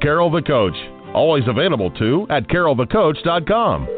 Carol 0.00 0.30
the 0.30 0.42
Coach, 0.42 0.76
always 1.14 1.44
available 1.46 1.90
too 1.90 2.26
at 2.30 2.48
carolthecoach.com. 2.48 3.88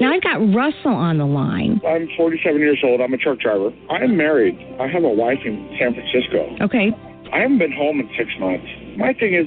Now 0.00 0.12
I've 0.12 0.22
got 0.22 0.40
Russell 0.54 0.94
on 0.94 1.18
the 1.18 1.26
line. 1.26 1.80
I'm 1.86 2.08
47 2.16 2.58
years 2.58 2.78
old. 2.82 3.00
I'm 3.00 3.12
a 3.14 3.16
truck 3.16 3.38
driver. 3.38 3.70
I'm 3.90 4.16
married. 4.16 4.58
I 4.80 4.88
have 4.88 5.04
a 5.04 5.08
wife 5.08 5.38
in 5.44 5.76
San 5.78 5.94
Francisco. 5.94 6.64
Okay. 6.64 6.90
I 7.32 7.40
haven't 7.40 7.58
been 7.58 7.72
home 7.72 8.00
in 8.00 8.08
six 8.18 8.30
months. 8.40 8.66
My 8.96 9.12
thing 9.12 9.34
is, 9.34 9.46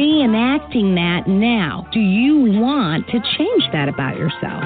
reenacting 0.01 0.95
that 0.95 1.27
now. 1.27 1.87
Do 1.93 1.99
you 1.99 2.59
want 2.59 3.05
to 3.07 3.19
change 3.37 3.63
that 3.71 3.87
about 3.87 4.17
yourself? 4.17 4.63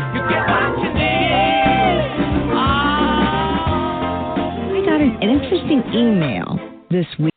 I 4.72 4.82
got 4.86 5.02
an, 5.02 5.18
an 5.22 5.30
interesting 5.30 5.84
email 5.94 6.58
this 6.90 7.06
week. 7.20 7.34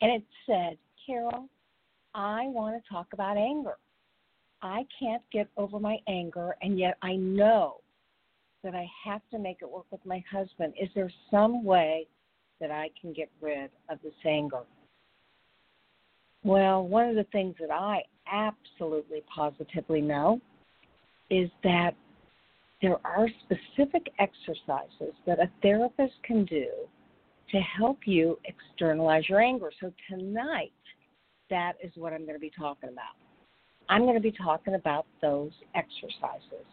and 0.00 0.12
it 0.12 0.22
said, 0.46 0.78
Carol, 1.04 1.48
I 2.14 2.44
want 2.46 2.80
to 2.80 2.88
talk 2.88 3.08
about 3.12 3.36
anger. 3.36 3.76
I 4.62 4.86
can't 4.98 5.22
get 5.32 5.48
over 5.56 5.80
my 5.80 5.98
anger, 6.06 6.54
and 6.62 6.78
yet 6.78 6.96
I 7.02 7.16
know 7.16 7.80
that 8.62 8.74
I 8.74 8.86
have 9.04 9.22
to 9.32 9.38
make 9.38 9.58
it 9.62 9.70
work 9.70 9.86
with 9.90 10.04
my 10.04 10.22
husband. 10.30 10.74
Is 10.80 10.90
there 10.94 11.10
some 11.30 11.64
way 11.64 12.06
that 12.60 12.70
I 12.70 12.90
can 13.00 13.12
get 13.12 13.30
rid 13.40 13.70
of 13.88 13.98
this 14.04 14.12
anger? 14.24 14.60
Well, 16.42 16.86
one 16.86 17.08
of 17.08 17.16
the 17.16 17.26
things 17.32 17.54
that 17.60 17.70
I 17.70 18.02
absolutely 18.30 19.22
positively 19.34 20.00
know 20.00 20.40
is 21.28 21.50
that 21.62 21.92
there 22.82 22.96
are 23.04 23.28
specific 23.44 24.10
exercises 24.18 25.14
that 25.26 25.38
a 25.38 25.50
therapist 25.62 26.14
can 26.24 26.44
do 26.46 26.66
to 27.50 27.58
help 27.58 27.98
you 28.06 28.38
externalize 28.44 29.28
your 29.28 29.40
anger. 29.40 29.70
So 29.80 29.92
tonight, 30.08 30.72
that 31.50 31.74
is 31.82 31.92
what 31.96 32.12
I'm 32.12 32.22
going 32.22 32.34
to 32.34 32.40
be 32.40 32.52
talking 32.56 32.88
about. 32.88 33.16
I'm 33.88 34.02
going 34.02 34.14
to 34.14 34.20
be 34.20 34.32
talking 34.32 34.74
about 34.74 35.04
those 35.20 35.50
exercises. 35.74 36.64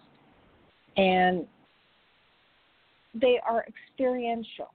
And 0.96 1.46
they 3.14 3.40
are 3.46 3.66
experiential 3.68 4.72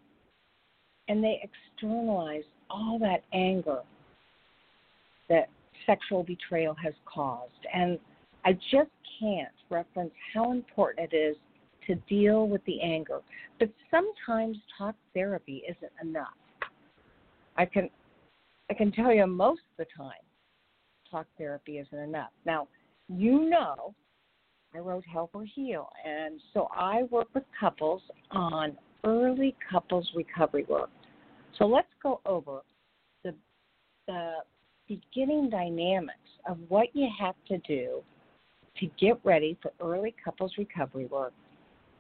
and 1.08 1.22
they 1.22 1.40
externalize 1.42 2.44
all 2.68 2.98
that 3.00 3.22
anger 3.32 3.80
that 5.32 5.48
sexual 5.86 6.22
betrayal 6.22 6.74
has 6.74 6.92
caused. 7.06 7.66
And 7.72 7.98
I 8.44 8.52
just 8.52 8.90
can't 9.18 9.48
reference 9.70 10.12
how 10.34 10.52
important 10.52 11.10
it 11.10 11.16
is 11.16 11.36
to 11.86 11.94
deal 12.08 12.46
with 12.46 12.62
the 12.66 12.80
anger. 12.82 13.20
But 13.58 13.70
sometimes 13.90 14.58
talk 14.76 14.94
therapy 15.14 15.62
isn't 15.66 15.92
enough. 16.02 16.28
I 17.56 17.64
can 17.64 17.88
I 18.70 18.74
can 18.74 18.92
tell 18.92 19.12
you 19.12 19.26
most 19.26 19.62
of 19.72 19.86
the 19.86 19.86
time 19.96 20.12
talk 21.10 21.26
therapy 21.36 21.78
isn't 21.78 21.98
enough. 21.98 22.30
Now, 22.46 22.68
you 23.08 23.48
know 23.50 23.94
I 24.74 24.78
wrote 24.78 25.04
Help 25.06 25.32
Her 25.34 25.44
Heal 25.44 25.88
and 26.04 26.40
so 26.52 26.68
I 26.74 27.04
work 27.04 27.28
with 27.34 27.44
couples 27.58 28.02
on 28.30 28.76
early 29.04 29.56
couples 29.70 30.08
recovery 30.14 30.64
work. 30.68 30.90
So 31.58 31.66
let's 31.66 31.88
go 32.02 32.20
over 32.26 32.62
the 33.24 33.34
the 34.06 34.36
beginning 35.14 35.48
dynamics 35.48 36.18
of 36.48 36.58
what 36.68 36.88
you 36.94 37.08
have 37.18 37.34
to 37.48 37.58
do 37.58 38.02
to 38.78 38.86
get 38.98 39.18
ready 39.24 39.56
for 39.62 39.72
early 39.80 40.14
couples 40.22 40.52
recovery 40.58 41.06
work 41.06 41.32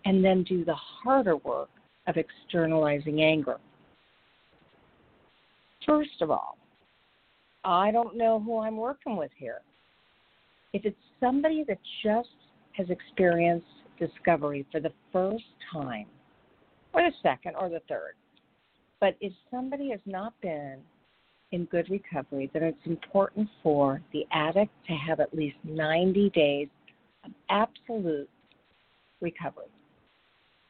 and 0.04 0.24
then 0.24 0.42
do 0.42 0.64
the 0.64 0.74
harder 0.74 1.36
work 1.36 1.70
of 2.06 2.16
externalizing 2.16 3.22
anger. 3.22 3.58
First 5.86 6.20
of 6.20 6.30
all, 6.30 6.58
I 7.64 7.90
don't 7.92 8.16
know 8.16 8.40
who 8.40 8.58
I'm 8.58 8.76
working 8.76 9.16
with 9.16 9.30
here. 9.36 9.60
If 10.72 10.84
it's 10.84 10.96
somebody 11.20 11.64
that 11.68 11.78
just 12.02 12.28
has 12.72 12.88
experienced 12.90 13.66
discovery 13.98 14.66
for 14.72 14.80
the 14.80 14.92
first 15.12 15.44
time, 15.72 16.06
or 16.92 17.02
the 17.02 17.12
second, 17.22 17.54
or 17.56 17.68
the 17.68 17.80
third, 17.88 18.14
but 19.00 19.16
if 19.20 19.32
somebody 19.50 19.90
has 19.90 20.00
not 20.04 20.32
been 20.40 20.78
in 21.52 21.66
good 21.66 21.88
recovery, 21.90 22.50
then 22.52 22.62
it's 22.62 22.86
important 22.86 23.48
for 23.62 24.00
the 24.12 24.24
addict 24.32 24.72
to 24.86 24.94
have 24.94 25.20
at 25.20 25.34
least 25.34 25.56
90 25.64 26.30
days 26.30 26.68
of 27.24 27.30
absolute 27.50 28.28
recovery. 29.20 29.66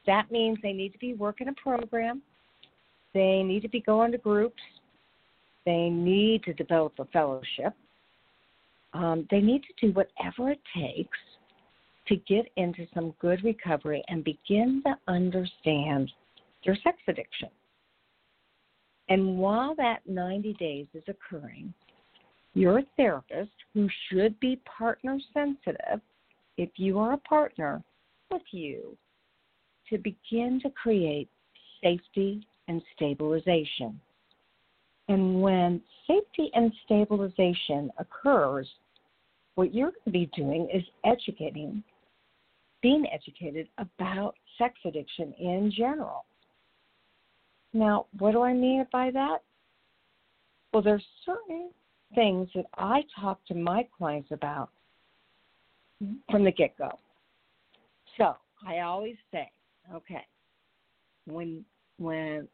That 0.05 0.29
means 0.31 0.57
they 0.61 0.73
need 0.73 0.91
to 0.91 0.99
be 0.99 1.13
working 1.13 1.47
a 1.47 1.53
program, 1.53 2.21
they 3.13 3.41
need 3.43 3.61
to 3.61 3.69
be 3.69 3.79
going 3.79 4.11
to 4.11 4.17
groups, 4.17 4.61
they 5.65 5.89
need 5.89 6.43
to 6.43 6.53
develop 6.53 6.93
a 6.99 7.05
fellowship, 7.05 7.73
um, 8.93 9.27
they 9.31 9.39
need 9.39 9.63
to 9.63 9.87
do 9.87 9.93
whatever 9.93 10.51
it 10.51 10.59
takes 10.75 11.17
to 12.07 12.17
get 12.27 12.45
into 12.57 12.85
some 12.93 13.13
good 13.19 13.41
recovery 13.43 14.03
and 14.09 14.23
begin 14.23 14.83
to 14.85 14.93
understand 15.07 16.11
their 16.65 16.77
sex 16.83 16.97
addiction. 17.07 17.49
And 19.09 19.37
while 19.37 19.75
that 19.75 19.99
90 20.07 20.53
days 20.53 20.87
is 20.93 21.03
occurring, 21.07 21.73
your 22.53 22.81
therapist, 22.95 23.51
who 23.73 23.87
should 24.09 24.39
be 24.39 24.61
partner 24.65 25.17
sensitive, 25.33 26.01
if 26.57 26.69
you 26.75 26.99
are 26.99 27.13
a 27.13 27.17
partner 27.17 27.83
with 28.31 28.43
you, 28.51 28.95
to 29.89 29.97
begin 29.97 30.59
to 30.61 30.69
create 30.69 31.29
safety 31.81 32.45
and 32.67 32.81
stabilization. 32.95 33.99
And 35.09 35.41
when 35.41 35.81
safety 36.07 36.49
and 36.53 36.71
stabilization 36.85 37.91
occurs, 37.97 38.67
what 39.55 39.73
you're 39.73 39.91
going 39.91 40.03
to 40.05 40.11
be 40.11 40.29
doing 40.35 40.69
is 40.73 40.83
educating, 41.05 41.83
being 42.81 43.05
educated 43.13 43.67
about 43.77 44.35
sex 44.57 44.75
addiction 44.85 45.33
in 45.39 45.71
general. 45.75 46.25
Now, 47.73 48.05
what 48.19 48.31
do 48.31 48.41
I 48.41 48.53
mean 48.53 48.85
by 48.91 49.09
that? 49.11 49.39
Well, 50.71 50.83
there's 50.83 51.05
certain 51.25 51.69
things 52.15 52.47
that 52.55 52.65
I 52.77 53.03
talk 53.19 53.43
to 53.47 53.55
my 53.55 53.87
clients 53.97 54.29
about 54.31 54.69
from 56.29 56.43
the 56.43 56.51
get 56.51 56.77
go. 56.77 56.99
So 58.17 58.35
I 58.67 58.79
always 58.79 59.15
say, 59.31 59.49
okay, 59.93 60.25
when 61.25 61.65
when 61.97 62.47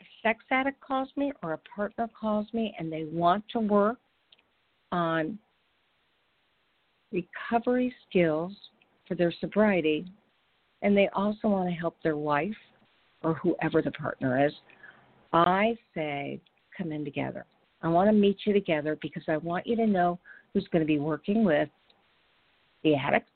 a 0.00 0.04
sex 0.22 0.44
addict 0.50 0.80
calls 0.80 1.08
me 1.16 1.32
or 1.42 1.54
a 1.54 1.58
partner 1.74 2.08
calls 2.18 2.46
me 2.52 2.74
and 2.78 2.92
they 2.92 3.04
want 3.04 3.44
to 3.52 3.60
work 3.60 3.98
on 4.90 5.38
recovery 7.12 7.94
skills 8.08 8.52
for 9.06 9.14
their 9.14 9.32
sobriety, 9.40 10.04
and 10.82 10.96
they 10.96 11.08
also 11.14 11.48
want 11.48 11.68
to 11.68 11.74
help 11.74 11.96
their 12.02 12.16
wife 12.16 12.54
or 13.22 13.34
whoever 13.34 13.82
the 13.82 13.90
partner 13.92 14.46
is, 14.46 14.52
I 15.32 15.76
say 15.94 16.40
come 16.76 16.92
in 16.92 17.04
together. 17.04 17.46
I 17.82 17.88
want 17.88 18.08
to 18.08 18.12
meet 18.12 18.38
you 18.44 18.52
together 18.52 18.98
because 19.02 19.24
I 19.28 19.36
want 19.38 19.66
you 19.66 19.76
to 19.76 19.86
know 19.86 20.18
who's 20.52 20.68
going 20.72 20.82
to 20.82 20.86
be 20.86 20.98
working 20.98 21.44
with 21.44 21.68
the 22.84 22.94
addict. 22.94 23.28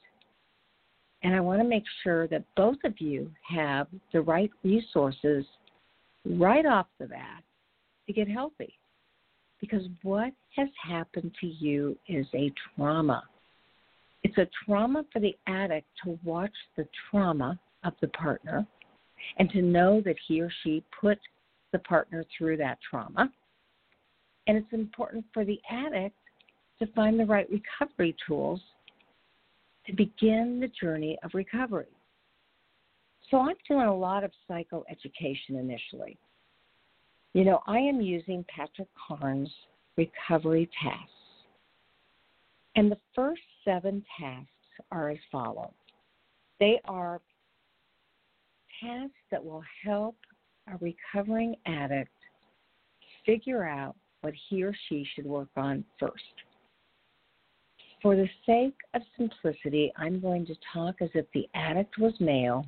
And 1.23 1.35
I 1.35 1.41
want 1.41 1.61
to 1.61 1.69
make 1.69 1.85
sure 2.05 2.29
that 2.29 2.45
both 2.57 2.77
of 2.85 3.01
you 3.01 3.31
have 3.49 3.89
the 4.13 4.21
right 4.21 4.51
resources 4.63 5.45
right 6.25 6.67
off 6.67 6.87
the 6.99 7.07
bat 7.07 7.43
to 8.07 8.13
get 8.13 8.29
healthy. 8.29 8.75
Because 9.61 9.83
what 10.03 10.33
has 10.55 10.69
happened 10.87 11.33
to 11.41 11.47
you 11.47 11.97
is 12.09 12.27
a 12.35 12.53
trauma. 12.77 13.25
It's 14.23 14.37
a 14.39 14.47
trauma 14.65 15.05
for 15.13 15.21
the 15.21 15.35
addict 15.47 15.87
to 16.05 16.19
watch 16.25 16.53
the 16.77 16.87
trauma 17.11 17.59
of 17.85 17.95
the 18.01 18.09
partner 18.09 18.67
and 19.39 19.51
to 19.51 19.63
know 19.63 20.01
that 20.05 20.17
he 20.27 20.41
or 20.41 20.51
she 20.63 20.83
put 21.01 21.19
the 21.73 21.79
partner 21.81 22.25
through 22.37 22.57
that 22.59 22.79
trauma. 22.89 23.31
And 24.47 24.57
it's 24.57 24.73
important 24.73 25.25
for 25.33 25.45
the 25.45 25.61
addict 25.71 26.17
to 26.79 26.87
find 26.89 27.19
the 27.19 27.25
right 27.25 27.49
recovery 27.51 28.15
tools 28.27 28.61
to 29.87 29.93
begin 29.95 30.61
the 30.61 30.71
journey 30.81 31.19
of 31.23 31.33
recovery. 31.35 31.87
So 33.31 33.39
I'm 33.39 33.57
doing 33.69 33.87
a 33.87 33.97
lot 33.97 34.25
of 34.25 34.31
psychoeducation 34.49 35.59
initially. 35.59 36.17
You 37.35 37.45
know, 37.45 37.61
I 37.67 37.79
am 37.79 38.01
using 38.01 38.45
Patrick 38.49 38.89
Carnes' 38.95 39.51
recovery 39.97 40.71
tasks. 40.83 41.11
And 42.77 42.91
the 42.91 42.99
first 43.15 43.43
seven 43.65 44.05
tasks 44.19 44.51
are 44.93 45.11
as 45.11 45.19
follows 45.33 45.73
they 46.59 46.81
are 46.87 47.21
tasks 48.81 49.15
that 49.31 49.45
will 49.45 49.63
help 49.85 50.17
a 50.73 50.77
recovering 50.79 51.55
addict 51.67 52.11
figure 53.25 53.65
out 53.65 53.97
what 54.23 54.35
he 54.49 54.63
or 54.63 54.75
she 54.89 55.07
should 55.15 55.27
work 55.27 55.49
on 55.57 55.85
first. 55.99 56.23
For 58.03 58.15
the 58.15 58.29
sake 58.45 58.77
of 58.95 59.03
simplicity, 59.17 59.93
I'm 59.97 60.21
going 60.21 60.47
to 60.47 60.55
talk 60.73 60.97
as 61.01 61.11
if 61.15 61.27
the 61.33 61.49
addict 61.55 61.99
was 61.99 62.13
male 62.21 62.67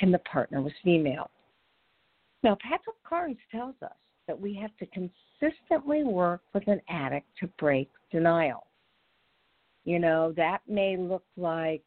and 0.00 0.12
the 0.12 0.18
partner 0.20 0.60
was 0.60 0.72
female. 0.84 1.30
Now, 2.42 2.56
Patrick 2.60 2.96
Carnes 3.08 3.38
tells 3.50 3.74
us 3.82 3.96
that 4.26 4.38
we 4.38 4.54
have 4.54 4.76
to 4.78 4.86
consistently 4.86 6.04
work 6.04 6.42
with 6.52 6.66
an 6.68 6.80
addict 6.88 7.26
to 7.40 7.46
break 7.58 7.88
denial. 8.10 8.66
You 9.84 9.98
know, 10.00 10.32
that 10.36 10.60
may 10.68 10.96
look 10.96 11.24
like 11.36 11.84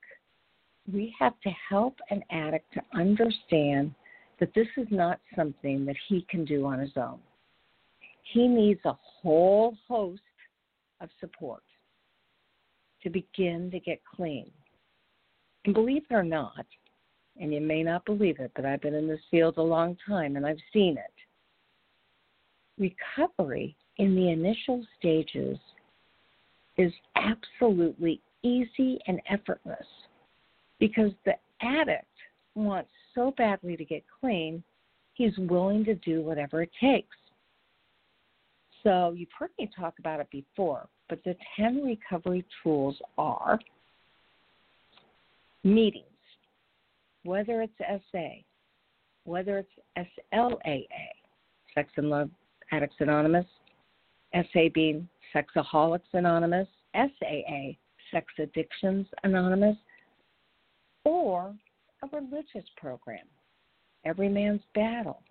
we 0.93 1.13
have 1.19 1.39
to 1.41 1.49
help 1.69 1.95
an 2.09 2.23
addict 2.31 2.73
to 2.73 2.81
understand 2.93 3.93
that 4.39 4.53
this 4.53 4.67
is 4.77 4.87
not 4.89 5.19
something 5.35 5.85
that 5.85 5.95
he 6.07 6.25
can 6.29 6.45
do 6.45 6.65
on 6.65 6.79
his 6.79 6.91
own. 6.95 7.19
He 8.33 8.47
needs 8.47 8.79
a 8.85 8.97
whole 9.21 9.75
host 9.87 10.21
of 11.01 11.09
support 11.19 11.63
to 13.03 13.09
begin 13.09 13.69
to 13.71 13.79
get 13.79 14.01
clean. 14.15 14.49
And 15.65 15.73
believe 15.73 16.03
it 16.09 16.13
or 16.13 16.23
not, 16.23 16.65
and 17.39 17.53
you 17.53 17.61
may 17.61 17.83
not 17.83 18.05
believe 18.05 18.39
it, 18.39 18.51
but 18.55 18.65
I've 18.65 18.81
been 18.81 18.93
in 18.93 19.07
this 19.07 19.19
field 19.31 19.57
a 19.57 19.61
long 19.61 19.97
time 20.07 20.35
and 20.35 20.45
I've 20.45 20.57
seen 20.73 20.97
it. 20.97 21.13
Recovery 23.17 23.75
in 23.97 24.15
the 24.15 24.29
initial 24.29 24.85
stages 24.97 25.57
is 26.77 26.93
absolutely 27.15 28.21
easy 28.43 28.99
and 29.07 29.21
effortless 29.29 29.85
because 30.79 31.11
the 31.25 31.33
addict 31.61 32.05
wants 32.55 32.89
so 33.15 33.33
badly 33.37 33.75
to 33.77 33.85
get 33.85 34.03
clean, 34.19 34.63
he's 35.13 35.37
willing 35.37 35.83
to 35.85 35.95
do 35.95 36.21
whatever 36.21 36.61
it 36.61 36.71
takes. 36.79 37.15
So 38.83 39.13
you've 39.15 39.29
heard 39.37 39.51
me 39.59 39.69
talk 39.77 39.95
about 39.99 40.19
it 40.19 40.29
before, 40.31 40.87
but 41.09 41.19
the 41.25 41.35
10 41.57 41.83
recovery 41.83 42.45
tools 42.63 42.95
are 43.17 43.59
meetings, 45.63 46.05
whether 47.23 47.61
it's 47.61 47.73
SA, 48.11 48.29
whether 49.25 49.57
it's 49.57 50.09
SLAA, 50.33 50.87
Sex 51.75 51.89
and 51.97 52.09
Love 52.09 52.29
Addicts 52.71 52.95
Anonymous, 52.99 53.45
SA 54.33 54.69
being 54.73 55.09
Sexaholics 55.35 56.01
Anonymous, 56.13 56.67
SAA, 56.95 57.73
Sex 58.11 58.25
Addictions 58.39 59.07
Anonymous, 59.23 59.75
or 61.09 61.55
a 62.03 62.15
religious 62.15 62.69
program, 62.77 63.25
Every 64.05 64.29
Man's 64.29 64.61
Battle, 64.75 65.23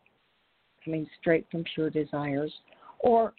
coming 0.85 1.07
straight 1.21 1.47
from 1.51 1.65
Pure 1.75 1.91
Desires, 1.91 2.53
or 2.99 3.33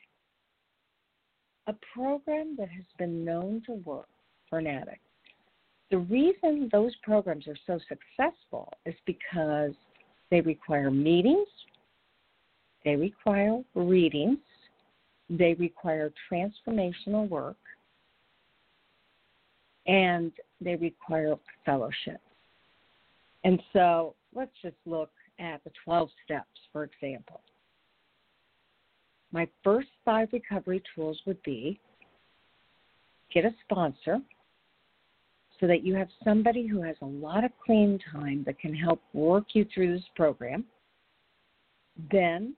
a 1.67 1.75
program 1.93 2.55
that 2.57 2.69
has 2.69 2.85
been 2.97 3.25
known 3.25 3.61
to 3.65 3.73
work 3.73 4.07
for 4.49 4.59
an 4.59 4.67
addict. 4.67 5.01
The 5.91 5.97
reason 5.97 6.69
those 6.71 6.95
programs 7.03 7.45
are 7.47 7.57
so 7.67 7.77
successful 7.89 8.71
is 8.85 8.95
because 9.05 9.73
they 10.31 10.39
require 10.41 10.89
meetings, 10.89 11.47
they 12.85 12.95
require 12.95 13.61
readings, 13.75 14.37
they 15.29 15.55
require 15.55 16.11
transformational 16.31 17.27
work, 17.27 17.57
and 19.87 20.31
they 20.61 20.75
require 20.75 21.35
fellowship. 21.65 22.21
And 23.43 23.61
so 23.73 24.15
let's 24.33 24.51
just 24.61 24.75
look 24.85 25.11
at 25.39 25.63
the 25.63 25.71
12 25.85 26.09
steps, 26.25 26.59
for 26.71 26.83
example. 26.83 27.41
My 29.31 29.47
first 29.63 29.89
five 30.03 30.29
recovery 30.31 30.81
tools 30.95 31.19
would 31.25 31.41
be 31.43 31.79
get 33.33 33.45
a 33.45 33.53
sponsor 33.63 34.19
so 35.59 35.67
that 35.67 35.83
you 35.83 35.93
have 35.95 36.07
somebody 36.23 36.65
who 36.65 36.81
has 36.81 36.95
a 37.01 37.05
lot 37.05 37.43
of 37.43 37.51
clean 37.63 37.99
time 38.11 38.43
that 38.45 38.59
can 38.59 38.73
help 38.73 39.01
work 39.13 39.45
you 39.53 39.65
through 39.73 39.93
this 39.93 40.05
program. 40.15 40.65
Then 42.11 42.55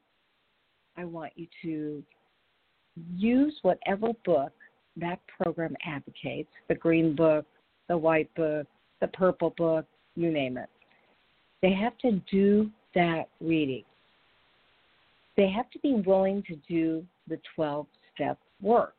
I 0.97 1.05
want 1.05 1.33
you 1.35 1.47
to 1.63 2.03
use 3.15 3.57
whatever 3.63 4.09
book 4.23 4.53
that 4.97 5.19
program 5.41 5.75
advocates 5.85 6.51
the 6.67 6.75
green 6.75 7.15
book, 7.15 7.45
the 7.87 7.97
white 7.97 8.33
book, 8.35 8.67
the 8.99 9.07
purple 9.07 9.53
book, 9.57 9.85
you 10.15 10.31
name 10.31 10.57
it. 10.57 10.69
They 11.61 11.73
have 11.73 11.97
to 11.99 12.21
do 12.31 12.69
that 12.95 13.29
reading. 13.39 13.83
They 15.37 15.49
have 15.49 15.69
to 15.71 15.79
be 15.79 16.01
willing 16.05 16.43
to 16.43 16.55
do 16.67 17.05
the 17.27 17.39
12 17.55 17.85
step 18.13 18.37
work. 18.61 18.95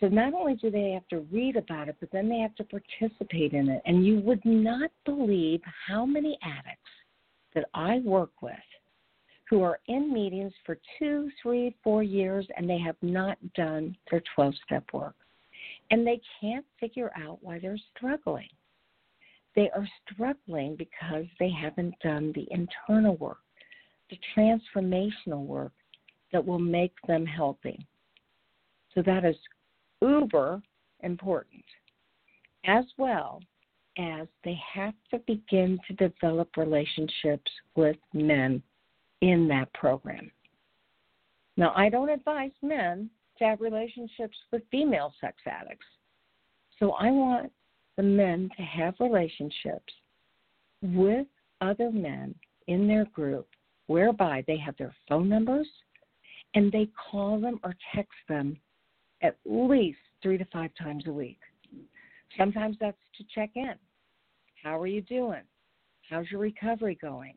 So 0.00 0.06
not 0.06 0.32
only 0.32 0.54
do 0.54 0.70
they 0.70 0.92
have 0.92 1.08
to 1.08 1.26
read 1.32 1.56
about 1.56 1.88
it, 1.88 1.96
but 1.98 2.10
then 2.12 2.28
they 2.28 2.38
have 2.38 2.54
to 2.56 2.64
participate 2.64 3.52
in 3.52 3.68
it. 3.68 3.82
And 3.84 4.06
you 4.06 4.20
would 4.20 4.44
not 4.44 4.90
believe 5.04 5.60
how 5.88 6.06
many 6.06 6.38
addicts 6.42 6.90
that 7.54 7.68
I 7.74 7.98
work 8.04 8.30
with 8.40 8.54
who 9.50 9.62
are 9.62 9.80
in 9.88 10.12
meetings 10.12 10.52
for 10.64 10.78
two, 10.98 11.30
three, 11.42 11.74
four 11.82 12.02
years 12.02 12.46
and 12.56 12.68
they 12.68 12.78
have 12.78 12.96
not 13.02 13.38
done 13.54 13.96
their 14.10 14.22
12 14.34 14.54
step 14.64 14.84
work. 14.92 15.14
And 15.90 16.06
they 16.06 16.20
can't 16.40 16.66
figure 16.78 17.10
out 17.16 17.38
why 17.42 17.58
they're 17.58 17.78
struggling. 17.96 18.48
They 19.56 19.70
are 19.70 19.88
struggling 20.12 20.76
because 20.76 21.26
they 21.40 21.50
haven't 21.50 21.94
done 22.02 22.32
the 22.34 22.46
internal 22.50 23.16
work, 23.16 23.38
the 24.10 24.18
transformational 24.36 25.44
work 25.44 25.72
that 26.32 26.44
will 26.44 26.58
make 26.58 26.94
them 27.06 27.26
healthy. 27.26 27.86
So 28.94 29.02
that 29.02 29.24
is 29.24 29.36
uber 30.00 30.62
important, 31.00 31.64
as 32.64 32.84
well 32.96 33.40
as 33.98 34.28
they 34.44 34.58
have 34.74 34.94
to 35.10 35.18
begin 35.26 35.78
to 35.88 35.94
develop 35.94 36.56
relationships 36.56 37.50
with 37.74 37.96
men 38.12 38.62
in 39.20 39.48
that 39.48 39.72
program. 39.74 40.30
Now, 41.56 41.72
I 41.74 41.88
don't 41.88 42.08
advise 42.08 42.52
men 42.62 43.10
to 43.38 43.44
have 43.44 43.60
relationships 43.60 44.36
with 44.52 44.62
female 44.70 45.12
sex 45.20 45.36
addicts. 45.46 45.86
So 46.78 46.92
I 46.92 47.10
want 47.10 47.52
the 47.98 48.02
men 48.04 48.48
to 48.56 48.62
have 48.62 48.94
relationships 49.00 49.92
with 50.82 51.26
other 51.60 51.90
men 51.90 52.32
in 52.68 52.86
their 52.86 53.04
group 53.06 53.48
whereby 53.88 54.44
they 54.46 54.56
have 54.56 54.76
their 54.78 54.94
phone 55.08 55.28
numbers 55.28 55.66
and 56.54 56.70
they 56.70 56.88
call 57.10 57.40
them 57.40 57.58
or 57.64 57.74
text 57.94 58.14
them 58.28 58.56
at 59.20 59.36
least 59.44 59.98
three 60.22 60.38
to 60.38 60.44
five 60.52 60.70
times 60.80 61.04
a 61.08 61.12
week. 61.12 61.40
Sometimes 62.36 62.76
that's 62.80 62.96
to 63.16 63.24
check 63.34 63.50
in. 63.56 63.74
How 64.62 64.80
are 64.80 64.86
you 64.86 65.02
doing? 65.02 65.42
How's 66.08 66.30
your 66.30 66.40
recovery 66.40 66.96
going? 67.02 67.34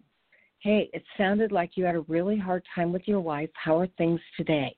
Hey, 0.59 0.91
it 0.93 1.03
sounded 1.17 1.51
like 1.51 1.71
you 1.75 1.85
had 1.85 1.95
a 1.95 2.01
really 2.01 2.37
hard 2.37 2.63
time 2.75 2.93
with 2.93 3.07
your 3.07 3.19
wife. 3.19 3.49
How 3.53 3.79
are 3.79 3.87
things 3.97 4.19
today? 4.37 4.75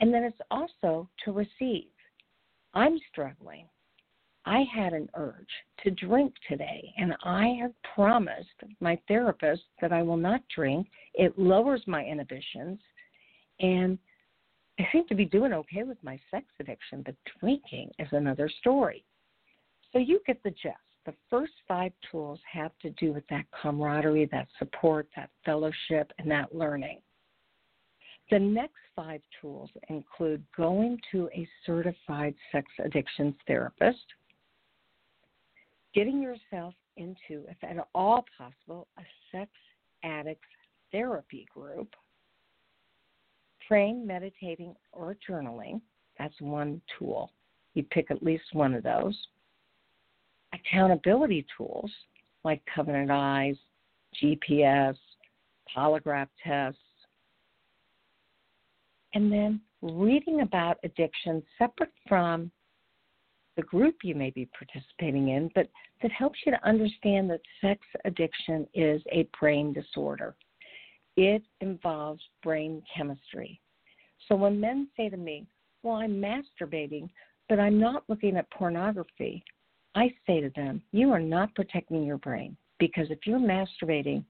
And 0.00 0.12
then 0.12 0.24
it's 0.24 0.40
also 0.50 1.08
to 1.24 1.30
receive. 1.30 1.86
I'm 2.74 2.98
struggling. 3.12 3.66
I 4.46 4.64
had 4.74 4.92
an 4.92 5.08
urge 5.14 5.48
to 5.82 5.90
drink 5.90 6.34
today, 6.48 6.92
and 6.98 7.14
I 7.24 7.56
have 7.60 7.72
promised 7.94 8.48
my 8.80 8.98
therapist 9.08 9.62
that 9.80 9.92
I 9.92 10.02
will 10.02 10.18
not 10.18 10.42
drink. 10.54 10.86
It 11.14 11.38
lowers 11.38 11.82
my 11.86 12.04
inhibitions, 12.04 12.78
and 13.60 13.98
I 14.78 14.86
seem 14.92 15.06
to 15.08 15.14
be 15.14 15.24
doing 15.24 15.52
okay 15.52 15.84
with 15.84 15.98
my 16.02 16.18
sex 16.30 16.46
addiction, 16.60 17.02
but 17.06 17.14
drinking 17.40 17.90
is 17.98 18.08
another 18.12 18.50
story. 18.60 19.04
So 19.92 19.98
you 19.98 20.20
get 20.26 20.42
the 20.42 20.50
gist. 20.50 20.76
The 21.06 21.14
first 21.30 21.52
five 21.68 21.92
tools 22.10 22.40
have 22.50 22.72
to 22.82 22.90
do 22.90 23.12
with 23.12 23.26
that 23.28 23.44
camaraderie, 23.62 24.28
that 24.32 24.48
support, 24.58 25.06
that 25.16 25.30
fellowship, 25.44 26.12
and 26.18 26.30
that 26.30 26.54
learning. 26.54 27.00
The 28.30 28.38
next 28.38 28.80
five 28.96 29.20
tools 29.40 29.70
include 29.88 30.42
going 30.56 30.98
to 31.12 31.28
a 31.34 31.46
certified 31.66 32.34
sex 32.50 32.66
addictions 32.82 33.34
therapist, 33.46 34.04
getting 35.94 36.20
yourself 36.20 36.74
into, 36.96 37.44
if 37.48 37.56
at 37.62 37.76
all 37.94 38.24
possible, 38.36 38.88
a 38.98 39.02
sex 39.32 39.50
addicts 40.02 40.48
therapy 40.92 41.46
group, 41.52 41.88
praying, 43.66 44.06
meditating, 44.06 44.74
or 44.92 45.16
journaling. 45.28 45.80
That's 46.18 46.34
one 46.40 46.80
tool. 46.98 47.30
You 47.74 47.82
pick 47.84 48.10
at 48.10 48.22
least 48.22 48.44
one 48.52 48.74
of 48.74 48.82
those. 48.82 49.16
Accountability 50.52 51.46
tools 51.56 51.90
like 52.44 52.62
Covenant 52.72 53.10
Eyes, 53.10 53.56
GPS, 54.22 54.96
polygraph 55.76 56.28
tests, 56.44 56.78
and 59.14 59.32
then 59.32 59.60
reading 59.82 60.42
about 60.42 60.78
addiction 60.84 61.42
separate 61.58 61.92
from 62.08 62.50
the 63.56 63.62
group 63.62 63.96
you 64.02 64.14
may 64.14 64.30
be 64.30 64.48
participating 64.56 65.28
in, 65.28 65.50
but 65.54 65.68
that 66.02 66.12
helps 66.12 66.38
you 66.44 66.52
to 66.52 66.68
understand 66.68 67.30
that 67.30 67.40
sex 67.60 67.80
addiction 68.04 68.66
is 68.74 69.02
a 69.12 69.28
brain 69.38 69.72
disorder. 69.72 70.34
It 71.16 71.42
involves 71.60 72.22
brain 72.42 72.82
chemistry. 72.94 73.60
So 74.28 74.34
when 74.34 74.60
men 74.60 74.88
say 74.96 75.08
to 75.08 75.16
me, 75.16 75.46
Well, 75.82 75.96
I'm 75.96 76.20
masturbating, 76.20 77.08
but 77.48 77.60
I'm 77.60 77.78
not 77.78 78.04
looking 78.08 78.36
at 78.36 78.50
pornography, 78.50 79.44
I 79.94 80.12
say 80.26 80.40
to 80.40 80.50
them, 80.56 80.82
You 80.92 81.12
are 81.12 81.20
not 81.20 81.54
protecting 81.54 82.02
your 82.02 82.18
brain 82.18 82.56
because 82.78 83.06
if 83.10 83.20
you're 83.26 83.38
masturbating, 83.38 84.24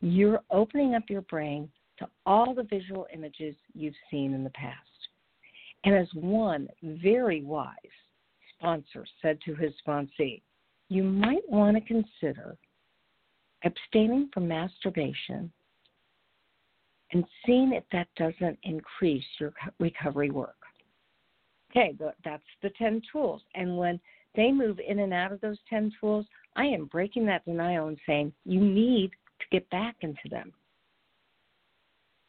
you're 0.00 0.40
opening 0.50 0.94
up 0.94 1.04
your 1.08 1.22
brain 1.22 1.70
to 1.98 2.06
all 2.26 2.54
the 2.54 2.64
visual 2.64 3.06
images 3.14 3.54
you've 3.74 3.94
seen 4.10 4.34
in 4.34 4.44
the 4.44 4.50
past. 4.50 4.76
And 5.84 5.94
as 5.94 6.08
one 6.12 6.68
very 6.82 7.42
wise 7.42 7.74
sponsor 8.58 9.06
said 9.22 9.38
to 9.44 9.54
his 9.54 9.72
sponsee, 9.86 10.42
you 10.88 11.02
might 11.02 11.48
want 11.48 11.76
to 11.76 11.80
consider 11.80 12.56
abstaining 13.64 14.28
from 14.32 14.46
masturbation 14.46 15.50
and 17.12 17.24
seeing 17.44 17.72
if 17.72 17.84
that 17.92 18.08
doesn't 18.16 18.58
increase 18.62 19.24
your 19.38 19.52
recovery 19.78 20.30
work. 20.30 20.56
Okay, 21.70 21.96
that's 22.24 22.42
the 22.62 22.70
10 22.70 23.02
tools. 23.12 23.42
And 23.54 23.76
when 23.76 24.00
they 24.34 24.50
move 24.52 24.78
in 24.86 25.00
and 25.00 25.12
out 25.12 25.32
of 25.32 25.40
those 25.40 25.58
10 25.68 25.92
tools, 26.00 26.26
I 26.56 26.64
am 26.64 26.86
breaking 26.86 27.26
that 27.26 27.44
denial 27.44 27.88
and 27.88 27.98
saying, 28.06 28.32
you 28.44 28.60
need 28.60 29.10
to 29.40 29.46
get 29.50 29.68
back 29.70 29.96
into 30.00 30.28
them. 30.30 30.52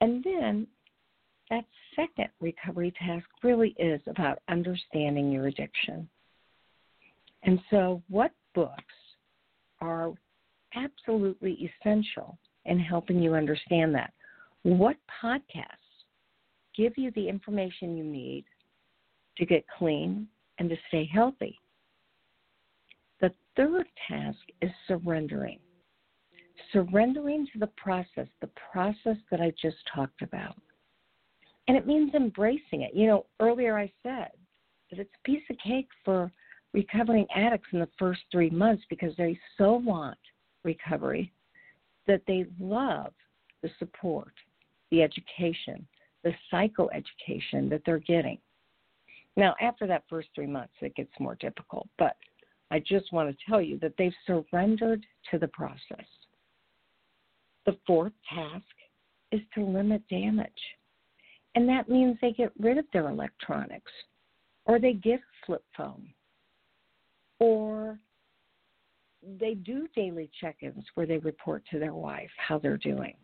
And 0.01 0.23
then 0.23 0.67
that 1.49 1.65
second 1.95 2.29
recovery 2.39 2.93
task 2.99 3.25
really 3.41 3.73
is 3.79 4.01
about 4.07 4.39
understanding 4.49 5.31
your 5.31 5.47
addiction. 5.47 6.09
And 7.43 7.59
so, 7.69 8.01
what 8.09 8.31
books 8.55 8.83
are 9.79 10.13
absolutely 10.75 11.71
essential 11.81 12.37
in 12.65 12.79
helping 12.79 13.21
you 13.21 13.35
understand 13.35 13.93
that? 13.95 14.13
What 14.63 14.97
podcasts 15.23 15.65
give 16.75 16.93
you 16.97 17.11
the 17.11 17.27
information 17.27 17.97
you 17.97 18.03
need 18.03 18.45
to 19.37 19.45
get 19.45 19.65
clean 19.77 20.27
and 20.59 20.69
to 20.69 20.75
stay 20.87 21.09
healthy? 21.11 21.57
The 23.21 23.31
third 23.55 23.87
task 24.07 24.39
is 24.61 24.71
surrendering. 24.87 25.59
Surrendering 26.73 27.47
to 27.53 27.59
the 27.59 27.71
process, 27.77 28.27
the 28.41 28.49
process 28.71 29.17
that 29.31 29.41
I 29.41 29.51
just 29.61 29.77
talked 29.93 30.21
about. 30.21 30.55
And 31.67 31.77
it 31.77 31.85
means 31.85 32.13
embracing 32.13 32.81
it. 32.81 32.93
You 32.93 33.07
know, 33.07 33.25
earlier 33.39 33.77
I 33.77 33.91
said 34.03 34.29
that 34.89 34.99
it's 34.99 35.09
a 35.13 35.27
piece 35.27 35.43
of 35.49 35.57
cake 35.57 35.89
for 36.03 36.31
recovering 36.77 37.25
addicts 37.35 37.69
in 37.73 37.79
the 37.79 37.89
first 37.97 38.21
three 38.31 38.51
months 38.51 38.83
because 38.87 39.11
they 39.17 39.37
so 39.57 39.73
want 39.73 40.17
recovery 40.63 41.33
that 42.05 42.21
they 42.27 42.45
love 42.59 43.13
the 43.63 43.69
support, 43.79 44.31
the 44.91 45.01
education, 45.01 45.87
the 46.23 46.31
psychoeducation 46.53 47.67
that 47.67 47.81
they're 47.83 47.97
getting. 47.97 48.37
Now, 49.35 49.55
after 49.59 49.87
that 49.87 50.03
first 50.07 50.27
three 50.35 50.45
months, 50.45 50.73
it 50.81 50.95
gets 50.95 51.09
more 51.19 51.33
difficult, 51.39 51.87
but 51.97 52.15
I 52.69 52.77
just 52.77 53.11
want 53.11 53.27
to 53.31 53.45
tell 53.49 53.61
you 53.61 53.79
that 53.79 53.93
they've 53.97 54.13
surrendered 54.27 55.03
to 55.31 55.39
the 55.39 55.47
process. 55.47 56.05
The 57.65 57.77
fourth 57.87 58.13
task 58.31 58.65
is 59.31 59.41
to 59.55 59.65
limit 59.65 60.03
damage. 60.09 60.51
And 61.55 61.67
that 61.69 61.89
means 61.89 62.17
they 62.21 62.33
get 62.33 62.51
rid 62.59 62.77
of 62.77 62.85
their 62.93 63.09
electronics 63.09 63.91
or 64.65 64.79
they 64.79 64.93
get 64.93 65.19
a 65.19 65.45
flip 65.45 65.63
phone 65.75 66.07
or 67.39 67.99
they 69.39 69.53
do 69.53 69.87
daily 69.95 70.29
check 70.39 70.57
ins 70.61 70.85
where 70.95 71.05
they 71.05 71.17
report 71.17 71.63
to 71.71 71.79
their 71.79 71.93
wife 71.93 72.29
how 72.37 72.57
they're 72.57 72.77
doing. 72.77 73.15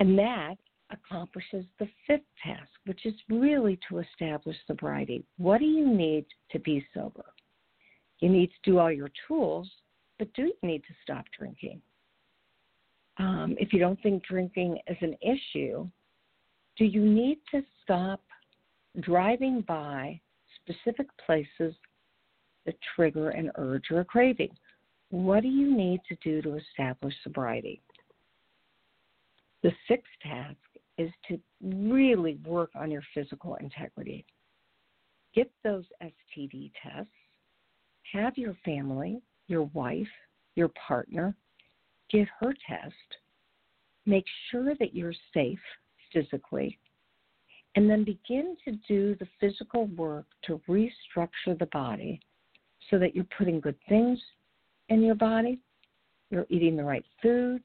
And 0.00 0.18
that 0.18 0.56
accomplishes 0.90 1.64
the 1.78 1.88
fifth 2.06 2.22
task, 2.42 2.70
which 2.86 3.04
is 3.04 3.14
really 3.28 3.78
to 3.88 3.98
establish 3.98 4.56
sobriety. 4.66 5.24
What 5.36 5.58
do 5.58 5.66
you 5.66 5.86
need 5.86 6.24
to 6.52 6.58
be 6.60 6.84
sober? 6.94 7.24
You 8.20 8.28
need 8.28 8.48
to 8.48 8.70
do 8.70 8.78
all 8.78 8.90
your 8.90 9.10
tools, 9.26 9.68
but 10.18 10.32
do 10.34 10.42
you 10.42 10.54
need 10.62 10.82
to 10.84 10.94
stop 11.02 11.24
drinking? 11.36 11.80
Um, 13.18 13.56
if 13.58 13.72
you 13.72 13.80
don't 13.80 14.00
think 14.02 14.24
drinking 14.24 14.78
is 14.86 14.96
an 15.00 15.16
issue, 15.20 15.88
do 16.76 16.84
you 16.84 17.04
need 17.04 17.38
to 17.50 17.62
stop 17.82 18.20
driving 19.00 19.62
by 19.62 20.20
specific 20.68 21.08
places 21.24 21.74
that 22.66 22.76
trigger 22.94 23.30
an 23.30 23.50
urge 23.56 23.90
or 23.90 24.00
a 24.00 24.04
craving. 24.04 24.50
What 25.10 25.42
do 25.42 25.48
you 25.48 25.74
need 25.74 26.00
to 26.08 26.16
do 26.22 26.42
to 26.42 26.56
establish 26.56 27.14
sobriety? 27.22 27.80
The 29.62 29.72
sixth 29.88 30.10
task 30.22 30.56
is 30.98 31.10
to 31.28 31.40
really 31.62 32.38
work 32.44 32.70
on 32.74 32.90
your 32.90 33.02
physical 33.14 33.56
integrity. 33.56 34.24
Get 35.34 35.50
those 35.64 35.84
STD 36.02 36.72
tests. 36.82 37.10
Have 38.12 38.36
your 38.36 38.56
family, 38.64 39.20
your 39.46 39.64
wife, 39.74 40.08
your 40.54 40.70
partner, 40.86 41.34
get 42.10 42.28
her 42.40 42.54
test. 42.68 42.94
Make 44.06 44.24
sure 44.50 44.74
that 44.78 44.94
you're 44.94 45.14
safe 45.34 45.58
physically 46.12 46.78
and 47.78 47.88
then 47.88 48.02
begin 48.02 48.56
to 48.64 48.72
do 48.88 49.14
the 49.20 49.28
physical 49.38 49.86
work 49.96 50.26
to 50.42 50.60
restructure 50.68 51.56
the 51.60 51.68
body 51.70 52.20
so 52.90 52.98
that 52.98 53.14
you're 53.14 53.24
putting 53.38 53.60
good 53.60 53.76
things 53.88 54.18
in 54.88 55.00
your 55.00 55.14
body, 55.14 55.60
you're 56.28 56.46
eating 56.48 56.76
the 56.76 56.82
right 56.82 57.04
foods, 57.22 57.62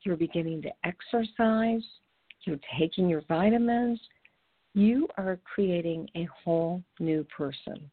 you're 0.00 0.16
beginning 0.16 0.62
to 0.62 0.70
exercise, 0.82 1.82
you're 2.46 2.58
taking 2.78 3.06
your 3.06 3.20
vitamins, 3.28 4.00
you 4.72 5.06
are 5.18 5.38
creating 5.44 6.08
a 6.16 6.26
whole 6.42 6.82
new 6.98 7.22
person. 7.24 7.90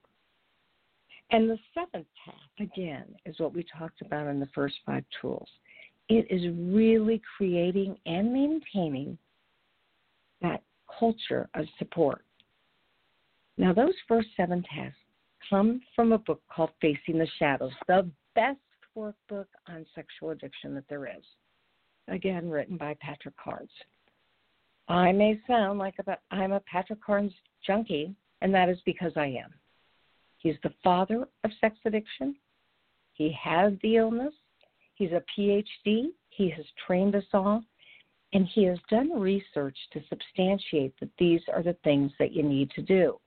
And 1.32 1.50
the 1.50 1.60
seventh 1.74 2.08
task, 2.24 2.72
again, 2.72 3.14
is 3.26 3.38
what 3.40 3.54
we 3.54 3.66
talked 3.78 4.02
about 4.02 4.28
in 4.28 4.40
the 4.40 4.48
first 4.56 4.76
five 4.86 5.04
tools. 5.20 5.50
It 6.08 6.28
is 6.30 6.50
really 6.58 7.22
creating 7.36 7.98
and 8.06 8.32
maintaining 8.32 9.18
culture 11.02 11.50
of 11.56 11.66
support. 11.80 12.24
Now, 13.58 13.74
those 13.74 13.96
first 14.08 14.28
seven 14.38 14.64
tasks 14.72 15.00
come 15.50 15.82
from 15.96 16.12
a 16.12 16.20
book 16.20 16.42
called 16.54 16.70
Facing 16.80 17.18
the 17.18 17.28
Shadows, 17.40 17.72
the 17.88 18.08
best 18.36 18.60
workbook 18.96 19.48
on 19.68 19.84
sexual 19.96 20.30
addiction 20.30 20.76
that 20.76 20.84
there 20.90 21.08
is. 21.08 21.24
Again, 22.08 22.52
written 22.52 22.78
by 22.78 22.96
Patrick 23.02 23.34
Carnes. 23.44 23.72
I 24.88 25.12
may 25.12 25.40
sound 25.48 25.80
like 25.80 25.96
I'm 26.30 26.52
a 26.52 26.60
Patrick 26.72 27.04
Carnes 27.04 27.34
junkie, 27.66 28.14
and 28.42 28.54
that 28.54 28.70
is 28.70 28.78
because 28.86 29.14
I 29.16 29.26
am. 29.26 29.52
He's 30.38 30.56
the 30.62 30.74
father 30.84 31.28
of 31.44 31.52
sex 31.60 31.78
addiction. 31.86 32.36
He 33.14 33.36
has 33.42 33.74
the 33.82 33.96
illness. 33.98 34.34
He's 34.96 35.12
a 35.14 35.24
PhD. 35.36 36.10
He 36.30 36.50
has 36.50 36.66
trained 36.86 37.16
us 37.16 37.24
all. 37.34 37.64
And 38.34 38.48
he 38.48 38.64
has 38.66 38.78
done 38.90 39.12
research 39.20 39.78
to 39.92 40.02
substantiate 40.10 40.94
that 41.00 41.10
these 41.20 41.42
are 41.54 41.64
the 41.64 41.76
things 41.84 42.12
that 42.18 42.32
you 42.32 42.44
need 42.44 42.72
to 42.72 42.82
do. 42.82 43.20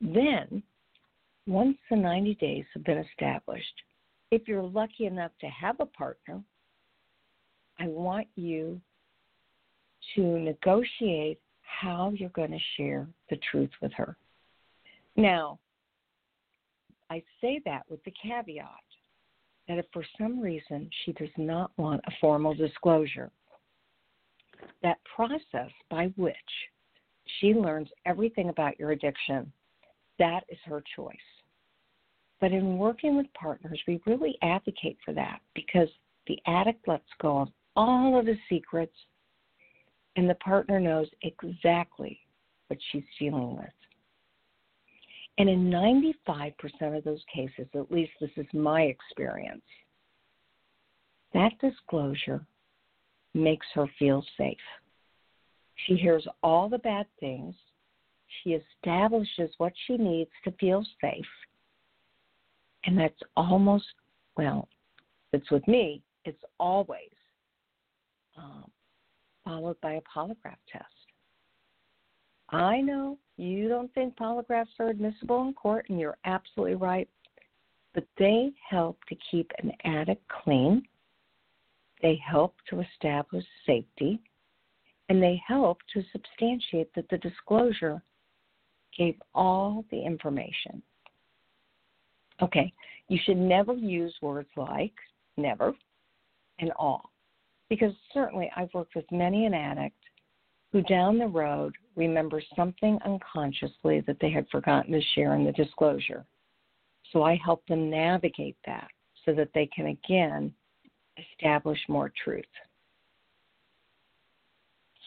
Then, 0.00 0.62
once 1.46 1.76
the 1.90 1.96
90 1.96 2.34
days 2.36 2.64
have 2.74 2.84
been 2.84 2.98
established, 2.98 3.74
if 4.30 4.46
you're 4.46 4.62
lucky 4.62 5.06
enough 5.06 5.32
to 5.40 5.46
have 5.46 5.80
a 5.80 5.86
partner, 5.86 6.42
I 7.78 7.86
want 7.88 8.26
you 8.34 8.80
to 10.14 10.22
negotiate 10.22 11.40
how 11.62 12.12
you're 12.14 12.28
going 12.30 12.50
to 12.50 12.58
share 12.76 13.06
the 13.30 13.38
truth 13.50 13.70
with 13.80 13.92
her. 13.92 14.16
Now, 15.16 15.58
I 17.10 17.22
say 17.40 17.60
that 17.64 17.82
with 17.88 18.02
the 18.04 18.12
caveat 18.22 18.66
that 19.68 19.78
if 19.78 19.86
for 19.92 20.04
some 20.18 20.40
reason 20.40 20.90
she 21.04 21.12
does 21.12 21.28
not 21.36 21.70
want 21.76 22.00
a 22.06 22.12
formal 22.20 22.54
disclosure, 22.54 23.30
that 24.82 24.98
process 25.14 25.70
by 25.90 26.06
which 26.16 26.34
she 27.38 27.48
learns 27.54 27.88
everything 28.06 28.48
about 28.48 28.78
your 28.80 28.92
addiction, 28.92 29.52
that 30.18 30.44
is 30.48 30.58
her 30.64 30.82
choice. 30.96 31.16
But 32.40 32.52
in 32.52 32.78
working 32.78 33.16
with 33.16 33.26
partners, 33.34 33.80
we 33.86 34.00
really 34.06 34.38
advocate 34.42 34.96
for 35.04 35.12
that 35.14 35.40
because 35.54 35.88
the 36.26 36.38
addict 36.46 36.86
lets 36.88 37.04
go 37.20 37.38
of 37.38 37.48
all 37.76 38.18
of 38.18 38.26
the 38.26 38.36
secrets 38.48 38.94
and 40.16 40.28
the 40.28 40.34
partner 40.36 40.80
knows 40.80 41.08
exactly 41.22 42.18
what 42.68 42.78
she's 42.90 43.04
dealing 43.18 43.56
with. 43.56 43.66
And 45.38 45.48
in 45.48 45.70
95% 45.70 46.52
of 46.96 47.04
those 47.04 47.22
cases, 47.32 47.66
at 47.74 47.92
least 47.92 48.10
this 48.20 48.30
is 48.36 48.46
my 48.52 48.82
experience, 48.82 49.62
that 51.32 51.52
disclosure 51.60 52.44
makes 53.34 53.66
her 53.74 53.86
feel 53.98 54.24
safe. 54.36 54.56
She 55.86 55.94
hears 55.94 56.26
all 56.42 56.68
the 56.68 56.78
bad 56.78 57.06
things. 57.20 57.54
She 58.42 58.50
establishes 58.50 59.50
what 59.58 59.72
she 59.86 59.96
needs 59.96 60.30
to 60.42 60.50
feel 60.52 60.84
safe. 61.00 61.24
And 62.84 62.98
that's 62.98 63.20
almost, 63.36 63.86
well, 64.36 64.68
it's 65.32 65.50
with 65.52 65.66
me, 65.68 66.02
it's 66.24 66.42
always 66.58 67.10
um, 68.36 68.64
followed 69.44 69.80
by 69.80 69.94
a 69.94 70.00
polygraph 70.02 70.56
test. 70.70 70.97
I 72.50 72.80
know 72.80 73.18
you 73.36 73.68
don't 73.68 73.92
think 73.94 74.16
polygraphs 74.16 74.78
are 74.80 74.88
admissible 74.88 75.46
in 75.46 75.52
court, 75.52 75.86
and 75.88 76.00
you're 76.00 76.18
absolutely 76.24 76.76
right, 76.76 77.08
but 77.94 78.04
they 78.18 78.52
help 78.68 78.98
to 79.08 79.16
keep 79.30 79.50
an 79.62 79.72
addict 79.84 80.26
clean. 80.28 80.82
They 82.00 82.20
help 82.24 82.54
to 82.70 82.80
establish 82.80 83.44
safety, 83.66 84.20
and 85.08 85.22
they 85.22 85.40
help 85.46 85.78
to 85.94 86.02
substantiate 86.12 86.94
that 86.94 87.08
the 87.10 87.18
disclosure 87.18 88.02
gave 88.96 89.14
all 89.34 89.84
the 89.90 90.00
information. 90.00 90.82
Okay, 92.40 92.72
you 93.08 93.18
should 93.24 93.36
never 93.36 93.74
use 93.74 94.14
words 94.22 94.48
like 94.56 94.94
never 95.36 95.72
and 96.60 96.72
all, 96.72 97.10
because 97.68 97.92
certainly 98.12 98.50
I've 98.56 98.72
worked 98.74 98.94
with 98.94 99.10
many 99.10 99.46
an 99.46 99.54
addict 99.54 99.96
who 100.72 100.82
down 100.82 101.18
the 101.18 101.26
road 101.26 101.74
remember 101.96 102.42
something 102.54 102.98
unconsciously 103.04 104.00
that 104.06 104.18
they 104.20 104.30
had 104.30 104.48
forgotten 104.50 104.92
to 104.92 105.00
share 105.14 105.34
in 105.34 105.44
the 105.44 105.52
disclosure. 105.52 106.24
So 107.12 107.22
I 107.22 107.36
help 107.42 107.66
them 107.66 107.90
navigate 107.90 108.56
that 108.66 108.88
so 109.24 109.32
that 109.34 109.50
they 109.54 109.66
can 109.74 109.86
again 109.86 110.52
establish 111.16 111.78
more 111.88 112.12
truth. 112.22 112.44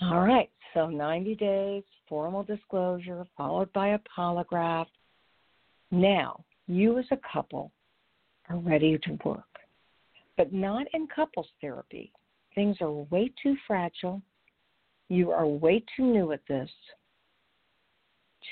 All 0.01 0.21
right, 0.21 0.49
so 0.73 0.89
90 0.89 1.35
days, 1.35 1.83
formal 2.09 2.43
disclosure, 2.43 3.25
followed 3.37 3.71
by 3.71 3.89
a 3.89 3.99
polygraph. 4.17 4.87
Now, 5.91 6.43
you 6.67 6.97
as 6.97 7.05
a 7.11 7.19
couple 7.31 7.71
are 8.49 8.57
ready 8.57 8.97
to 8.97 9.17
work, 9.23 9.59
but 10.37 10.51
not 10.51 10.87
in 10.93 11.07
couples 11.07 11.47
therapy. 11.61 12.11
Things 12.55 12.77
are 12.81 12.91
way 12.91 13.31
too 13.41 13.55
fragile 13.67 14.23
you 15.11 15.31
are 15.31 15.45
way 15.45 15.83
too 15.97 16.05
new 16.05 16.31
at 16.31 16.39
this 16.47 16.69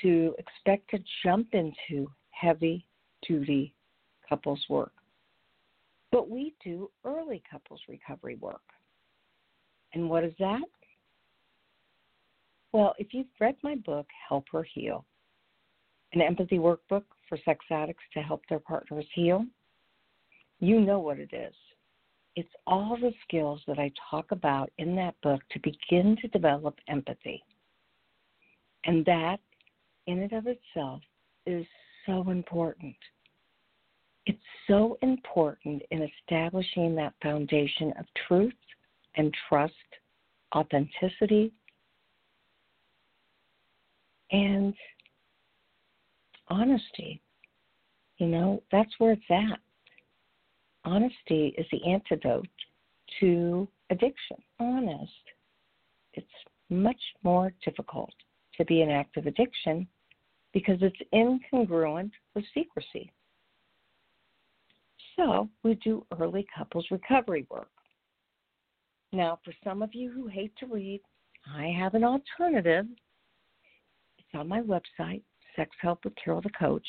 to 0.02 0.34
expect 0.38 0.90
to 0.90 0.98
jump 1.24 1.48
into 1.54 2.10
heavy 2.32 2.86
duty 3.26 3.74
couples 4.28 4.62
work. 4.68 4.92
But 6.12 6.28
we 6.28 6.54
do 6.62 6.90
early 7.04 7.42
couples 7.50 7.80
recovery 7.88 8.36
work. 8.36 8.60
And 9.94 10.10
what 10.10 10.22
is 10.22 10.34
that? 10.38 10.60
Well, 12.72 12.94
if 12.98 13.14
you've 13.14 13.26
read 13.40 13.56
my 13.62 13.76
book, 13.76 14.06
Help 14.28 14.44
Her 14.52 14.62
Heal, 14.74 15.06
an 16.12 16.20
empathy 16.20 16.58
workbook 16.58 17.04
for 17.26 17.38
sex 17.42 17.64
addicts 17.70 18.04
to 18.12 18.20
help 18.20 18.42
their 18.50 18.60
partners 18.60 19.06
heal, 19.14 19.46
you 20.58 20.78
know 20.78 20.98
what 20.98 21.18
it 21.18 21.32
is. 21.32 21.54
It's 22.36 22.48
all 22.66 22.96
the 23.00 23.12
skills 23.24 23.60
that 23.66 23.78
I 23.78 23.90
talk 24.10 24.30
about 24.30 24.70
in 24.78 24.94
that 24.96 25.14
book 25.22 25.40
to 25.50 25.60
begin 25.60 26.16
to 26.20 26.28
develop 26.28 26.76
empathy. 26.88 27.42
And 28.84 29.04
that, 29.04 29.40
in 30.06 30.20
and 30.20 30.32
of 30.32 30.46
itself, 30.46 31.02
is 31.46 31.66
so 32.06 32.30
important. 32.30 32.96
It's 34.26 34.38
so 34.68 34.96
important 35.02 35.82
in 35.90 36.02
establishing 36.02 36.94
that 36.94 37.14
foundation 37.22 37.92
of 37.98 38.06
truth 38.28 38.52
and 39.16 39.34
trust, 39.48 39.74
authenticity, 40.54 41.52
and 44.30 44.72
honesty. 46.48 47.20
You 48.18 48.26
know, 48.26 48.62
that's 48.70 48.90
where 48.98 49.12
it's 49.12 49.22
at 49.30 49.58
honesty 50.84 51.54
is 51.58 51.66
the 51.72 51.84
antidote 51.84 52.46
to 53.20 53.68
addiction. 53.90 54.36
Honest. 54.58 55.12
It's 56.14 56.26
much 56.68 57.00
more 57.22 57.52
difficult 57.64 58.12
to 58.56 58.64
be 58.64 58.82
an 58.82 58.90
active 58.90 59.26
addiction 59.26 59.86
because 60.52 60.78
it's 60.80 60.96
incongruent 61.14 62.10
with 62.34 62.44
secrecy. 62.54 63.12
So 65.16 65.48
we 65.62 65.74
do 65.74 66.04
early 66.18 66.46
couples 66.56 66.86
recovery 66.90 67.46
work. 67.50 67.70
Now, 69.12 69.38
for 69.44 69.52
some 69.64 69.82
of 69.82 69.90
you 69.92 70.10
who 70.10 70.28
hate 70.28 70.52
to 70.58 70.66
read, 70.66 71.00
I 71.54 71.74
have 71.78 71.94
an 71.94 72.04
alternative. 72.04 72.86
It's 74.18 74.28
on 74.34 74.48
my 74.48 74.60
website, 74.60 75.22
Sex 75.56 75.70
Help 75.80 76.04
with 76.04 76.14
Carol 76.22 76.40
the 76.40 76.50
Coach, 76.50 76.86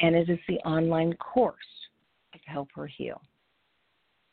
and 0.00 0.14
it 0.14 0.28
is 0.28 0.38
the 0.48 0.58
online 0.58 1.14
course 1.14 1.56
help 2.48 2.68
her 2.74 2.86
heal. 2.86 3.20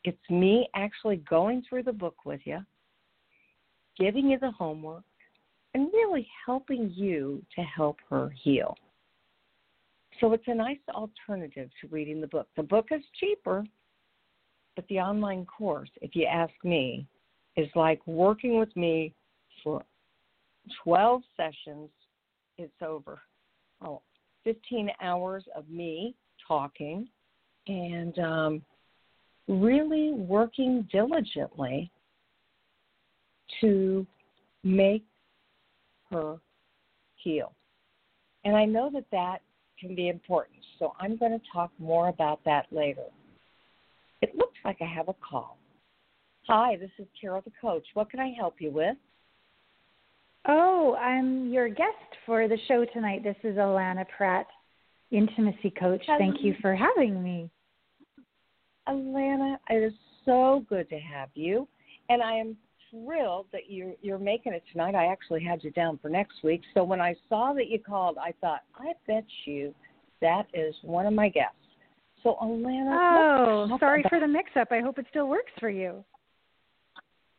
It's 0.04 0.30
me 0.30 0.68
actually 0.74 1.16
going 1.28 1.62
through 1.68 1.82
the 1.82 1.92
book 1.92 2.24
with 2.24 2.40
you, 2.44 2.58
giving 3.98 4.28
you 4.28 4.38
the 4.38 4.52
homework, 4.52 5.04
and 5.74 5.88
really 5.92 6.26
helping 6.44 6.90
you 6.94 7.42
to 7.54 7.62
help 7.62 7.98
her 8.08 8.30
heal. 8.42 8.76
So 10.20 10.32
it's 10.32 10.44
a 10.46 10.54
nice 10.54 10.78
alternative 10.94 11.68
to 11.80 11.88
reading 11.88 12.20
the 12.20 12.26
book. 12.28 12.48
The 12.56 12.62
book 12.62 12.86
is 12.90 13.02
cheaper, 13.20 13.64
but 14.74 14.86
the 14.88 15.00
online 15.00 15.44
course, 15.44 15.90
if 16.00 16.14
you 16.14 16.24
ask 16.24 16.52
me, 16.64 17.06
is 17.56 17.68
like 17.74 18.06
working 18.06 18.58
with 18.58 18.74
me 18.76 19.12
for 19.62 19.82
12 20.84 21.22
sessions. 21.36 21.90
It's 22.58 22.72
over. 22.80 23.20
Oh, 23.82 24.00
15 24.44 24.90
hours 25.02 25.44
of 25.54 25.68
me 25.68 26.14
talking 26.46 27.08
and 27.66 28.18
um, 28.18 28.62
really 29.48 30.12
working 30.12 30.88
diligently 30.92 31.90
to 33.60 34.06
make 34.62 35.04
her 36.10 36.36
heal. 37.16 37.52
And 38.44 38.56
I 38.56 38.64
know 38.64 38.90
that 38.92 39.06
that 39.12 39.38
can 39.80 39.94
be 39.94 40.08
important, 40.08 40.58
so 40.78 40.94
I'm 41.00 41.16
going 41.16 41.32
to 41.32 41.44
talk 41.52 41.70
more 41.78 42.08
about 42.08 42.40
that 42.44 42.66
later. 42.70 43.04
It 44.22 44.34
looks 44.36 44.56
like 44.64 44.78
I 44.80 44.86
have 44.86 45.08
a 45.08 45.14
call. 45.14 45.58
Hi, 46.46 46.76
this 46.76 46.90
is 46.98 47.06
Carol 47.20 47.42
the 47.44 47.52
coach. 47.60 47.84
What 47.94 48.10
can 48.10 48.20
I 48.20 48.32
help 48.38 48.56
you 48.60 48.70
with? 48.70 48.96
Oh, 50.48 50.94
I'm 50.94 51.52
your 51.52 51.68
guest 51.68 51.90
for 52.24 52.46
the 52.46 52.56
show 52.68 52.84
tonight. 52.92 53.24
This 53.24 53.36
is 53.42 53.56
Allana 53.56 54.04
Pratt, 54.16 54.46
intimacy 55.10 55.72
coach. 55.78 56.04
Thank 56.06 56.36
you 56.42 56.54
for 56.62 56.74
having 56.74 57.22
me. 57.22 57.50
Allana, 58.88 59.56
it 59.70 59.82
is 59.82 59.92
so 60.24 60.64
good 60.68 60.88
to 60.90 60.98
have 60.98 61.28
you, 61.34 61.66
and 62.08 62.22
I 62.22 62.34
am 62.34 62.56
thrilled 62.90 63.46
that 63.52 63.68
you're 63.68 63.94
you're 64.02 64.18
making 64.18 64.52
it 64.52 64.62
tonight. 64.72 64.94
I 64.94 65.06
actually 65.06 65.42
had 65.42 65.62
you 65.64 65.70
down 65.72 65.98
for 66.00 66.08
next 66.08 66.42
week, 66.42 66.62
so 66.74 66.84
when 66.84 67.00
I 67.00 67.14
saw 67.28 67.52
that 67.54 67.68
you 67.68 67.78
called, 67.78 68.16
I 68.18 68.32
thought, 68.40 68.60
I 68.76 68.92
bet 69.06 69.24
you 69.44 69.74
that 70.20 70.46
is 70.54 70.74
one 70.82 71.06
of 71.06 71.12
my 71.12 71.28
guests. 71.28 71.56
So, 72.22 72.36
Allana. 72.42 73.68
Oh, 73.70 73.76
sorry 73.78 74.04
for 74.08 74.18
the 74.18 74.26
mix 74.26 74.50
up. 74.56 74.68
I 74.70 74.80
hope 74.80 74.98
it 74.98 75.06
still 75.10 75.28
works 75.28 75.52
for 75.60 75.70
you. 75.70 76.04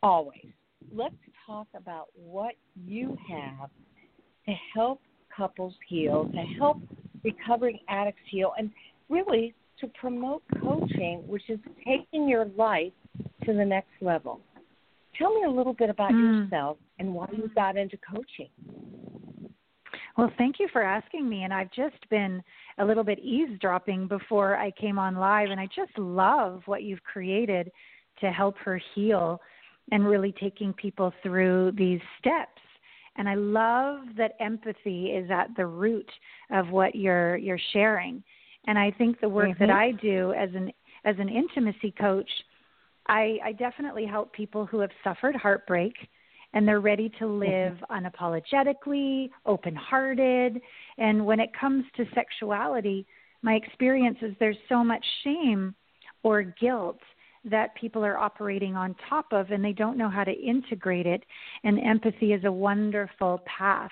Always. 0.03 0.45
Let's 0.93 1.15
talk 1.45 1.67
about 1.75 2.07
what 2.15 2.53
you 2.85 3.17
have 3.29 3.69
to 4.45 4.53
help 4.73 5.01
couples 5.35 5.73
heal, 5.87 6.29
to 6.33 6.39
help 6.57 6.77
recovering 7.23 7.79
addicts 7.89 8.21
heal, 8.29 8.53
and 8.57 8.71
really 9.09 9.53
to 9.79 9.87
promote 9.99 10.43
coaching, 10.61 11.23
which 11.27 11.49
is 11.49 11.59
taking 11.85 12.27
your 12.27 12.45
life 12.57 12.93
to 13.45 13.53
the 13.53 13.65
next 13.65 13.91
level. 14.01 14.41
Tell 15.17 15.33
me 15.33 15.43
a 15.43 15.49
little 15.49 15.73
bit 15.73 15.89
about 15.89 16.11
mm. 16.11 16.43
yourself 16.43 16.77
and 16.99 17.13
why 17.13 17.27
you 17.31 17.49
got 17.55 17.77
into 17.77 17.97
coaching. 17.97 18.49
Well, 20.17 20.31
thank 20.37 20.59
you 20.59 20.67
for 20.73 20.81
asking 20.81 21.29
me. 21.29 21.43
And 21.43 21.53
I've 21.53 21.71
just 21.71 21.97
been 22.09 22.41
a 22.79 22.85
little 22.85 23.03
bit 23.03 23.19
eavesdropping 23.19 24.07
before 24.07 24.57
I 24.57 24.71
came 24.71 24.97
on 24.97 25.15
live, 25.15 25.51
and 25.51 25.59
I 25.59 25.67
just 25.67 25.97
love 25.97 26.61
what 26.65 26.83
you've 26.83 27.03
created 27.03 27.71
to 28.21 28.31
help 28.31 28.57
her 28.57 28.81
heal 28.95 29.39
and 29.91 30.05
really 30.05 30.33
taking 30.39 30.73
people 30.73 31.13
through 31.23 31.71
these 31.77 32.01
steps. 32.19 32.61
And 33.15 33.29
I 33.29 33.35
love 33.35 34.01
that 34.17 34.33
empathy 34.39 35.07
is 35.07 35.29
at 35.31 35.55
the 35.55 35.65
root 35.65 36.09
of 36.51 36.69
what 36.69 36.95
you're 36.95 37.37
you're 37.37 37.59
sharing. 37.73 38.23
And 38.67 38.77
I 38.77 38.91
think 38.91 39.19
the 39.19 39.29
work 39.29 39.49
mm-hmm. 39.49 39.65
that 39.65 39.69
I 39.69 39.91
do 39.91 40.33
as 40.33 40.49
an 40.53 40.71
as 41.05 41.15
an 41.19 41.29
intimacy 41.29 41.93
coach, 41.99 42.29
I, 43.07 43.37
I 43.43 43.51
definitely 43.53 44.05
help 44.05 44.33
people 44.33 44.65
who 44.65 44.79
have 44.79 44.89
suffered 45.03 45.35
heartbreak 45.35 45.93
and 46.53 46.67
they're 46.67 46.81
ready 46.81 47.09
to 47.19 47.25
mm-hmm. 47.25 47.39
live 47.39 47.77
unapologetically, 47.89 49.29
open 49.45 49.75
hearted. 49.75 50.59
And 50.97 51.25
when 51.25 51.39
it 51.39 51.49
comes 51.59 51.85
to 51.95 52.05
sexuality, 52.13 53.05
my 53.41 53.53
experience 53.53 54.17
is 54.21 54.33
there's 54.39 54.57
so 54.67 54.83
much 54.83 55.05
shame 55.23 55.73
or 56.23 56.43
guilt 56.43 56.99
that 57.45 57.75
people 57.75 58.03
are 58.03 58.17
operating 58.17 58.75
on 58.75 58.95
top 59.09 59.27
of 59.31 59.51
and 59.51 59.63
they 59.63 59.71
don't 59.71 59.97
know 59.97 60.09
how 60.09 60.23
to 60.23 60.31
integrate 60.31 61.05
it 61.05 61.23
and 61.63 61.79
empathy 61.79 62.33
is 62.33 62.43
a 62.43 62.51
wonderful 62.51 63.41
path 63.45 63.91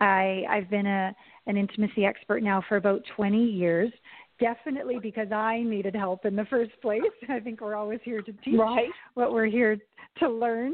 i 0.00 0.42
i've 0.50 0.68
been 0.68 0.86
a 0.86 1.14
an 1.46 1.56
intimacy 1.56 2.04
expert 2.04 2.42
now 2.42 2.62
for 2.68 2.76
about 2.76 3.02
20 3.16 3.42
years 3.42 3.92
definitely 4.40 4.98
because 5.00 5.30
i 5.32 5.62
needed 5.62 5.94
help 5.94 6.24
in 6.24 6.34
the 6.36 6.44
first 6.46 6.72
place 6.82 7.02
i 7.28 7.40
think 7.40 7.60
we're 7.60 7.76
always 7.76 8.00
here 8.02 8.22
to 8.22 8.32
teach 8.44 8.58
right. 8.58 8.88
what 9.14 9.32
we're 9.32 9.46
here 9.46 9.76
to 10.18 10.28
learn 10.28 10.72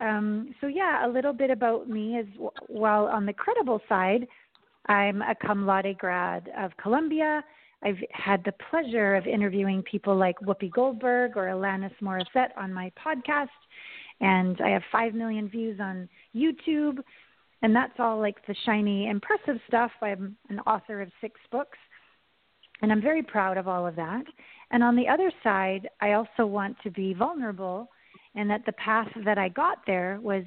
um, 0.00 0.54
so 0.60 0.66
yeah 0.66 1.06
a 1.06 1.08
little 1.08 1.32
bit 1.32 1.50
about 1.50 1.88
me 1.88 2.16
is 2.16 2.26
while 2.68 3.06
on 3.06 3.26
the 3.26 3.32
credible 3.32 3.80
side 3.88 4.26
i'm 4.86 5.22
a 5.22 5.34
cum 5.34 5.66
laude 5.66 5.96
grad 5.98 6.50
of 6.58 6.70
columbia 6.76 7.42
I've 7.82 7.98
had 8.12 8.44
the 8.44 8.52
pleasure 8.70 9.14
of 9.14 9.26
interviewing 9.26 9.82
people 9.82 10.16
like 10.16 10.38
Whoopi 10.40 10.70
Goldberg 10.70 11.36
or 11.36 11.44
Alanis 11.44 11.92
Morissette 12.02 12.50
on 12.56 12.72
my 12.72 12.92
podcast, 13.04 13.48
and 14.20 14.60
I 14.60 14.68
have 14.68 14.82
5 14.92 15.14
million 15.14 15.48
views 15.48 15.80
on 15.80 16.08
YouTube. 16.36 16.98
And 17.62 17.74
that's 17.74 17.98
all 17.98 18.18
like 18.18 18.44
the 18.46 18.54
shiny, 18.64 19.08
impressive 19.08 19.60
stuff. 19.68 19.90
I'm 20.02 20.36
an 20.48 20.60
author 20.60 21.02
of 21.02 21.10
six 21.20 21.38
books, 21.52 21.78
and 22.82 22.90
I'm 22.90 23.02
very 23.02 23.22
proud 23.22 23.58
of 23.58 23.68
all 23.68 23.86
of 23.86 23.96
that. 23.96 24.24
And 24.70 24.82
on 24.82 24.96
the 24.96 25.08
other 25.08 25.30
side, 25.42 25.88
I 26.00 26.12
also 26.12 26.46
want 26.46 26.76
to 26.82 26.90
be 26.90 27.12
vulnerable, 27.12 27.88
and 28.34 28.48
that 28.48 28.64
the 28.64 28.72
path 28.72 29.08
that 29.24 29.36
I 29.36 29.48
got 29.50 29.78
there 29.86 30.18
was 30.22 30.44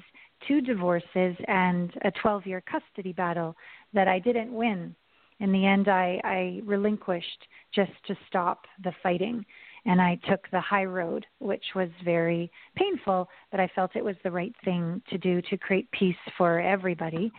two 0.48 0.60
divorces 0.60 1.36
and 1.46 1.92
a 2.04 2.10
12 2.22 2.46
year 2.46 2.62
custody 2.62 3.12
battle 3.12 3.54
that 3.92 4.08
I 4.08 4.18
didn't 4.18 4.52
win 4.52 4.96
in 5.40 5.52
the 5.52 5.66
end, 5.66 5.88
I, 5.88 6.20
I 6.24 6.60
relinquished 6.64 7.48
just 7.74 7.92
to 8.06 8.16
stop 8.28 8.66
the 8.82 8.92
fighting. 9.02 9.44
And 9.86 10.00
I 10.00 10.18
took 10.28 10.50
the 10.50 10.60
high 10.60 10.84
road, 10.84 11.26
which 11.40 11.64
was 11.74 11.90
very 12.04 12.50
painful, 12.74 13.28
but 13.50 13.60
I 13.60 13.70
felt 13.74 13.96
it 13.96 14.04
was 14.04 14.16
the 14.24 14.30
right 14.30 14.54
thing 14.64 15.02
to 15.10 15.18
do 15.18 15.42
to 15.42 15.58
create 15.58 15.90
peace 15.92 16.16
for 16.38 16.58
everybody. 16.60 17.30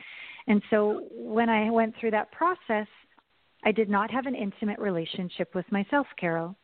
And 0.48 0.62
so 0.70 1.08
when 1.12 1.50
I 1.50 1.72
went 1.72 1.96
through 2.00 2.12
that 2.12 2.32
process, 2.32 2.88
I 3.64 3.72
did 3.72 3.90
not 3.90 4.12
have 4.12 4.28
an 4.28 4.36
intimate 4.36 4.78
relationship 4.78 5.56
with 5.56 5.66
myself, 5.72 6.06
Carol. 6.20 6.56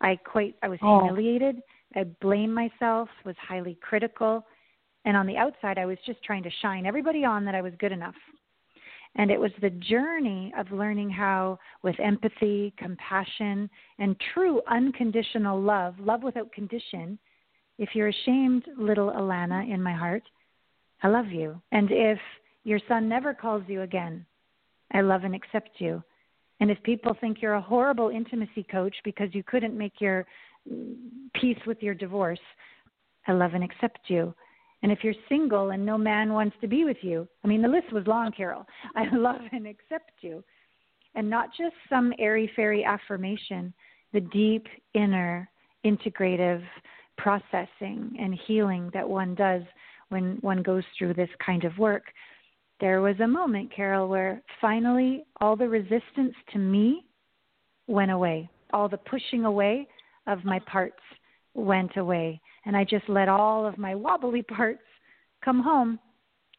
I 0.00 0.16
quite 0.16 0.56
I 0.62 0.68
was 0.68 0.78
oh. 0.82 1.00
humiliated. 1.00 1.56
I 1.94 2.04
blamed 2.20 2.54
myself, 2.54 3.08
was 3.24 3.36
highly 3.38 3.78
critical, 3.80 4.44
and 5.04 5.16
on 5.16 5.26
the 5.26 5.36
outside 5.36 5.78
I 5.78 5.86
was 5.86 5.98
just 6.06 6.22
trying 6.24 6.42
to 6.42 6.50
shine 6.62 6.86
everybody 6.86 7.24
on 7.24 7.44
that 7.44 7.54
I 7.54 7.62
was 7.62 7.72
good 7.78 7.92
enough. 7.92 8.14
And 9.16 9.30
it 9.30 9.40
was 9.40 9.52
the 9.60 9.70
journey 9.70 10.52
of 10.58 10.70
learning 10.70 11.10
how, 11.10 11.58
with 11.82 11.98
empathy, 11.98 12.74
compassion, 12.76 13.70
and 13.98 14.16
true 14.34 14.60
unconditional 14.68 15.60
love, 15.60 15.94
love 15.98 16.22
without 16.22 16.52
condition, 16.52 17.18
if 17.78 17.90
you're 17.94 18.08
ashamed, 18.08 18.64
little 18.78 19.10
Allana, 19.10 19.70
in 19.70 19.82
my 19.82 19.92
heart, 19.92 20.22
I 21.02 21.08
love 21.08 21.28
you. 21.28 21.60
And 21.72 21.88
if 21.90 22.18
your 22.64 22.80
son 22.88 23.08
never 23.08 23.34
calls 23.34 23.62
you 23.66 23.82
again, 23.82 24.24
I 24.92 25.02
love 25.02 25.24
and 25.24 25.34
accept 25.34 25.70
you. 25.78 26.02
And 26.60 26.70
if 26.70 26.82
people 26.84 27.14
think 27.20 27.42
you're 27.42 27.54
a 27.54 27.60
horrible 27.60 28.08
intimacy 28.08 28.66
coach 28.70 28.96
because 29.04 29.28
you 29.32 29.42
couldn't 29.42 29.76
make 29.76 30.00
your 30.00 30.26
mm, 30.70 30.94
peace 31.34 31.58
with 31.66 31.82
your 31.82 31.94
divorce, 31.94 32.40
I 33.26 33.32
love 33.32 33.52
and 33.54 33.62
accept 33.64 33.98
you. 34.08 34.34
And 34.82 34.92
if 34.92 35.02
you're 35.02 35.14
single 35.28 35.70
and 35.70 35.84
no 35.84 35.96
man 35.98 36.32
wants 36.32 36.56
to 36.60 36.68
be 36.68 36.84
with 36.84 36.98
you, 37.00 37.26
I 37.44 37.48
mean, 37.48 37.62
the 37.62 37.68
list 37.68 37.92
was 37.92 38.06
long, 38.06 38.32
Carol. 38.32 38.66
I 38.94 39.04
love 39.14 39.40
and 39.52 39.66
accept 39.66 40.12
you. 40.20 40.44
And 41.14 41.30
not 41.30 41.48
just 41.56 41.74
some 41.88 42.12
airy 42.18 42.50
fairy 42.54 42.84
affirmation, 42.84 43.72
the 44.12 44.20
deep 44.20 44.66
inner 44.94 45.48
integrative 45.84 46.62
processing 47.16 48.14
and 48.18 48.38
healing 48.46 48.90
that 48.92 49.08
one 49.08 49.34
does 49.34 49.62
when 50.08 50.38
one 50.40 50.62
goes 50.62 50.84
through 50.96 51.14
this 51.14 51.30
kind 51.44 51.64
of 51.64 51.76
work. 51.78 52.04
There 52.80 53.00
was 53.00 53.18
a 53.20 53.26
moment, 53.26 53.74
Carol, 53.74 54.08
where 54.08 54.42
finally 54.60 55.24
all 55.40 55.56
the 55.56 55.68
resistance 55.68 56.34
to 56.52 56.58
me 56.58 57.06
went 57.86 58.10
away, 58.10 58.50
all 58.72 58.88
the 58.88 58.98
pushing 58.98 59.44
away 59.44 59.88
of 60.26 60.44
my 60.44 60.58
parts 60.60 61.00
went 61.54 61.96
away 61.96 62.40
and 62.66 62.76
I 62.76 62.84
just 62.84 63.08
let 63.08 63.28
all 63.28 63.64
of 63.64 63.78
my 63.78 63.94
wobbly 63.94 64.42
parts 64.56 64.82
come 65.44 65.62
home. 65.62 65.98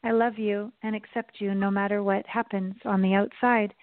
I 0.03 0.11
love 0.11 0.37
you 0.37 0.71
and 0.83 0.95
accept 0.95 1.39
you 1.39 1.53
no 1.53 1.69
matter 1.69 2.01
what 2.01 2.25
happens 2.25 2.75
on 2.85 3.01
the 3.01 3.13
outside. 3.13 3.73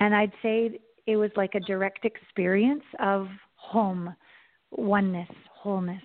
And 0.00 0.14
I'd 0.14 0.32
say 0.42 0.80
it 1.06 1.16
was 1.16 1.30
like 1.36 1.54
a 1.54 1.60
direct 1.60 2.04
experience 2.04 2.84
of 2.98 3.28
home, 3.54 4.14
oneness, 4.70 5.28
wholeness. 5.52 6.02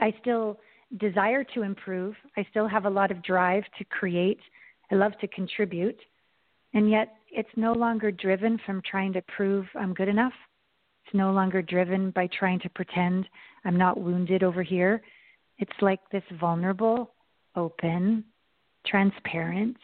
I 0.00 0.12
still 0.20 0.58
desire 0.98 1.44
to 1.54 1.62
improve. 1.62 2.14
I 2.36 2.46
still 2.50 2.66
have 2.66 2.86
a 2.86 2.90
lot 2.90 3.10
of 3.10 3.22
drive 3.22 3.64
to 3.78 3.84
create. 3.84 4.40
I 4.90 4.94
love 4.94 5.12
to 5.20 5.28
contribute. 5.28 5.98
And 6.74 6.90
yet, 6.90 7.14
it's 7.30 7.48
no 7.56 7.72
longer 7.72 8.10
driven 8.10 8.58
from 8.64 8.82
trying 8.88 9.12
to 9.12 9.22
prove 9.36 9.66
I'm 9.74 9.94
good 9.94 10.08
enough. 10.08 10.32
It's 11.08 11.14
no 11.14 11.32
longer 11.32 11.62
driven 11.62 12.10
by 12.10 12.28
trying 12.38 12.60
to 12.60 12.68
pretend 12.68 13.26
I'm 13.64 13.78
not 13.78 13.98
wounded 13.98 14.42
over 14.42 14.62
here. 14.62 15.00
It's 15.56 15.72
like 15.80 16.00
this 16.10 16.22
vulnerable, 16.38 17.14
open, 17.56 18.24
transparent, 18.86 19.76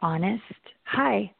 honest 0.00 0.42
hi. 0.84 1.32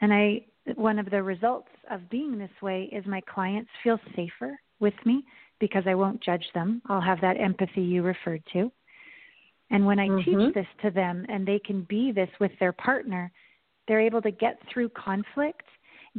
And 0.00 0.12
I 0.12 0.46
one 0.74 0.98
of 0.98 1.10
the 1.10 1.22
results 1.22 1.68
of 1.90 2.10
being 2.10 2.36
this 2.36 2.50
way 2.60 2.88
is 2.90 3.06
my 3.06 3.20
clients 3.20 3.70
feel 3.84 4.00
safer 4.16 4.58
with 4.80 4.94
me 5.04 5.22
because 5.60 5.84
I 5.86 5.94
won't 5.94 6.22
judge 6.22 6.44
them. 6.54 6.82
I'll 6.88 7.00
have 7.00 7.20
that 7.20 7.40
empathy 7.40 7.82
you 7.82 8.02
referred 8.02 8.42
to. 8.54 8.72
And 9.70 9.86
when 9.86 10.00
I 10.00 10.08
mm-hmm. 10.08 10.44
teach 10.46 10.54
this 10.54 10.66
to 10.82 10.90
them 10.90 11.24
and 11.28 11.46
they 11.46 11.60
can 11.60 11.86
be 11.88 12.10
this 12.10 12.30
with 12.40 12.52
their 12.58 12.72
partner, 12.72 13.30
they're 13.86 14.00
able 14.00 14.22
to 14.22 14.32
get 14.32 14.58
through 14.72 14.88
conflict, 14.90 15.62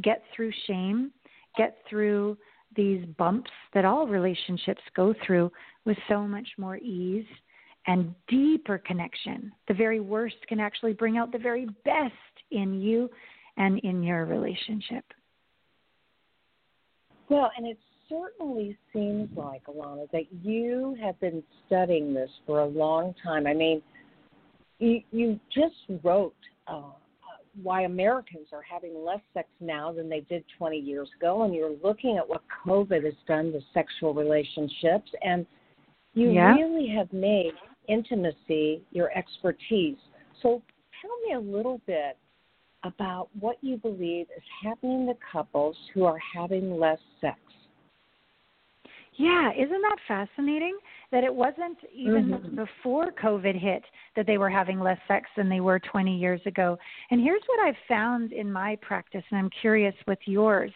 get 0.02 0.22
through 0.34 0.52
shame, 0.66 1.12
get 1.56 1.78
through 1.88 2.36
these 2.74 3.04
bumps 3.18 3.50
that 3.74 3.84
all 3.84 4.06
relationships 4.06 4.82
go 4.94 5.14
through 5.26 5.50
with 5.84 5.96
so 6.08 6.26
much 6.26 6.48
more 6.58 6.76
ease 6.76 7.26
and 7.86 8.14
deeper 8.28 8.78
connection. 8.78 9.52
The 9.68 9.74
very 9.74 10.00
worst 10.00 10.36
can 10.48 10.60
actually 10.60 10.92
bring 10.92 11.16
out 11.16 11.32
the 11.32 11.38
very 11.38 11.66
best 11.84 12.12
in 12.50 12.80
you 12.80 13.08
and 13.56 13.78
in 13.80 14.02
your 14.02 14.26
relationship. 14.26 15.04
Well, 17.28 17.50
and 17.56 17.66
it 17.66 17.78
certainly 18.08 18.76
seems 18.92 19.28
like, 19.36 19.64
Allana, 19.66 20.10
that 20.12 20.24
you 20.42 20.96
have 21.00 21.18
been 21.20 21.42
studying 21.66 22.12
this 22.12 22.30
for 22.46 22.60
a 22.60 22.66
long 22.66 23.14
time. 23.22 23.46
I 23.46 23.54
mean, 23.54 23.82
you, 24.78 25.00
you 25.10 25.40
just 25.52 25.74
wrote 26.04 26.34
uh, 26.68 26.90
why 27.62 27.82
Americans 27.82 28.48
are 28.52 28.62
having 28.62 29.04
less 29.04 29.20
sex 29.34 29.48
now 29.60 29.92
than 29.92 30.08
they 30.08 30.20
did 30.20 30.44
20 30.58 30.76
years 30.78 31.08
ago, 31.18 31.42
and 31.44 31.54
you're 31.54 31.76
looking 31.82 32.16
at 32.16 32.28
what 32.28 32.42
COVID 32.66 33.04
has 33.04 33.14
done 33.26 33.52
to 33.52 33.60
sexual 33.72 34.14
relationships, 34.14 35.10
and 35.22 35.46
you 36.14 36.30
yeah. 36.30 36.54
really 36.54 36.88
have 36.88 37.12
made 37.12 37.52
intimacy 37.88 38.82
your 38.90 39.16
expertise. 39.16 39.96
So 40.42 40.62
tell 41.00 41.18
me 41.28 41.34
a 41.34 41.56
little 41.56 41.80
bit 41.86 42.16
about 42.84 43.28
what 43.38 43.56
you 43.60 43.76
believe 43.76 44.26
is 44.36 44.42
happening 44.62 45.06
to 45.06 45.14
couples 45.32 45.76
who 45.92 46.04
are 46.04 46.18
having 46.34 46.78
less 46.78 46.98
sex. 47.20 47.38
Yeah, 49.18 49.50
isn't 49.52 49.82
that 49.82 49.96
fascinating? 50.06 50.76
That 51.10 51.24
it 51.24 51.34
wasn't 51.34 51.78
even 51.94 52.28
mm-hmm. 52.28 52.56
before 52.56 53.12
COVID 53.12 53.58
hit 53.58 53.82
that 54.14 54.26
they 54.26 54.38
were 54.38 54.50
having 54.50 54.80
less 54.80 54.98
sex 55.08 55.28
than 55.36 55.48
they 55.48 55.60
were 55.60 55.78
20 55.78 56.16
years 56.16 56.40
ago. 56.46 56.76
And 57.10 57.20
here's 57.20 57.42
what 57.46 57.66
I've 57.66 57.76
found 57.88 58.32
in 58.32 58.52
my 58.52 58.76
practice, 58.82 59.22
and 59.30 59.38
I'm 59.38 59.50
curious 59.60 59.94
with 60.06 60.18
yours. 60.26 60.70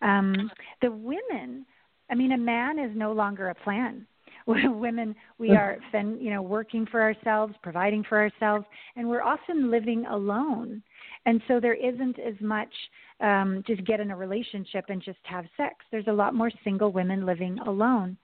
Um, 0.00 0.50
the 0.80 0.90
women, 0.90 1.66
I 2.10 2.14
mean, 2.14 2.32
a 2.32 2.38
man 2.38 2.78
is 2.78 2.90
no 2.94 3.12
longer 3.12 3.50
a 3.50 3.54
plan. 3.54 4.06
women 4.46 5.14
we 5.38 5.50
are 5.50 5.78
you 5.94 6.30
know 6.30 6.42
working 6.42 6.84
for 6.90 7.00
ourselves 7.00 7.54
providing 7.62 8.04
for 8.08 8.18
ourselves 8.18 8.64
and 8.96 9.08
we're 9.08 9.22
often 9.22 9.70
living 9.70 10.04
alone 10.06 10.82
and 11.26 11.40
so 11.46 11.60
there 11.60 11.74
isn't 11.74 12.18
as 12.18 12.34
much 12.40 12.72
um, 13.20 13.62
just 13.66 13.84
get 13.84 14.00
in 14.00 14.10
a 14.10 14.16
relationship 14.16 14.86
and 14.88 15.02
just 15.02 15.18
have 15.22 15.44
sex. 15.56 15.76
There's 15.90 16.08
a 16.08 16.12
lot 16.12 16.34
more 16.34 16.50
single 16.64 16.90
women 16.90 17.24
living 17.24 17.58
alone. 17.60 18.16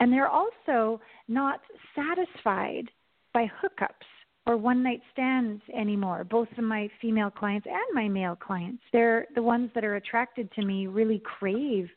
And 0.00 0.12
they're 0.12 0.28
also 0.28 1.00
not 1.28 1.60
satisfied 1.94 2.90
by 3.32 3.50
hookups 3.62 4.06
or 4.46 4.56
one 4.56 4.82
night 4.82 5.00
stands 5.12 5.62
anymore. 5.74 6.24
Both 6.24 6.48
of 6.56 6.64
my 6.64 6.88
female 7.00 7.30
clients 7.30 7.66
and 7.66 7.94
my 7.94 8.08
male 8.08 8.36
clients, 8.36 8.82
they're 8.92 9.26
the 9.34 9.42
ones 9.42 9.70
that 9.74 9.84
are 9.84 9.96
attracted 9.96 10.52
to 10.52 10.64
me 10.64 10.86
really 10.86 11.20
crave. 11.24 11.88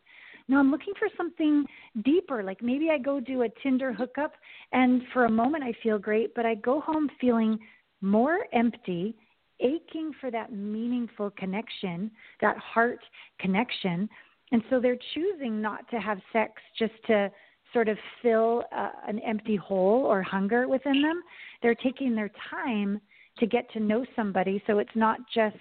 No, 0.48 0.58
I'm 0.58 0.72
looking 0.72 0.94
for 0.98 1.10
something 1.16 1.66
deeper. 2.04 2.42
Like 2.42 2.64
maybe 2.64 2.90
I 2.90 2.98
go 2.98 3.20
do 3.20 3.44
a 3.44 3.50
Tinder 3.62 3.94
hookup 3.94 4.32
and 4.72 5.02
for 5.14 5.26
a 5.26 5.32
moment 5.32 5.64
I 5.64 5.74
feel 5.84 6.00
great, 6.00 6.34
but 6.34 6.46
I 6.46 6.56
go 6.56 6.80
home 6.80 7.10
feeling 7.20 7.60
more 8.02 8.40
empty 8.54 9.16
aching 9.60 10.12
for 10.20 10.32
that 10.32 10.52
meaningful 10.52 11.32
connection, 11.32 12.12
that 12.42 12.58
heart 12.58 13.00
connection. 13.40 14.10
And 14.52 14.64
so 14.70 14.80
they're 14.80 14.98
choosing 15.14 15.62
not 15.62 15.90
to 15.92 15.98
have 16.00 16.20
sex 16.34 16.54
just 16.78 16.94
to 17.08 17.32
sort 17.74 17.88
of 17.88 17.98
fill 18.22 18.64
uh, 18.76 18.90
an 19.08 19.20
empty 19.20 19.56
hole 19.56 20.06
or 20.06 20.24
hunger 20.24 20.68
within 20.68 21.02
them. 21.02 21.22
They're 21.62 21.76
taking 21.76 22.16
their 22.16 22.32
time 22.50 23.00
to 23.38 23.46
get 23.46 23.72
to 23.74 23.80
know 23.80 24.06
somebody. 24.16 24.62
So 24.68 24.80
it's 24.80 24.90
not 24.96 25.20
just 25.34 25.58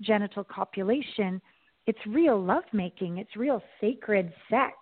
genital 0.00 0.44
copulation, 0.44 1.40
it's 1.88 1.98
real 2.06 2.38
lovemaking, 2.38 3.16
it's 3.16 3.34
real 3.34 3.62
sacred 3.80 4.30
sex 4.50 4.76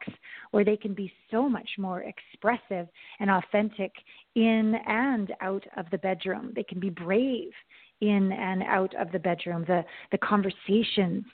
where 0.51 0.65
they 0.65 0.77
can 0.77 0.93
be 0.93 1.13
so 1.31 1.49
much 1.49 1.71
more 1.79 2.03
expressive 2.03 2.89
and 3.21 3.31
authentic 3.31 3.93
in 4.35 4.75
and 4.89 5.33
out 5.41 5.63
of 5.77 5.87
the 5.93 5.99
bedroom. 5.99 6.53
They 6.57 6.65
can 6.65 6.81
be 6.81 6.91
brave 6.91 7.53
in 8.01 8.33
and 8.33 8.65
out 8.65 8.93
of 8.97 9.13
the 9.13 9.21
bedroom. 9.21 9.65
The 9.69 9.85
the 10.11 10.19
conversations 10.19 11.25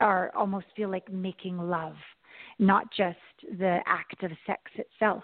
are 0.00 0.32
almost 0.34 0.66
feel 0.74 0.90
like 0.90 1.12
making 1.12 1.58
love, 1.58 1.96
not 2.58 2.86
just 2.96 3.18
the 3.58 3.80
act 3.84 4.22
of 4.22 4.30
sex 4.46 4.62
itself. 4.76 5.22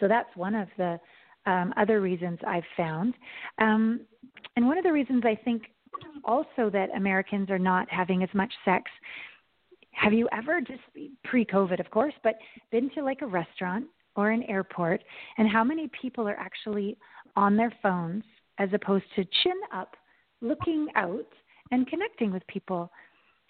So 0.00 0.06
that's 0.06 0.36
one 0.36 0.54
of 0.54 0.68
the 0.76 1.00
um, 1.46 1.72
other 1.78 2.02
reasons 2.02 2.38
I've 2.46 2.62
found. 2.76 3.14
Um, 3.56 4.02
and 4.54 4.66
one 4.66 4.76
of 4.76 4.84
the 4.84 4.92
reasons 4.92 5.22
I 5.24 5.34
think 5.34 5.62
also 6.24 6.70
that 6.70 6.88
Americans 6.96 7.50
are 7.50 7.58
not 7.58 7.90
having 7.90 8.22
as 8.22 8.28
much 8.34 8.52
sex. 8.64 8.90
Have 9.92 10.12
you 10.12 10.28
ever, 10.32 10.60
just 10.60 10.80
pre 11.24 11.44
COVID, 11.44 11.80
of 11.80 11.90
course, 11.90 12.14
but 12.22 12.36
been 12.70 12.90
to 12.90 13.02
like 13.02 13.22
a 13.22 13.26
restaurant 13.26 13.86
or 14.16 14.30
an 14.30 14.42
airport, 14.44 15.02
and 15.38 15.48
how 15.48 15.64
many 15.64 15.88
people 16.00 16.28
are 16.28 16.38
actually 16.38 16.96
on 17.36 17.56
their 17.56 17.72
phones 17.82 18.24
as 18.58 18.68
opposed 18.72 19.04
to 19.16 19.24
chin 19.42 19.58
up, 19.72 19.96
looking 20.40 20.86
out 20.96 21.26
and 21.70 21.86
connecting 21.86 22.32
with 22.32 22.46
people. 22.46 22.90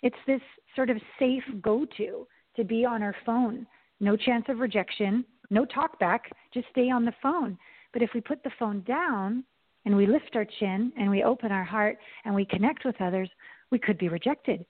It's 0.03 0.17
this 0.27 0.41
sort 0.77 0.91
of 0.91 0.97
safe 1.19 1.43
go 1.61 1.87
to 1.97 2.27
to 2.57 2.65
be 2.65 2.85
on 2.85 3.03
our 3.03 3.15
phone. 3.25 3.67
No 4.01 4.17
chance 4.17 4.45
of 4.49 4.59
rejection, 4.59 5.25
no 5.51 5.65
talk 5.65 5.99
back, 5.99 6.31
just 6.53 6.67
stay 6.71 6.91
on 6.91 7.05
the 7.05 7.15
phone. 7.23 7.59
But 7.93 8.03
if 8.03 8.11
we 8.15 8.21
put 8.21 8.43
the 8.43 8.51
phone 8.59 8.83
down 8.83 9.45
and 9.85 9.97
we 9.97 10.07
lift 10.07 10.31
our 10.35 10.47
chin 10.61 10.93
and 10.97 11.11
we 11.11 11.23
open 11.23 11.51
our 11.51 11.65
heart 11.65 11.99
and 12.25 12.35
we 12.35 12.45
connect 12.45 12.85
with 12.85 13.01
others, 13.01 13.29
we 13.71 13.79
could 13.79 13.99
be 13.99 14.09
rejected. 14.09 14.65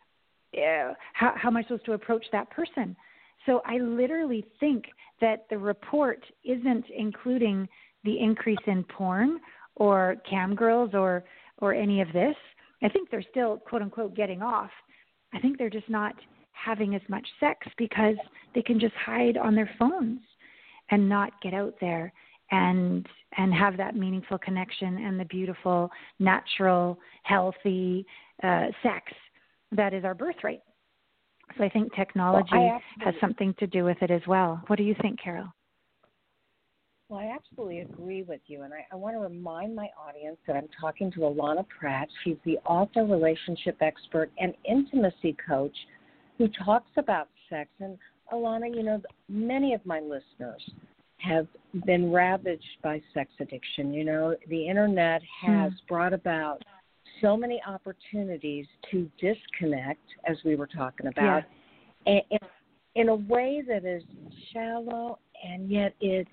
How, 1.14 1.32
how 1.36 1.48
am 1.48 1.56
I 1.56 1.62
supposed 1.62 1.84
to 1.86 1.92
approach 1.92 2.24
that 2.32 2.50
person? 2.50 2.96
So 3.46 3.62
I 3.66 3.78
literally 3.78 4.44
think 4.60 4.84
that 5.20 5.46
the 5.50 5.58
report 5.58 6.24
isn't 6.44 6.84
including 6.96 7.68
the 8.04 8.18
increase 8.18 8.58
in 8.66 8.84
porn 8.84 9.40
or 9.76 10.16
cam 10.28 10.54
girls 10.54 10.90
or 10.94 11.24
or 11.58 11.72
any 11.72 12.00
of 12.00 12.12
this. 12.12 12.34
I 12.82 12.88
think 12.88 13.10
they're 13.10 13.24
still 13.30 13.58
quote 13.58 13.82
unquote 13.82 14.14
getting 14.14 14.42
off. 14.42 14.70
I 15.32 15.38
think 15.38 15.58
they're 15.58 15.70
just 15.70 15.88
not 15.88 16.14
having 16.52 16.94
as 16.94 17.02
much 17.08 17.26
sex 17.40 17.66
because 17.78 18.16
they 18.54 18.62
can 18.62 18.78
just 18.78 18.94
hide 18.94 19.36
on 19.36 19.54
their 19.54 19.70
phones 19.78 20.20
and 20.90 21.08
not 21.08 21.40
get 21.40 21.54
out 21.54 21.74
there 21.80 22.12
and 22.52 23.06
and 23.36 23.52
have 23.52 23.76
that 23.78 23.96
meaningful 23.96 24.38
connection 24.38 24.98
and 24.98 25.18
the 25.18 25.24
beautiful 25.24 25.90
natural 26.20 26.98
healthy 27.24 28.06
uh, 28.44 28.66
sex 28.82 29.12
that 29.72 29.92
is 29.92 30.04
our 30.04 30.14
birthright 30.14 30.60
so 31.58 31.64
i 31.64 31.68
think 31.68 31.92
technology 31.94 32.48
well, 32.52 32.80
I 33.00 33.04
has 33.04 33.14
something 33.20 33.54
to 33.58 33.66
do 33.66 33.84
with 33.84 33.96
it 34.00 34.10
as 34.10 34.22
well 34.28 34.62
what 34.68 34.76
do 34.76 34.84
you 34.84 34.94
think 35.02 35.18
carol 35.20 35.52
well, 37.08 37.20
I 37.20 37.36
absolutely 37.36 37.80
agree 37.80 38.22
with 38.22 38.40
you. 38.46 38.62
And 38.62 38.72
I, 38.72 38.86
I 38.90 38.96
want 38.96 39.14
to 39.16 39.20
remind 39.20 39.76
my 39.76 39.90
audience 40.02 40.38
that 40.46 40.56
I'm 40.56 40.68
talking 40.80 41.12
to 41.12 41.18
Allana 41.18 41.66
Pratt. 41.68 42.08
She's 42.24 42.38
the 42.46 42.56
author, 42.64 43.04
relationship 43.04 43.76
expert, 43.82 44.30
and 44.38 44.54
intimacy 44.66 45.36
coach 45.46 45.76
who 46.38 46.48
talks 46.64 46.88
about 46.96 47.28
sex. 47.50 47.68
And 47.80 47.98
Allana, 48.32 48.74
you 48.74 48.82
know, 48.82 49.02
many 49.28 49.74
of 49.74 49.84
my 49.84 50.00
listeners 50.00 50.62
have 51.22 51.46
been 51.86 52.12
ravaged 52.12 52.78
by 52.82 53.00
sex 53.14 53.30
addiction. 53.40 53.92
You 53.94 54.04
know, 54.04 54.36
the 54.48 54.68
internet 54.68 55.22
has 55.46 55.72
mm. 55.72 55.86
brought 55.88 56.12
about 56.12 56.62
so 57.20 57.36
many 57.36 57.62
opportunities 57.66 58.66
to 58.90 59.10
disconnect, 59.20 60.02
as 60.26 60.36
we 60.44 60.56
were 60.56 60.66
talking 60.66 61.06
about, 61.06 61.44
yeah. 62.06 62.20
in, 62.30 62.38
in 62.94 63.08
a 63.08 63.14
way 63.14 63.62
that 63.66 63.84
is 63.84 64.02
shallow 64.52 65.18
and 65.44 65.70
yet 65.70 65.94
it's 66.00 66.28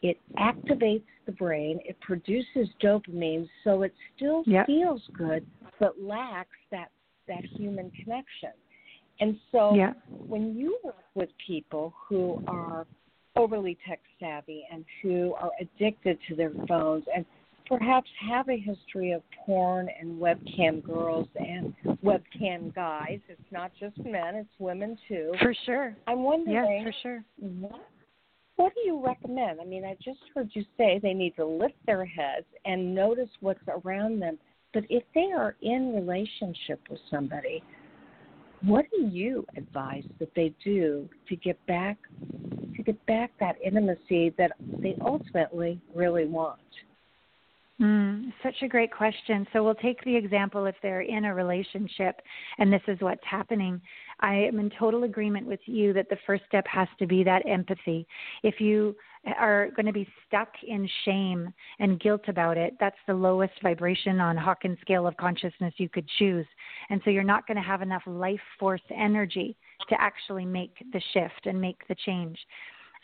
it 0.00 0.20
activates 0.38 1.02
the 1.26 1.32
brain, 1.32 1.80
it 1.84 1.98
produces 2.00 2.68
dopamine, 2.80 3.48
so 3.64 3.82
it 3.82 3.92
still 4.14 4.44
yep. 4.46 4.64
feels 4.66 5.02
good, 5.12 5.44
but 5.80 6.00
lacks 6.00 6.56
that 6.70 6.90
that 7.26 7.44
human 7.44 7.90
connection. 7.90 8.52
And 9.20 9.36
so 9.50 9.74
yep. 9.74 9.96
when 10.08 10.56
you 10.56 10.78
work 10.84 11.04
with 11.16 11.30
people 11.44 11.92
who 12.08 12.42
are 12.46 12.86
overly 13.38 13.78
tech 13.86 14.00
savvy 14.20 14.66
and 14.72 14.84
who 15.02 15.34
are 15.34 15.50
addicted 15.60 16.18
to 16.28 16.34
their 16.34 16.52
phones 16.66 17.04
and 17.14 17.24
perhaps 17.66 18.08
have 18.28 18.48
a 18.48 18.56
history 18.56 19.12
of 19.12 19.22
porn 19.44 19.88
and 20.00 20.20
webcam 20.20 20.82
girls 20.82 21.28
and 21.36 21.74
webcam 22.02 22.74
guys. 22.74 23.20
It's 23.28 23.40
not 23.52 23.70
just 23.78 23.96
men, 23.98 24.34
it's 24.34 24.48
women 24.58 24.98
too. 25.06 25.32
For 25.40 25.54
sure. 25.66 25.94
I'm 26.06 26.22
wondering 26.22 26.84
yes, 26.84 26.94
for 26.94 26.94
sure. 27.02 27.24
what 27.60 27.88
what 28.56 28.74
do 28.74 28.80
you 28.80 29.00
recommend? 29.04 29.60
I 29.60 29.64
mean, 29.64 29.84
I 29.84 29.96
just 30.04 30.18
heard 30.34 30.50
you 30.54 30.64
say 30.76 30.98
they 31.00 31.14
need 31.14 31.36
to 31.36 31.46
lift 31.46 31.76
their 31.86 32.04
heads 32.04 32.46
and 32.64 32.92
notice 32.92 33.28
what's 33.38 33.60
around 33.68 34.18
them. 34.18 34.36
But 34.74 34.82
if 34.90 35.04
they 35.14 35.30
are 35.32 35.54
in 35.62 35.94
relationship 35.94 36.80
with 36.90 36.98
somebody, 37.08 37.62
what 38.62 38.86
do 38.90 39.02
you 39.06 39.44
advise 39.56 40.04
that 40.18 40.34
they 40.34 40.54
do 40.64 41.08
to 41.28 41.36
get 41.36 41.64
back 41.66 41.98
to 42.76 42.82
get 42.82 43.06
back 43.06 43.32
that 43.40 43.56
intimacy 43.64 44.34
that 44.38 44.52
they 44.60 44.96
ultimately 45.00 45.80
really 45.94 46.26
want? 46.26 46.60
Mm, 47.80 48.32
such 48.42 48.56
a 48.62 48.68
great 48.68 48.90
question. 48.90 49.46
So 49.52 49.62
we'll 49.62 49.74
take 49.76 50.02
the 50.02 50.16
example 50.16 50.66
if 50.66 50.74
they're 50.82 51.02
in 51.02 51.26
a 51.26 51.34
relationship 51.34 52.20
and 52.58 52.72
this 52.72 52.82
is 52.88 52.98
what's 53.00 53.22
happening. 53.28 53.80
I 54.20 54.34
am 54.34 54.58
in 54.58 54.70
total 54.78 55.04
agreement 55.04 55.46
with 55.46 55.60
you 55.66 55.92
that 55.92 56.08
the 56.08 56.18
first 56.26 56.42
step 56.48 56.66
has 56.66 56.88
to 56.98 57.06
be 57.06 57.22
that 57.24 57.48
empathy. 57.48 58.06
If 58.42 58.60
you 58.60 58.96
are 59.38 59.70
going 59.76 59.86
to 59.86 59.92
be 59.92 60.08
stuck 60.26 60.48
in 60.66 60.88
shame 61.04 61.52
and 61.78 62.00
guilt 62.00 62.22
about 62.28 62.56
it, 62.56 62.74
that's 62.80 62.96
the 63.06 63.14
lowest 63.14 63.52
vibration 63.62 64.20
on 64.20 64.36
Hawkins 64.36 64.78
scale 64.80 65.06
of 65.06 65.16
consciousness 65.16 65.74
you 65.76 65.88
could 65.88 66.08
choose. 66.18 66.46
And 66.90 67.00
so 67.04 67.10
you're 67.10 67.24
not 67.24 67.46
going 67.46 67.56
to 67.56 67.62
have 67.62 67.82
enough 67.82 68.02
life 68.06 68.40
force 68.58 68.82
energy 68.94 69.56
to 69.88 70.00
actually 70.00 70.44
make 70.44 70.74
the 70.92 71.02
shift 71.12 71.46
and 71.46 71.60
make 71.60 71.86
the 71.88 71.96
change. 72.06 72.38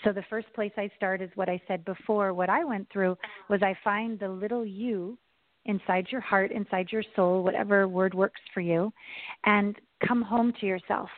So 0.03 0.13
the 0.13 0.25
first 0.29 0.53
place 0.55 0.73
I 0.77 0.91
start 0.97 1.23
is 1.23 1.31
what 1.35 1.49
I 1.49 1.61
said 1.69 1.85
before. 1.85 2.35
What 2.35 2.51
I 2.51 2.65
went 2.65 2.89
through 2.93 3.17
was 3.49 3.63
I 3.63 3.77
find 3.85 4.19
the 4.19 4.29
little 4.29 4.65
you 4.65 5.19
inside 5.67 6.07
your 6.11 6.21
heart, 6.21 6.53
inside 6.53 6.89
your 6.91 7.05
soul, 7.17 7.43
whatever 7.43 7.89
word 7.89 8.13
works 8.15 8.41
for 8.53 8.61
you, 8.61 8.93
and 9.47 9.77
come 10.07 10.21
home 10.21 10.53
to 10.61 10.67
yourself. 10.67 11.09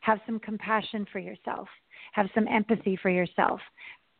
Have 0.00 0.18
some 0.26 0.40
compassion 0.40 1.06
for 1.12 1.18
yourself. 1.18 1.68
Have 2.12 2.28
some 2.34 2.48
empathy 2.48 2.98
for 3.00 3.10
yourself. 3.10 3.60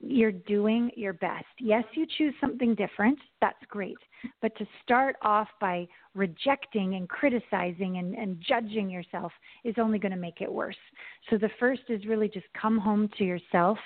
You're 0.03 0.33
doing 0.33 0.91
your 0.97 1.13
best. 1.13 1.47
Yes, 1.61 1.85
you 1.95 2.07
choose 2.19 2.35
something 2.41 2.75
different. 2.75 3.19
That's 3.41 3.65
great. 3.69 3.97
But 4.41 4.57
to 4.59 4.67
start 4.83 5.17
off 5.23 5.49
by 5.61 5.87
rejecting 6.15 6.95
and 6.95 7.09
criticizing 7.09 7.99
and, 7.99 8.15
and 8.15 8.43
judging 8.47 8.91
yourself 8.91 9.33
is 9.65 9.77
only 9.79 9.99
going 9.99 10.13
to 10.13 10.19
make 10.19 10.41
it 10.41 10.53
worse. 10.53 10.77
So 11.31 11.39
the 11.39 11.51
first 11.61 11.83
is 11.89 12.05
really 12.07 12.29
just 12.29 12.47
come 12.61 12.79
home 12.79 13.09
to 13.19 13.25
yourself. 13.25 13.79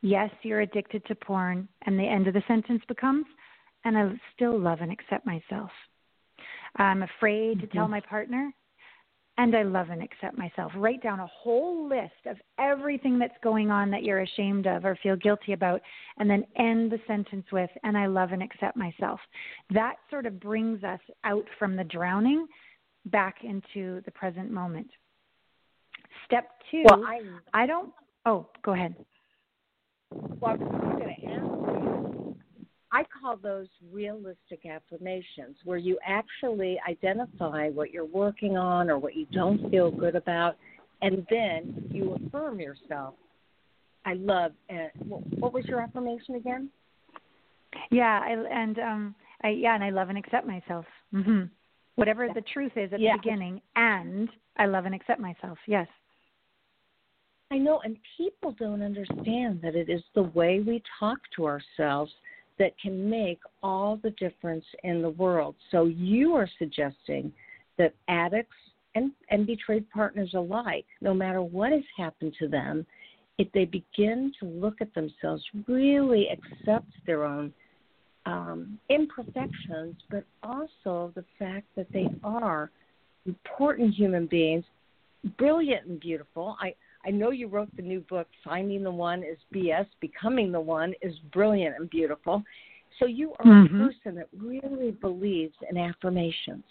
Yes, 0.00 0.30
you're 0.42 0.62
addicted 0.62 1.04
to 1.06 1.14
porn. 1.14 1.68
And 1.86 1.98
the 1.98 2.04
end 2.04 2.26
of 2.26 2.34
the 2.34 2.42
sentence 2.48 2.82
becomes, 2.88 3.26
and 3.84 3.96
I 3.96 4.10
still 4.34 4.58
love 4.58 4.80
and 4.80 4.90
accept 4.90 5.26
myself. 5.26 5.70
I'm 6.76 7.02
afraid 7.02 7.58
mm-hmm. 7.58 7.66
to 7.66 7.72
tell 7.72 7.84
mm-hmm. 7.84 7.92
my 7.92 8.00
partner 8.00 8.52
and 9.38 9.56
I 9.56 9.62
love 9.62 9.88
and 9.90 10.02
accept 10.02 10.36
myself. 10.36 10.72
Write 10.76 11.02
down 11.02 11.20
a 11.20 11.26
whole 11.26 11.88
list 11.88 12.26
of 12.26 12.36
everything 12.58 13.18
that's 13.18 13.36
going 13.42 13.70
on 13.70 13.90
that 13.90 14.02
you're 14.02 14.20
ashamed 14.20 14.66
of 14.66 14.84
or 14.84 14.98
feel 15.02 15.16
guilty 15.16 15.52
about, 15.52 15.80
and 16.18 16.28
then 16.28 16.44
end 16.56 16.92
the 16.92 17.00
sentence 17.06 17.46
with, 17.50 17.70
and 17.82 17.96
I 17.96 18.06
love 18.06 18.32
and 18.32 18.42
accept 18.42 18.76
myself. 18.76 19.20
That 19.70 19.96
sort 20.10 20.26
of 20.26 20.38
brings 20.38 20.84
us 20.84 21.00
out 21.24 21.46
from 21.58 21.76
the 21.76 21.84
drowning 21.84 22.46
back 23.06 23.36
into 23.42 24.02
the 24.04 24.10
present 24.10 24.50
moment. 24.50 24.88
Step 26.26 26.48
two, 26.70 26.84
well, 26.90 27.04
I, 27.04 27.20
I 27.62 27.66
don't, 27.66 27.92
oh, 28.26 28.46
go 28.62 28.72
ahead. 28.72 28.94
Well, 30.10 30.52
I 30.52 30.56
was 30.56 30.96
going 30.98 31.16
to 31.16 31.26
ask 31.32 31.91
I 32.92 33.04
call 33.20 33.38
those 33.38 33.68
realistic 33.90 34.66
affirmations 34.66 35.56
where 35.64 35.78
you 35.78 35.98
actually 36.06 36.78
identify 36.86 37.70
what 37.70 37.90
you're 37.90 38.04
working 38.04 38.58
on 38.58 38.90
or 38.90 38.98
what 38.98 39.16
you 39.16 39.26
don't 39.32 39.70
feel 39.70 39.90
good 39.90 40.14
about, 40.14 40.56
and 41.00 41.26
then 41.30 41.88
you 41.90 42.14
affirm 42.14 42.60
yourself. 42.60 43.14
I 44.04 44.14
love. 44.14 44.52
Uh, 44.70 44.88
what 45.08 45.54
was 45.54 45.64
your 45.64 45.80
affirmation 45.80 46.34
again? 46.34 46.68
Yeah, 47.90 48.20
I, 48.22 48.32
and 48.32 48.78
um, 48.78 49.14
I, 49.42 49.48
yeah, 49.50 49.74
and 49.74 49.82
I 49.82 49.90
love 49.90 50.10
and 50.10 50.18
accept 50.18 50.46
myself. 50.46 50.84
Mm-hmm. 51.14 51.44
Whatever 51.94 52.28
the 52.34 52.42
truth 52.52 52.72
is 52.76 52.92
at 52.92 53.00
yeah. 53.00 53.12
the 53.12 53.18
beginning, 53.22 53.62
and 53.74 54.28
I 54.58 54.66
love 54.66 54.84
and 54.84 54.94
accept 54.94 55.20
myself. 55.20 55.56
Yes. 55.66 55.86
I 57.50 57.58
know, 57.58 57.80
and 57.84 57.96
people 58.16 58.54
don't 58.58 58.82
understand 58.82 59.60
that 59.62 59.74
it 59.74 59.88
is 59.88 60.02
the 60.14 60.22
way 60.22 60.60
we 60.60 60.82
talk 60.98 61.18
to 61.36 61.46
ourselves 61.46 62.10
that 62.58 62.78
can 62.80 63.08
make 63.08 63.40
all 63.62 63.98
the 64.02 64.10
difference 64.10 64.64
in 64.84 65.02
the 65.02 65.10
world. 65.10 65.54
So 65.70 65.86
you 65.86 66.34
are 66.34 66.48
suggesting 66.58 67.32
that 67.78 67.94
addicts 68.08 68.56
and, 68.94 69.12
and 69.30 69.46
betrayed 69.46 69.88
partners 69.90 70.32
alike, 70.34 70.84
no 71.00 71.14
matter 71.14 71.42
what 71.42 71.72
has 71.72 71.82
happened 71.96 72.34
to 72.38 72.48
them, 72.48 72.86
if 73.38 73.50
they 73.52 73.64
begin 73.64 74.32
to 74.38 74.46
look 74.46 74.74
at 74.80 74.94
themselves, 74.94 75.42
really 75.66 76.28
accept 76.28 76.86
their 77.06 77.24
own 77.24 77.52
um, 78.26 78.78
imperfections, 78.90 79.96
but 80.10 80.24
also 80.42 81.12
the 81.14 81.24
fact 81.38 81.66
that 81.76 81.86
they 81.92 82.06
are 82.22 82.70
important 83.26 83.94
human 83.94 84.26
beings, 84.26 84.64
brilliant 85.38 85.86
and 85.86 85.98
beautiful. 85.98 86.56
I, 86.60 86.74
I 87.04 87.10
know 87.10 87.30
you 87.30 87.48
wrote 87.48 87.74
the 87.76 87.82
new 87.82 88.00
book, 88.00 88.28
Finding 88.44 88.82
the 88.82 88.90
One 88.90 89.22
is 89.22 89.38
BS, 89.54 89.86
Becoming 90.00 90.52
the 90.52 90.60
One 90.60 90.94
is 91.02 91.14
Brilliant 91.32 91.76
and 91.78 91.90
Beautiful. 91.90 92.42
So 92.98 93.06
you 93.06 93.32
are 93.38 93.46
mm-hmm. 93.46 93.80
a 93.80 93.86
person 93.86 94.14
that 94.16 94.28
really 94.38 94.92
believes 94.92 95.54
in 95.68 95.76
affirmations. 95.76 96.64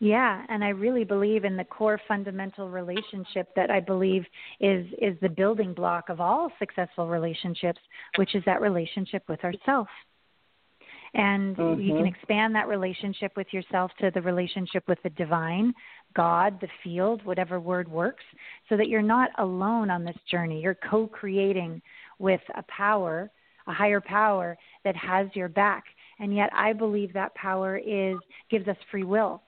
Yeah, 0.00 0.44
and 0.48 0.62
I 0.62 0.68
really 0.68 1.02
believe 1.02 1.44
in 1.44 1.56
the 1.56 1.64
core 1.64 2.00
fundamental 2.06 2.70
relationship 2.70 3.48
that 3.56 3.68
I 3.68 3.80
believe 3.80 4.24
is 4.60 4.86
is 5.02 5.16
the 5.20 5.28
building 5.28 5.74
block 5.74 6.08
of 6.08 6.20
all 6.20 6.52
successful 6.60 7.08
relationships, 7.08 7.80
which 8.16 8.36
is 8.36 8.44
that 8.46 8.60
relationship 8.60 9.24
with 9.28 9.42
ourselves. 9.42 9.90
And 11.14 11.56
mm-hmm. 11.56 11.80
you 11.80 11.92
can 11.94 12.04
mm-hmm. 12.04 12.14
expand 12.14 12.54
that 12.54 12.68
relationship 12.68 13.32
with 13.36 13.46
yourself 13.52 13.90
to 14.00 14.10
the 14.12 14.22
relationship 14.22 14.84
with 14.88 14.98
the 15.02 15.10
divine, 15.10 15.72
God, 16.14 16.60
the 16.60 16.68
field, 16.84 17.24
whatever 17.24 17.60
word 17.60 17.88
works, 17.88 18.24
so 18.68 18.76
that 18.76 18.88
you're 18.88 19.02
not 19.02 19.30
alone 19.38 19.90
on 19.90 20.04
this 20.04 20.16
journey. 20.30 20.60
You're 20.60 20.78
co 20.90 21.06
creating 21.06 21.80
with 22.18 22.40
a 22.56 22.62
power, 22.64 23.30
a 23.66 23.72
higher 23.72 24.00
power 24.00 24.56
that 24.84 24.96
has 24.96 25.28
your 25.34 25.48
back. 25.48 25.84
And 26.20 26.34
yet 26.34 26.50
I 26.52 26.72
believe 26.72 27.12
that 27.12 27.34
power 27.34 27.78
is 27.78 28.16
gives 28.50 28.68
us 28.68 28.76
free 28.90 29.04
will. 29.04 29.42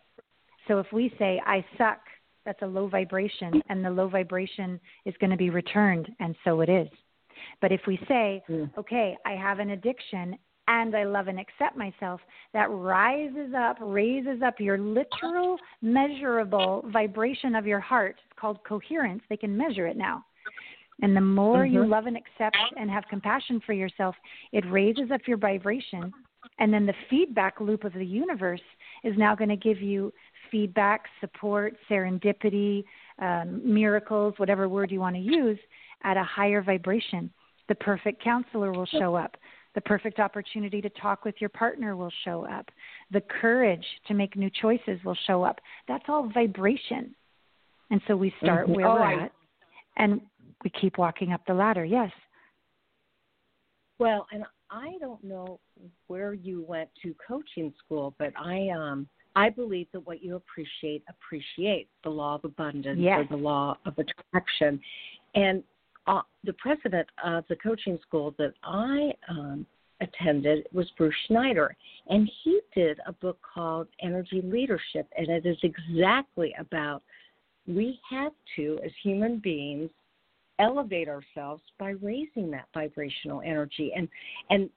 So 0.69 0.79
if 0.79 0.87
we 0.93 1.13
say, 1.19 1.41
I 1.45 1.65
suck, 1.77 1.99
that's 2.45 2.63
a 2.63 2.67
low 2.67 2.87
vibration, 2.87 3.61
and 3.69 3.85
the 3.85 3.91
low 3.91 4.09
vibration 4.09 4.81
is 5.05 5.15
going 5.21 5.31
to 5.31 5.37
be 5.37 5.51
returned, 5.51 6.09
and 6.21 6.35
so 6.45 6.61
it 6.61 6.69
is. 6.69 6.89
But 7.61 7.73
if 7.73 7.81
we 7.87 7.99
say, 8.09 8.43
mm. 8.49 8.71
okay, 8.79 9.17
I 9.27 9.33
have 9.33 9.59
an 9.59 9.71
addiction 9.71 10.37
and 10.71 10.95
I 10.95 11.03
love 11.03 11.27
and 11.27 11.41
accept 11.41 11.77
myself, 11.77 12.21
that 12.55 12.71
rises 12.71 13.53
up, 13.57 13.77
raises 13.81 14.41
up 14.41 14.61
your 14.61 14.79
literal, 14.79 15.57
measurable 15.83 16.85
vibration 16.93 17.57
of 17.57 17.67
your 17.67 17.81
heart. 17.81 18.15
It's 18.25 18.39
called 18.41 18.59
coherence. 18.63 19.23
They 19.29 19.37
can 19.37 19.57
measure 19.57 19.89
it 19.89 19.97
now. 19.97 20.25
And 21.03 21.17
the 21.17 21.21
more 21.21 21.65
mm-hmm. 21.65 21.75
you 21.75 21.87
love 21.87 22.07
and 22.07 22.17
accept 22.17 22.57
and 22.77 22.89
have 22.89 23.03
compassion 23.11 23.61
for 23.67 23.73
yourself, 23.73 24.15
it 24.53 24.65
raises 24.71 25.11
up 25.13 25.23
your 25.27 25.39
vibration. 25.39 26.13
And 26.61 26.73
then 26.73 26.87
the 26.87 26.95
feedback 27.09 27.61
loop 27.61 27.83
of 27.83 27.93
the 27.93 28.07
universe 28.07 28.63
is 29.03 29.15
now 29.19 29.35
going 29.35 29.51
to 29.51 29.57
give 29.57 29.83
you 29.83 30.13
feedback, 30.53 31.07
support, 31.21 31.75
serendipity, 31.91 32.85
um, 33.19 33.61
miracles, 33.65 34.35
whatever 34.37 34.69
word 34.69 34.93
you 34.93 35.01
want 35.01 35.17
to 35.17 35.23
use, 35.23 35.59
at 36.05 36.17
a 36.17 36.25
higher 36.25 36.63
vibration. 36.63 37.29
The 37.69 37.75
perfect 37.75 38.23
counselor 38.23 38.71
will 38.73 38.87
show 38.87 39.17
up. 39.17 39.37
The 39.75 39.81
perfect 39.83 40.19
opportunity 40.19 40.81
to 40.81 40.91
talk 40.91 41.25
with 41.25 41.37
your 41.41 41.51
partner 41.51 41.97
will 41.97 42.13
show 42.25 42.47
up. 42.47 42.69
The 43.13 43.23
courage 43.41 43.85
to 44.09 44.15
make 44.15 44.37
new 44.37 44.51
choices 44.61 44.99
will 45.05 45.17
show 45.27 45.45
up. 45.45 45.61
That's 45.87 46.05
all 46.09 46.29
vibration. 46.33 47.15
And 47.91 48.01
so 48.09 48.17
we 48.17 48.35
start 48.43 48.67
mm-hmm. 48.67 48.77
where 48.77 48.87
oh, 48.87 48.95
we're 48.95 49.21
I... 49.21 49.25
at 49.25 49.33
and 49.97 50.21
we 50.65 50.71
keep 50.71 50.99
walking 50.99 51.33
up 51.33 51.43
the 51.47 51.55
ladder. 51.55 51.85
Yes. 51.85 52.11
Well, 53.99 54.27
and 54.33 54.45
I 54.71 54.95
don't 55.01 55.23
know 55.23 55.61
where 56.07 56.33
you 56.33 56.65
went 56.67 56.89
to 57.03 57.15
coaching 57.27 57.73
school, 57.85 58.15
but 58.19 58.33
I 58.37 58.69
um 58.71 59.09
I 59.37 59.51
believe 59.51 59.87
that 59.93 60.01
what 60.01 60.23
you 60.23 60.37
appreciate 60.37 61.05
appreciates 61.09 61.91
the 62.03 62.11
law 62.11 62.37
of 62.37 62.45
abundance 62.45 62.99
yes. 63.01 63.21
or 63.21 63.37
the 63.37 63.43
law 63.43 63.77
of 63.87 63.95
attraction. 63.99 64.81
And 65.35 65.63
uh, 66.11 66.23
the 66.43 66.53
president 66.55 67.09
of 67.25 67.45
the 67.49 67.57
coaching 67.57 67.99
school 68.07 68.35
that 68.37 68.53
I 68.65 69.13
um, 69.29 69.65
attended 70.01 70.67
was 70.73 70.91
Bruce 70.99 71.15
Schneider, 71.29 71.77
and 72.09 72.29
he 72.43 72.61
did 72.75 72.99
a 73.07 73.13
book 73.13 73.39
called 73.55 73.87
Energy 74.03 74.43
Leadership, 74.43 75.07
and 75.17 75.29
it 75.29 75.47
is 75.47 75.57
exactly 75.63 76.53
about 76.59 77.03
we 77.67 78.01
have 78.11 78.33
to, 78.57 78.81
as 78.85 78.91
human 79.03 79.39
beings, 79.39 79.91
elevate 80.59 81.09
ourselves 81.09 81.63
by 81.79 81.91
raising 82.03 82.51
that 82.51 82.67
vibrational 82.75 83.41
energy. 83.45 83.93
And 83.95 84.09
and 84.51 84.69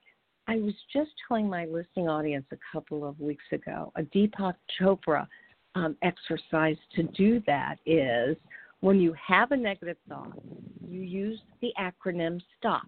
I 0.48 0.58
was 0.58 0.74
just 0.91 1.12
telling 1.28 1.50
my 1.50 1.65
listening 1.65 2.08
audience 2.08 2.46
a 2.52 2.58
couple 2.72 3.08
of 3.08 3.19
weeks 3.19 3.46
ago, 3.52 3.91
a 3.96 4.04
Deepak 4.04 4.56
Chopra 4.80 5.28
um, 5.74 5.96
exercise 6.04 6.78
to 6.96 7.04
do 7.04 7.41
that 7.48 7.78
is 7.88 8.38
when 8.84 9.00
you 9.00 9.15
have 9.26 9.54
a 9.54 9.56
negative 9.56 9.96
thought, 10.10 10.38
you 10.86 11.00
use 11.00 11.39
the 11.62 11.72
acronym 11.80 12.41
STOP. 12.60 12.86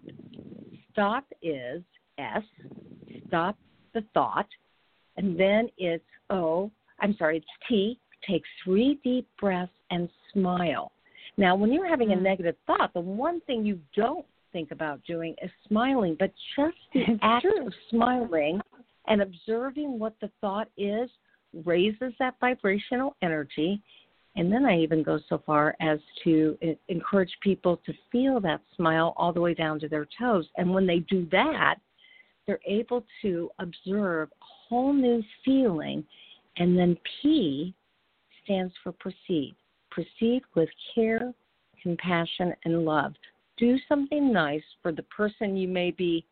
STOP 0.92 1.24
is 1.40 1.82
S, 2.18 2.42
stop 3.26 3.56
the 3.94 4.04
thought, 4.12 4.46
and 5.16 5.40
then 5.40 5.70
it's 5.78 6.04
O, 6.28 6.70
I'm 7.00 7.16
sorry, 7.16 7.38
it's 7.38 7.46
T. 7.66 7.98
Take 8.28 8.42
three 8.62 9.00
deep 9.02 9.26
breaths 9.40 9.72
and 9.90 10.10
smile. 10.34 10.92
Now, 11.38 11.56
when 11.56 11.72
you're 11.72 11.88
having 11.88 12.12
a 12.12 12.14
hmm. 12.14 12.24
negative 12.24 12.56
thought, 12.66 12.92
the 12.92 13.00
one 13.00 13.40
thing 13.46 13.64
you 13.64 13.80
don't 13.96 14.26
think 14.52 14.72
about 14.72 15.02
doing 15.04 15.34
is 15.42 15.50
smiling, 15.66 16.14
but 16.18 16.30
just 16.56 16.76
the 16.92 17.18
act 17.22 17.46
of 17.58 17.72
smiling 17.88 18.60
and 19.06 19.22
observing 19.22 19.98
what 19.98 20.12
the 20.20 20.30
thought 20.42 20.68
is 20.76 21.08
raises 21.64 22.12
that 22.18 22.34
vibrational 22.38 23.16
energy 23.22 23.80
and 24.36 24.52
then 24.52 24.66
I 24.66 24.78
even 24.78 25.02
go 25.02 25.18
so 25.28 25.42
far 25.46 25.74
as 25.80 25.98
to 26.24 26.58
encourage 26.88 27.32
people 27.40 27.80
to 27.86 27.92
feel 28.12 28.38
that 28.40 28.60
smile 28.76 29.14
all 29.16 29.32
the 29.32 29.40
way 29.40 29.54
down 29.54 29.80
to 29.80 29.88
their 29.88 30.06
toes. 30.18 30.46
And 30.58 30.72
when 30.72 30.86
they 30.86 30.98
do 30.98 31.26
that, 31.32 31.76
they're 32.46 32.60
able 32.66 33.04
to 33.22 33.50
observe 33.58 34.28
a 34.28 34.44
whole 34.44 34.92
new 34.92 35.22
feeling. 35.44 36.04
And 36.58 36.78
then 36.78 36.98
P 37.22 37.74
stands 38.44 38.74
for 38.84 38.92
proceed. 38.92 39.56
Proceed 39.90 40.42
with 40.54 40.68
care, 40.94 41.32
compassion, 41.82 42.52
and 42.64 42.84
love. 42.84 43.14
Do 43.56 43.78
something 43.88 44.32
nice 44.32 44.62
for 44.82 44.92
the 44.92 45.02
person 45.04 45.56
you 45.56 45.66
may 45.66 45.92
be 45.92 46.26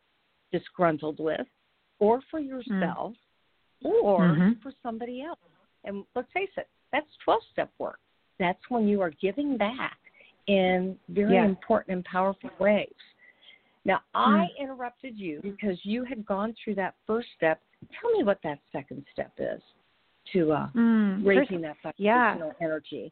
disgruntled 0.51 1.19
with, 1.19 1.47
or 1.97 2.21
for 2.29 2.39
yourself, 2.39 3.13
mm. 3.83 4.03
or 4.03 4.19
mm-hmm. 4.19 4.51
for 4.61 4.71
somebody 4.83 5.23
else. 5.23 5.39
And 5.83 6.03
let's 6.15 6.31
face 6.33 6.49
it, 6.55 6.67
that's 6.91 7.07
12 7.23 7.41
step 7.51 7.71
work. 7.79 7.99
That's 8.39 8.59
when 8.69 8.87
you 8.87 9.01
are 9.01 9.11
giving 9.21 9.57
back 9.57 9.97
in 10.47 10.97
very 11.09 11.35
important 11.45 11.95
and 11.95 12.05
powerful 12.05 12.49
ways. 12.59 12.93
Now, 13.85 14.01
I 14.13 14.47
interrupted 14.59 15.17
you 15.17 15.39
because 15.43 15.77
you 15.83 16.03
had 16.03 16.25
gone 16.25 16.55
through 16.63 16.75
that 16.75 16.95
first 17.05 17.27
step. 17.37 17.61
Tell 18.01 18.11
me 18.17 18.23
what 18.23 18.39
that 18.43 18.59
second 18.71 19.05
step 19.13 19.31
is 19.37 19.61
to 20.33 20.51
uh, 20.53 20.67
Mm, 20.75 21.25
raising 21.25 21.61
first- 21.61 21.83
that 21.83 21.93
yeah. 21.97 22.35
energy. 22.61 23.11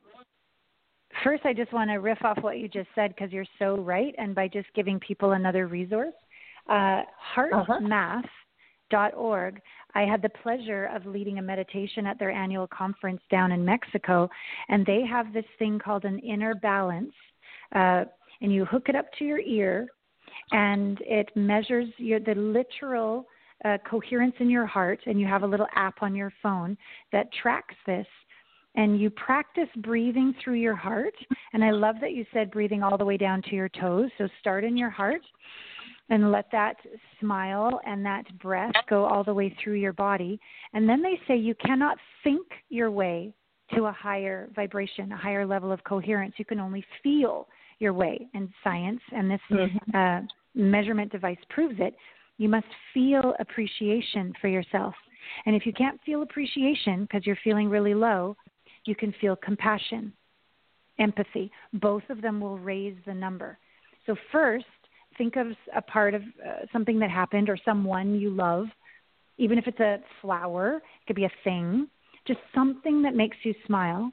First, 1.24 1.46
I 1.46 1.54
just 1.54 1.72
want 1.72 1.92
to 1.92 1.98
riff 1.98 2.24
off 2.26 2.40
what 2.42 2.58
you 2.58 2.68
just 2.68 2.90
said 2.96 3.14
because 3.16 3.32
you're 3.32 3.46
so 3.60 3.78
right, 3.78 4.16
and 4.18 4.34
by 4.34 4.48
just 4.48 4.68
giving 4.74 5.00
people 5.00 5.34
another 5.34 5.68
resource, 5.68 6.16
uh, 6.70 7.04
Uh-huh. 7.38 7.78
I 9.96 10.02
had 10.02 10.22
the 10.22 10.30
pleasure 10.30 10.90
of 10.94 11.06
leading 11.06 11.40
a 11.40 11.42
meditation 11.42 12.06
at 12.06 12.20
their 12.20 12.32
annual 12.32 12.68
conference 12.68 13.22
down 13.30 13.52
in 13.52 13.64
Mexico, 13.64 14.30
and 14.70 14.86
they 14.86 15.02
have 15.06 15.34
this 15.34 15.46
thing 15.60 15.80
called 15.80 16.06
an 16.06 16.20
inner 16.20 16.56
balance, 16.56 17.14
uh, 17.76 18.06
and 18.42 18.52
you 18.52 18.66
hook 18.66 18.90
it 18.90 18.96
up 18.96 19.06
to 19.20 19.26
your 19.26 19.40
ear, 19.40 19.88
and 20.52 21.00
it 21.02 21.30
measures 21.36 21.90
your 21.98 22.20
the 22.20 22.36
literal 22.36 23.28
uh, 23.66 23.78
coherence 23.90 24.36
in 24.40 24.50
your 24.50 24.66
heart, 24.66 25.00
and 25.06 25.20
you 25.20 25.28
have 25.28 25.44
a 25.44 25.48
little 25.48 25.68
app 25.76 26.02
on 26.02 26.16
your 26.16 26.34
phone 26.42 26.78
that 27.12 27.28
tracks 27.42 27.76
this 27.86 28.08
and 28.76 29.00
you 29.00 29.10
practice 29.12 29.70
breathing 29.78 30.34
through 30.44 30.56
your 30.56 30.76
heart. 30.76 31.14
And 31.54 31.64
I 31.64 31.72
love 31.72 31.98
that 32.02 32.14
you 32.14 32.26
said 32.34 32.50
breathing 32.50 32.82
all 32.82 32.98
the 32.98 33.06
way 33.06 33.18
down 33.18 33.42
to 33.44 33.56
your 33.56 33.70
toes. 33.70 34.10
So 34.18 34.28
start 34.40 34.64
in 34.64 34.76
your 34.76 34.90
heart 34.90 35.22
and 36.10 36.32
let 36.32 36.46
that 36.52 36.76
smile 37.20 37.80
and 37.86 38.06
that 38.06 38.26
breath 38.40 38.74
go 38.90 39.06
all 39.06 39.24
the 39.24 39.34
way 39.34 39.56
through 39.64 39.76
your 39.76 39.94
body. 39.94 40.40
And 40.74 40.88
then 40.88 41.02
they 41.02 41.20
say 41.28 41.38
you 41.38 41.56
cannot 41.56 41.98
think 42.24 42.46
your 42.70 42.92
way 42.92 43.34
to 43.74 43.86
a 43.86 43.92
higher 43.92 44.50
vibration, 44.56 45.12
a 45.12 45.18
higher 45.18 45.46
level 45.46 45.72
of 45.72 45.84
coherence. 45.84 46.36
You 46.38 46.46
can 46.46 46.60
only 46.60 46.84
feel 47.02 47.48
your 47.80 47.94
way. 47.94 48.28
And 48.34 48.50
science 48.64 49.02
and 49.12 49.32
this 49.32 49.42
uh, 49.94 50.22
measurement 50.54 51.12
device 51.12 51.38
proves 51.50 51.76
it. 51.80 51.96
You 52.38 52.50
must 52.50 52.68
feel 52.94 53.34
appreciation 53.40 54.34
for 54.42 54.48
yourself. 54.48 54.94
And 55.46 55.56
if 55.56 55.66
you 55.66 55.74
can't 55.74 56.00
feel 56.06 56.22
appreciation 56.22 57.04
because 57.04 57.26
you're 57.26 57.38
feeling 57.44 57.70
really 57.70 57.94
low, 57.94 58.36
you 58.86 58.96
can 58.96 59.14
feel 59.22 59.36
compassion, 59.36 60.12
empathy. 61.00 61.52
Both 61.74 62.04
of 62.10 62.22
them 62.22 62.42
will 62.42 62.58
raise 62.58 62.96
the 63.06 63.14
number. 63.14 63.58
So, 64.06 64.16
first, 64.32 64.66
think 65.18 65.36
of 65.36 65.48
a 65.76 65.82
part 65.82 66.14
of 66.14 66.22
uh, 66.22 66.66
something 66.72 67.00
that 67.00 67.10
happened 67.10 67.50
or 67.50 67.58
someone 67.66 68.20
you 68.20 68.30
love, 68.30 68.68
even 69.38 69.58
if 69.58 69.68
it's 69.68 69.80
a 69.80 69.98
flower, 70.22 70.78
it 70.78 71.08
could 71.08 71.16
be 71.16 71.26
a 71.26 71.32
thing, 71.44 71.88
just 72.28 72.40
something 72.54 73.02
that 73.02 73.16
makes 73.16 73.38
you 73.44 73.54
smile 73.66 74.12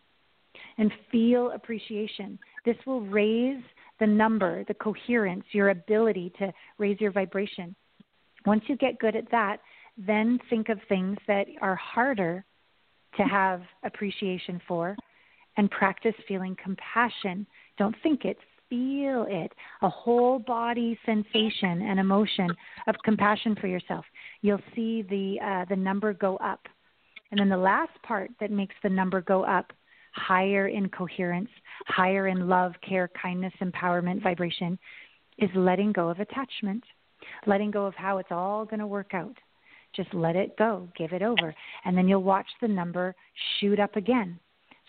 and 0.78 0.90
feel 1.12 1.51
appreciation. 1.53 2.38
This 2.64 2.76
will 2.86 3.03
raise 3.03 3.62
the 4.01 4.07
number, 4.07 4.64
the 4.64 4.74
coherence, 4.74 5.44
your 5.53 5.70
ability 5.70 6.32
to 6.38 6.53
raise 6.78 7.01
your 7.01 7.12
vibration. 7.12 7.74
Once 8.46 8.62
you 8.66 8.76
get 8.76 8.98
good 8.98 9.14
at 9.14 9.30
that, 9.30 9.59
then 9.98 10.38
think 10.48 10.70
of 10.70 10.78
things 10.88 11.18
that 11.26 11.46
are 11.61 11.76
harder 11.76 12.44
to 13.16 13.22
have 13.22 13.62
appreciation 13.84 14.61
for 14.66 14.96
and 15.57 15.70
practice 15.70 16.14
feeling 16.26 16.57
compassion. 16.62 17.46
Don't 17.76 17.94
think 18.03 18.24
it, 18.24 18.38
feel 18.71 19.27
it. 19.29 19.53
A 19.83 19.89
whole 19.91 20.39
body 20.39 20.99
sensation 21.05 21.83
and 21.83 22.01
emotion 22.01 22.49
of 22.87 22.95
compassion 23.05 23.57
for 23.61 23.66
yourself. 23.66 24.05
You'll 24.41 24.62
see 24.75 25.03
the 25.03 25.37
uh, 25.45 25.64
the 25.68 25.77
number 25.77 26.14
go 26.14 26.37
up. 26.39 26.61
And 27.31 27.39
then 27.39 27.49
the 27.49 27.57
last 27.57 27.93
part 28.03 28.31
that 28.41 28.51
makes 28.51 28.75
the 28.83 28.89
number 28.89 29.21
go 29.21 29.45
up 29.45 29.73
higher 30.12 30.68
in 30.68 30.89
coherence, 30.89 31.51
higher 31.87 32.29
in 32.29 32.49
love, 32.49 32.73
care, 32.89 33.11
kindness, 33.21 33.53
empowerment, 33.61 34.23
vibration 34.23 34.79
is 35.39 35.51
letting 35.55 35.93
go 35.93 36.09
of 36.09 36.21
attachment, 36.21 36.83
letting 37.47 37.71
go 37.71 37.87
of 37.87 37.95
how 37.95 38.18
it's 38.18 38.33
all 38.33 38.64
going 38.64 38.81
to 38.81 38.87
work 38.87 39.14
out. 39.14 39.37
Just 39.95 40.12
let 40.14 40.37
it 40.37 40.57
go, 40.57 40.89
give 40.97 41.12
it 41.12 41.23
over, 41.23 41.55
and 41.85 41.97
then 41.97 42.07
you'll 42.09 42.23
watch 42.23 42.47
the 42.61 42.68
number 42.68 43.14
shoot 43.59 43.81
up 43.81 43.97
again. 43.97 44.39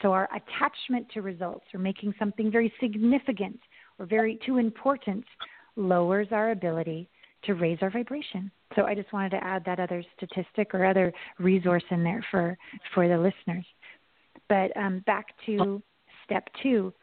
So 0.02 0.12
our 0.12 0.28
attachment 0.36 1.08
to 1.14 1.22
results 1.22 1.66
or 1.74 1.80
making 1.80 2.14
something 2.18 2.52
very 2.52 2.74
significant 2.80 3.60
or 4.00 4.06
very 4.06 4.40
too 4.46 4.58
important 4.58 5.24
lowers 5.76 6.28
our 6.32 6.52
ability 6.52 7.10
to 7.44 7.54
raise 7.54 7.80
our 7.82 7.90
vibration. 7.90 8.52
So 8.76 8.84
I 8.84 8.96
just 8.96 9.12
wanted 9.12 9.32
to 9.32 9.44
add 9.44 9.64
that 9.66 9.80
other 9.80 10.04
statistic 10.16 10.74
or 10.74 10.86
other 10.86 11.12
resource 11.40 11.84
in 11.92 12.04
there 12.04 12.24
for 12.32 12.58
for 12.94 13.08
the 13.08 13.18
listeners. 13.18 13.66
But 14.48 14.76
um, 14.78 15.04
back 15.06 15.28
to 15.46 15.82
step 16.26 16.48
two. 16.62 16.94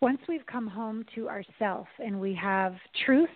Once 0.00 0.18
we've 0.28 0.44
come 0.46 0.66
home 0.66 1.04
to 1.14 1.28
ourself 1.28 1.86
and 1.98 2.20
we 2.20 2.34
have 2.34 2.74
truth, 3.06 3.28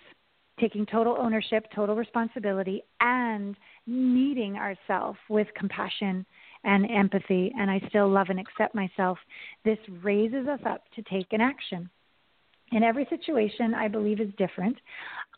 taking 0.61 0.85
total 0.85 1.17
ownership, 1.19 1.67
total 1.75 1.97
responsibility, 1.97 2.83
and 3.01 3.57
meeting 3.87 4.57
ourself 4.57 5.17
with 5.29 5.47
compassion 5.57 6.27
and 6.65 6.91
empathy, 6.91 7.53
and 7.59 7.71
I 7.71 7.81
still 7.89 8.09
love 8.09 8.27
and 8.29 8.39
accept 8.39 8.75
myself, 8.75 9.19
this 9.65 9.79
raises 10.03 10.47
us 10.47 10.61
up 10.67 10.83
to 10.97 11.03
take 11.03 11.33
an 11.33 11.41
action. 11.41 11.89
And 12.73 12.85
every 12.85 13.07
situation, 13.11 13.75
I 13.75 13.89
believe, 13.89 14.21
is 14.21 14.31
different. 14.39 14.77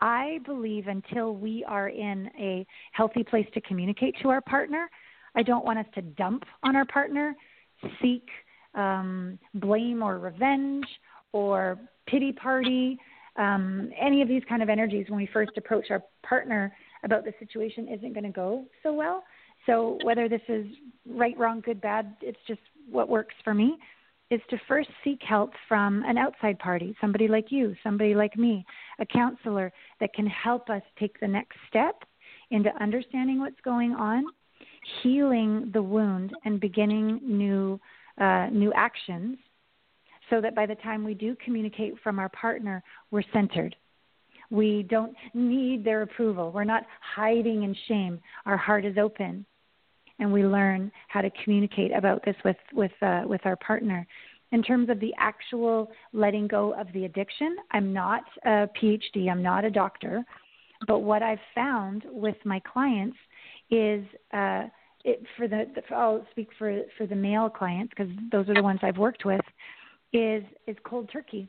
I 0.01 0.41
believe 0.45 0.89
until 0.89 1.35
we 1.35 1.65
are 1.67 1.89
in 1.89 2.29
a 2.39 2.67
healthy 2.93 3.23
place 3.23 3.47
to 3.55 3.61
communicate 3.63 4.15
to 4.23 4.29
our 4.29 4.41
partner, 4.41 4.89
I 5.35 5.43
don't 5.43 5.65
want 5.65 5.79
us 5.79 5.87
to 5.95 6.03
dump 6.03 6.45
on 6.63 6.77
our 6.77 6.85
partner, 6.85 7.35
seek 8.03 8.29
um, 8.75 9.39
blame 9.55 10.03
or 10.03 10.19
revenge 10.19 10.85
or 11.33 11.79
pity 12.07 12.33
party 12.33 12.99
um, 13.37 13.91
any 13.99 14.21
of 14.21 14.29
these 14.29 14.43
kind 14.49 14.63
of 14.63 14.69
energies 14.69 15.07
when 15.09 15.17
we 15.17 15.29
first 15.33 15.53
approach 15.57 15.87
our 15.91 16.03
partner 16.23 16.75
about 17.03 17.25
the 17.25 17.33
situation 17.39 17.89
isn't 17.89 18.13
going 18.13 18.25
to 18.25 18.31
go 18.31 18.65
so 18.83 18.93
well. 18.93 19.25
So 19.65 19.99
whether 20.03 20.29
this 20.29 20.43
is 20.49 20.67
right, 21.09 21.37
wrong, 21.39 21.63
good, 21.65 21.81
bad, 21.81 22.17
it's 22.21 22.39
just 22.47 22.61
what 22.91 23.09
works 23.09 23.35
for 23.43 23.55
me 23.55 23.79
is 24.33 24.41
to 24.49 24.57
first 24.67 24.89
seek 25.05 25.21
help 25.23 25.53
from 25.69 26.03
an 26.07 26.17
outside 26.17 26.59
party, 26.59 26.97
somebody 27.03 27.29
like 27.29 27.53
you, 27.53 27.77
somebody 27.85 28.15
like 28.15 28.35
me, 28.39 28.65
a 28.99 29.05
counselor 29.05 29.71
that 30.01 30.15
can 30.15 30.27
help 30.27 30.71
us 30.71 30.81
take 30.99 31.21
the 31.21 31.29
next 31.29 31.59
step 31.69 32.03
into 32.51 32.71
understanding 32.83 33.41
what's 33.41 33.61
going 33.63 33.93
on, 33.93 34.25
healing 35.03 35.71
the 35.75 35.83
wound, 35.83 36.33
and 36.47 36.61
beginning 36.61 37.21
new 37.23 37.79
uh, 38.19 38.47
new 38.51 38.73
actions 38.75 39.37
so 40.31 40.41
that 40.41 40.55
by 40.55 40.65
the 40.65 40.75
time 40.77 41.05
we 41.05 41.15
do 41.15 41.37
communicate 41.45 41.95
from 42.03 42.19
our 42.19 42.29
partner, 42.31 42.83
we're 43.11 43.25
centered. 43.35 43.77
We 44.51 44.87
don't 44.89 45.15
need 45.35 45.85
their 45.85 46.03
approval. 46.03 46.53
We're 46.53 46.65
not 46.65 46.85
hiding 47.01 47.65
in 47.65 47.77
shame. 47.87 48.21
Our 48.47 48.57
heart 48.57 48.85
is 48.87 48.97
open, 48.99 49.45
and 50.23 50.33
we 50.33 50.45
learn 50.45 50.91
how 51.09 51.21
to 51.21 51.31
communicate 51.43 51.91
about 51.93 52.25
this 52.25 52.37
with 52.45 52.57
with 52.73 52.93
uh, 53.03 53.23
with 53.27 53.41
our 53.45 53.57
partner. 53.57 54.07
In 54.53 54.63
terms 54.63 54.89
of 54.89 55.01
the 55.01 55.13
actual 55.19 55.91
letting 56.13 56.47
go 56.47 56.75
of 56.75 56.87
the 56.93 57.07
addiction, 57.07 57.57
I'm 57.73 57.93
not 57.93 58.23
a 58.45 58.69
PhD. 58.81 59.29
I'm 59.31 59.43
not 59.43 59.65
a 59.65 59.71
doctor, 59.71 60.25
but 60.87 61.01
what 61.01 61.23
I've 61.23 61.45
found 61.55 62.05
with 62.09 62.37
my 62.45 62.61
clients 62.61 63.17
is. 63.71 64.05
Uh, 64.33 64.65
it, 65.05 65.21
for 65.37 65.49
the, 65.49 65.65
I'll 65.91 66.25
speak 66.31 66.51
for 66.57 66.83
for 66.97 67.09
the 67.09 67.17
male 67.17 67.51
clients 67.51 67.93
because 67.97 68.13
those 68.31 68.49
are 68.49 68.55
the 68.55 68.63
ones 68.63 68.79
I've 68.85 68.99
worked 68.99 69.25
with 69.25 69.41
is 70.13 70.45
is 70.69 70.77
cold 70.85 71.11
turkey, 71.13 71.49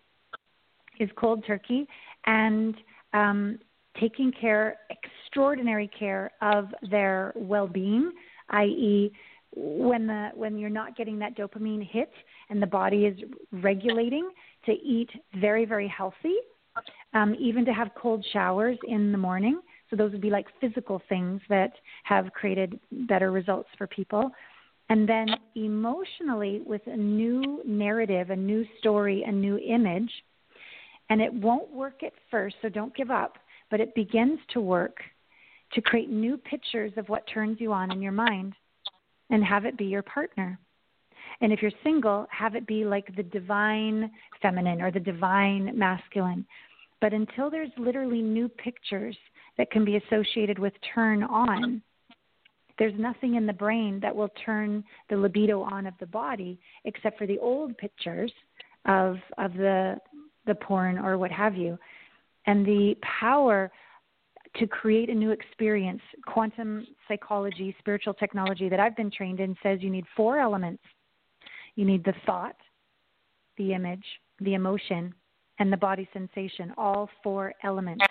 is 1.00 1.08
cold 1.16 1.44
turkey, 1.46 1.88
and 2.26 2.74
um, 3.14 3.60
taking 4.00 4.32
care, 4.32 4.78
extraordinary 4.90 5.88
care 5.88 6.32
of 6.42 6.66
their 6.90 7.32
well-being, 7.36 8.12
i.e., 8.50 9.12
when 9.56 10.08
the 10.08 10.30
when 10.34 10.58
you're 10.58 10.70
not 10.70 10.98
getting 10.98 11.20
that 11.20 11.38
dopamine 11.38 11.88
hit 11.88 12.12
and 12.50 12.60
the 12.60 12.68
body 12.68 13.06
is 13.06 13.18
regulating 13.52 14.32
to 14.66 14.72
eat 14.72 15.10
very 15.40 15.64
very 15.64 15.88
healthy, 15.88 16.36
um, 17.14 17.36
even 17.40 17.64
to 17.66 17.74
have 17.74 17.90
cold 17.96 18.26
showers 18.34 18.78
in 18.88 19.12
the 19.12 19.18
morning. 19.18 19.62
So 19.90 19.96
those 19.96 20.12
would 20.12 20.22
be 20.22 20.32
like 20.32 20.48
physical 20.60 21.04
things 21.08 21.40
that 21.50 21.74
have 22.04 22.34
created 22.34 22.80
better 22.92 23.32
results 23.32 23.70
for 23.78 23.86
people 23.86 24.32
and 24.90 25.08
then 25.08 25.28
emotionally 25.56 26.62
with 26.66 26.82
a 26.88 26.96
new 26.96 27.62
narrative, 27.66 28.30
a 28.30 28.36
new 28.36 28.66
story, 28.80 29.24
a 29.26 29.32
new 29.32 29.58
image. 29.58 30.12
And 31.10 31.22
it 31.22 31.34
won't 31.34 31.72
work 31.72 32.04
at 32.04 32.14
first, 32.32 32.56
so 32.62 32.70
don't 32.70 32.96
give 32.96 33.12
up, 33.12 33.38
but 33.70 33.80
it 33.80 33.96
begins 33.96 34.40
to 34.54 34.62
work 34.62 34.98
to 35.74 35.82
create 35.82 36.10
new 36.10 36.38
pictures 36.38 36.92
of 36.98 37.10
what 37.10 37.28
turns 37.28 37.60
you 37.60 37.74
on 37.74 37.92
in 37.92 38.02
your 38.02 38.12
mind 38.12 38.54
and 39.30 39.44
have 39.44 39.66
it 39.66 39.78
be 39.78 39.86
your 39.86 40.04
partner. 40.04 40.60
And 41.42 41.52
if 41.52 41.62
you're 41.62 41.72
single, 41.84 42.28
have 42.30 42.56
it 42.56 42.68
be 42.68 42.86
like 42.86 43.16
the 43.16 43.24
divine 43.24 44.12
feminine 44.42 44.82
or 44.82 44.92
the 44.92 45.00
divine 45.00 45.78
masculine. 45.78 46.46
But 47.02 47.14
until 47.14 47.50
there's 47.50 47.72
literally 47.78 48.22
new 48.22 48.48
pictures 48.48 49.18
that 49.58 49.72
can 49.72 49.84
be 49.84 49.98
associated 49.98 50.60
with 50.60 50.74
turn 50.94 51.24
on, 51.24 51.82
there's 52.80 52.98
nothing 52.98 53.36
in 53.36 53.46
the 53.46 53.54
brain 53.54 54.00
that 54.02 54.16
will 54.16 54.30
turn 54.46 54.84
the 55.10 55.18
libido 55.18 55.62
on 55.62 55.86
of 55.86 55.94
the 56.00 56.06
body 56.06 56.60
except 56.86 57.18
for 57.18 57.28
the 57.28 57.40
old 57.40 57.78
pictures 57.78 58.32
of 58.86 59.18
of 59.38 59.54
the 59.54 59.98
the 60.46 60.56
porn 60.56 60.98
or 60.98 61.18
what 61.18 61.32
have 61.32 61.56
you 61.56 61.78
and 62.48 62.66
the 62.66 62.96
power 63.20 63.72
to 64.58 64.68
create 64.68 65.10
a 65.10 65.14
new 65.14 65.32
experience. 65.32 66.02
Quantum 66.26 66.86
psychology, 67.08 67.76
spiritual 67.80 68.14
technology 68.14 68.70
that 68.70 68.80
I've 68.80 68.96
been 68.96 69.12
trained 69.12 69.40
in 69.40 69.56
says 69.64 69.80
you 69.82 69.90
need 69.90 70.06
four 70.16 70.40
elements 70.40 70.84
you 71.76 71.86
need 71.86 72.04
the 72.04 72.14
thought, 72.26 72.56
the 73.58 73.74
image, 73.74 74.06
the 74.40 74.54
emotion, 74.54 75.14
and 75.60 75.72
the 75.72 75.78
body 75.78 76.08
sensation, 76.14 76.74
all 76.78 77.10
four 77.24 77.54
elements 77.64 78.06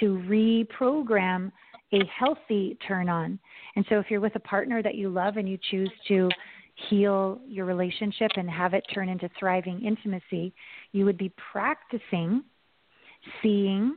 to 0.00 0.22
reprogram 0.28 1.50
a 1.92 2.00
healthy 2.18 2.78
turn 2.86 3.08
on. 3.08 3.38
And 3.76 3.84
so 3.88 3.98
if 3.98 4.06
you're 4.10 4.20
with 4.20 4.34
a 4.36 4.40
partner 4.40 4.82
that 4.82 4.94
you 4.94 5.10
love 5.10 5.36
and 5.36 5.48
you 5.48 5.58
choose 5.70 5.90
to 6.08 6.30
heal 6.88 7.38
your 7.46 7.66
relationship 7.66 8.30
and 8.36 8.48
have 8.48 8.72
it 8.72 8.84
turn 8.94 9.08
into 9.08 9.28
thriving 9.38 9.84
intimacy, 9.84 10.54
you 10.92 11.04
would 11.04 11.18
be 11.18 11.32
practicing 11.52 12.42
seeing, 13.42 13.96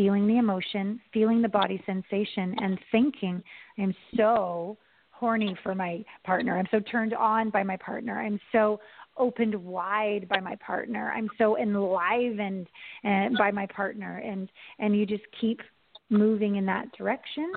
feeling 0.00 0.26
the 0.26 0.38
emotion, 0.38 0.98
feeling 1.12 1.42
the 1.42 1.48
body 1.48 1.82
sensation, 1.84 2.54
and 2.62 2.78
thinking, 2.90 3.42
I'm 3.78 3.94
so 4.16 4.78
horny 5.10 5.54
for 5.62 5.74
my 5.74 6.02
partner. 6.24 6.58
I'm 6.58 6.66
so 6.70 6.80
turned 6.80 7.12
on 7.12 7.50
by 7.50 7.62
my 7.62 7.76
partner. 7.76 8.18
I'm 8.18 8.40
so 8.50 8.80
opened 9.18 9.54
wide 9.54 10.26
by 10.26 10.40
my 10.40 10.56
partner. 10.56 11.12
I'm 11.14 11.28
so 11.36 11.58
enlivened 11.58 12.66
uh, 13.04 13.28
by 13.36 13.50
my 13.50 13.66
partner. 13.66 14.22
And, 14.24 14.48
and 14.78 14.96
you 14.96 15.04
just 15.04 15.24
keep 15.38 15.60
moving 16.08 16.56
in 16.56 16.64
that 16.64 16.90
direction, 16.96 17.52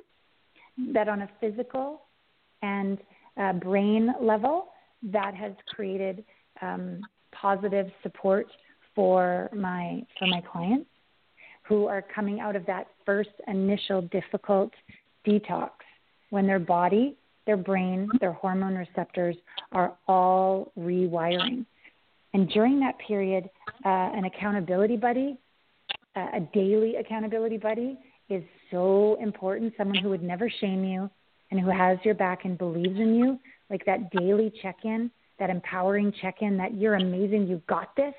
that 0.91 1.07
on 1.07 1.21
a 1.21 1.29
physical 1.39 2.01
and 2.61 2.97
uh, 3.37 3.53
brain 3.53 4.13
level, 4.19 4.67
that 5.13 5.33
has 5.33 5.53
created 5.73 6.25
um, 6.61 6.99
positive 7.31 7.87
support 8.03 8.47
for 8.95 9.49
my 9.53 10.01
for 10.19 10.27
my 10.27 10.41
clients 10.51 10.89
who 11.63 11.87
are 11.87 12.01
coming 12.01 12.39
out 12.39 12.55
of 12.55 12.65
that 12.65 12.87
first 13.05 13.29
initial 13.47 14.01
difficult 14.03 14.71
detox 15.25 15.71
when 16.29 16.45
their 16.45 16.59
body, 16.59 17.15
their 17.45 17.57
brain, 17.57 18.09
their 18.19 18.33
hormone 18.33 18.75
receptors 18.75 19.35
are 19.71 19.93
all 20.07 20.71
rewiring. 20.77 21.65
And 22.33 22.49
during 22.49 22.79
that 22.79 22.97
period, 22.99 23.49
uh, 23.85 23.89
an 23.89 24.25
accountability 24.25 24.97
buddy, 24.97 25.37
uh, 26.15 26.27
a 26.33 26.39
daily 26.53 26.95
accountability 26.95 27.57
buddy, 27.57 27.97
is 28.29 28.43
so 28.71 29.17
important. 29.21 29.73
Someone 29.77 29.97
who 29.97 30.09
would 30.09 30.23
never 30.23 30.49
shame 30.49 30.83
you 30.83 31.09
and 31.51 31.59
who 31.59 31.69
has 31.69 31.97
your 32.03 32.15
back 32.15 32.45
and 32.45 32.57
believes 32.57 32.99
in 32.99 33.15
you, 33.15 33.39
like 33.69 33.85
that 33.85 34.09
daily 34.11 34.51
check 34.61 34.77
in, 34.83 35.11
that 35.39 35.49
empowering 35.49 36.13
check 36.21 36.37
in 36.41 36.57
that 36.57 36.75
you're 36.75 36.95
amazing, 36.95 37.47
you 37.47 37.61
got 37.67 37.95
this, 37.95 38.13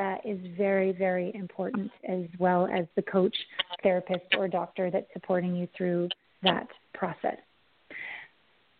uh, 0.00 0.16
is 0.24 0.38
very, 0.56 0.92
very 0.92 1.32
important, 1.34 1.90
as 2.08 2.24
well 2.38 2.66
as 2.66 2.86
the 2.96 3.02
coach, 3.02 3.36
therapist, 3.82 4.34
or 4.36 4.48
doctor 4.48 4.90
that's 4.90 5.06
supporting 5.12 5.54
you 5.54 5.68
through 5.76 6.08
that 6.42 6.68
process. 6.94 7.38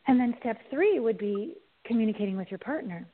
And 0.07 0.21
then 0.21 0.35
step 0.41 0.59
three 0.71 1.01
would 1.01 1.19
be 1.19 1.55
communicating 1.85 2.37
with 2.37 2.51
your 2.51 2.59
partner. 2.59 3.07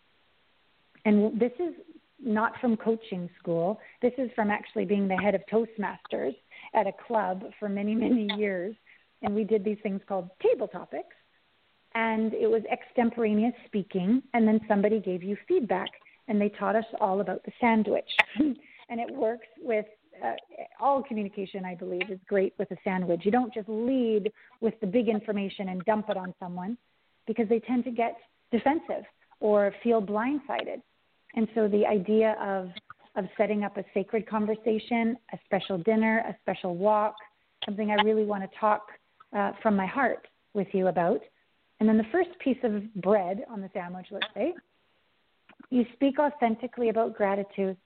And 1.04 1.38
this 1.38 1.52
is 1.58 1.74
not 2.22 2.52
from 2.60 2.76
coaching 2.76 3.28
school. 3.38 3.80
This 4.00 4.12
is 4.18 4.30
from 4.34 4.50
actually 4.50 4.84
being 4.84 5.08
the 5.08 5.16
head 5.16 5.34
of 5.34 5.42
Toastmasters 5.52 6.34
at 6.74 6.86
a 6.86 6.92
club 7.06 7.44
for 7.58 7.68
many, 7.68 7.94
many 7.94 8.28
years. 8.36 8.74
And 9.22 9.34
we 9.34 9.44
did 9.44 9.64
these 9.64 9.78
things 9.82 10.00
called 10.08 10.28
table 10.42 10.68
topics. 10.68 11.16
And 11.94 12.32
it 12.32 12.48
was 12.48 12.62
extemporaneous 12.70 13.54
speaking, 13.66 14.22
and 14.32 14.48
then 14.48 14.60
somebody 14.66 14.98
gave 14.98 15.22
you 15.22 15.36
feedback 15.46 15.90
and 16.28 16.40
they 16.40 16.48
taught 16.48 16.76
us 16.76 16.84
all 17.00 17.20
about 17.20 17.42
the 17.44 17.52
sandwich. 17.60 18.08
and 18.38 19.00
it 19.00 19.10
works 19.14 19.46
with 19.60 19.86
uh, 20.22 20.32
all 20.80 21.02
communication, 21.02 21.64
I 21.64 21.74
believe, 21.74 22.10
is 22.10 22.18
great 22.28 22.54
with 22.58 22.70
a 22.70 22.76
sandwich. 22.84 23.22
You 23.24 23.30
don't 23.30 23.52
just 23.52 23.68
lead 23.68 24.30
with 24.60 24.74
the 24.80 24.86
big 24.86 25.08
information 25.08 25.70
and 25.70 25.84
dump 25.84 26.08
it 26.08 26.16
on 26.16 26.34
someone 26.38 26.76
because 27.26 27.48
they 27.48 27.60
tend 27.60 27.84
to 27.84 27.90
get 27.90 28.16
defensive 28.50 29.04
or 29.40 29.72
feel 29.82 30.00
blindsided. 30.00 30.82
And 31.34 31.48
so 31.54 31.68
the 31.68 31.86
idea 31.86 32.36
of 32.40 32.68
of 33.14 33.26
setting 33.36 33.62
up 33.62 33.76
a 33.76 33.84
sacred 33.92 34.26
conversation, 34.26 35.16
a 35.32 35.38
special 35.44 35.78
dinner, 35.78 36.24
a 36.26 36.34
special 36.40 36.76
walk, 36.76 37.14
something 37.64 37.90
I 37.90 38.02
really 38.02 38.24
want 38.24 38.42
to 38.42 38.58
talk 38.58 38.86
uh, 39.36 39.52
from 39.62 39.76
my 39.76 39.86
heart 39.86 40.26
with 40.54 40.68
you 40.72 40.88
about. 40.88 41.20
And 41.80 41.88
then 41.88 41.98
the 41.98 42.06
first 42.12 42.30
piece 42.42 42.58
of 42.62 42.94
bread 42.94 43.44
on 43.50 43.60
the 43.60 43.68
sandwich, 43.74 44.06
let's 44.10 44.26
say, 44.34 44.54
you 45.72 45.86
speak 45.94 46.18
authentically 46.18 46.90
about 46.90 47.16
gratitude. 47.16 47.76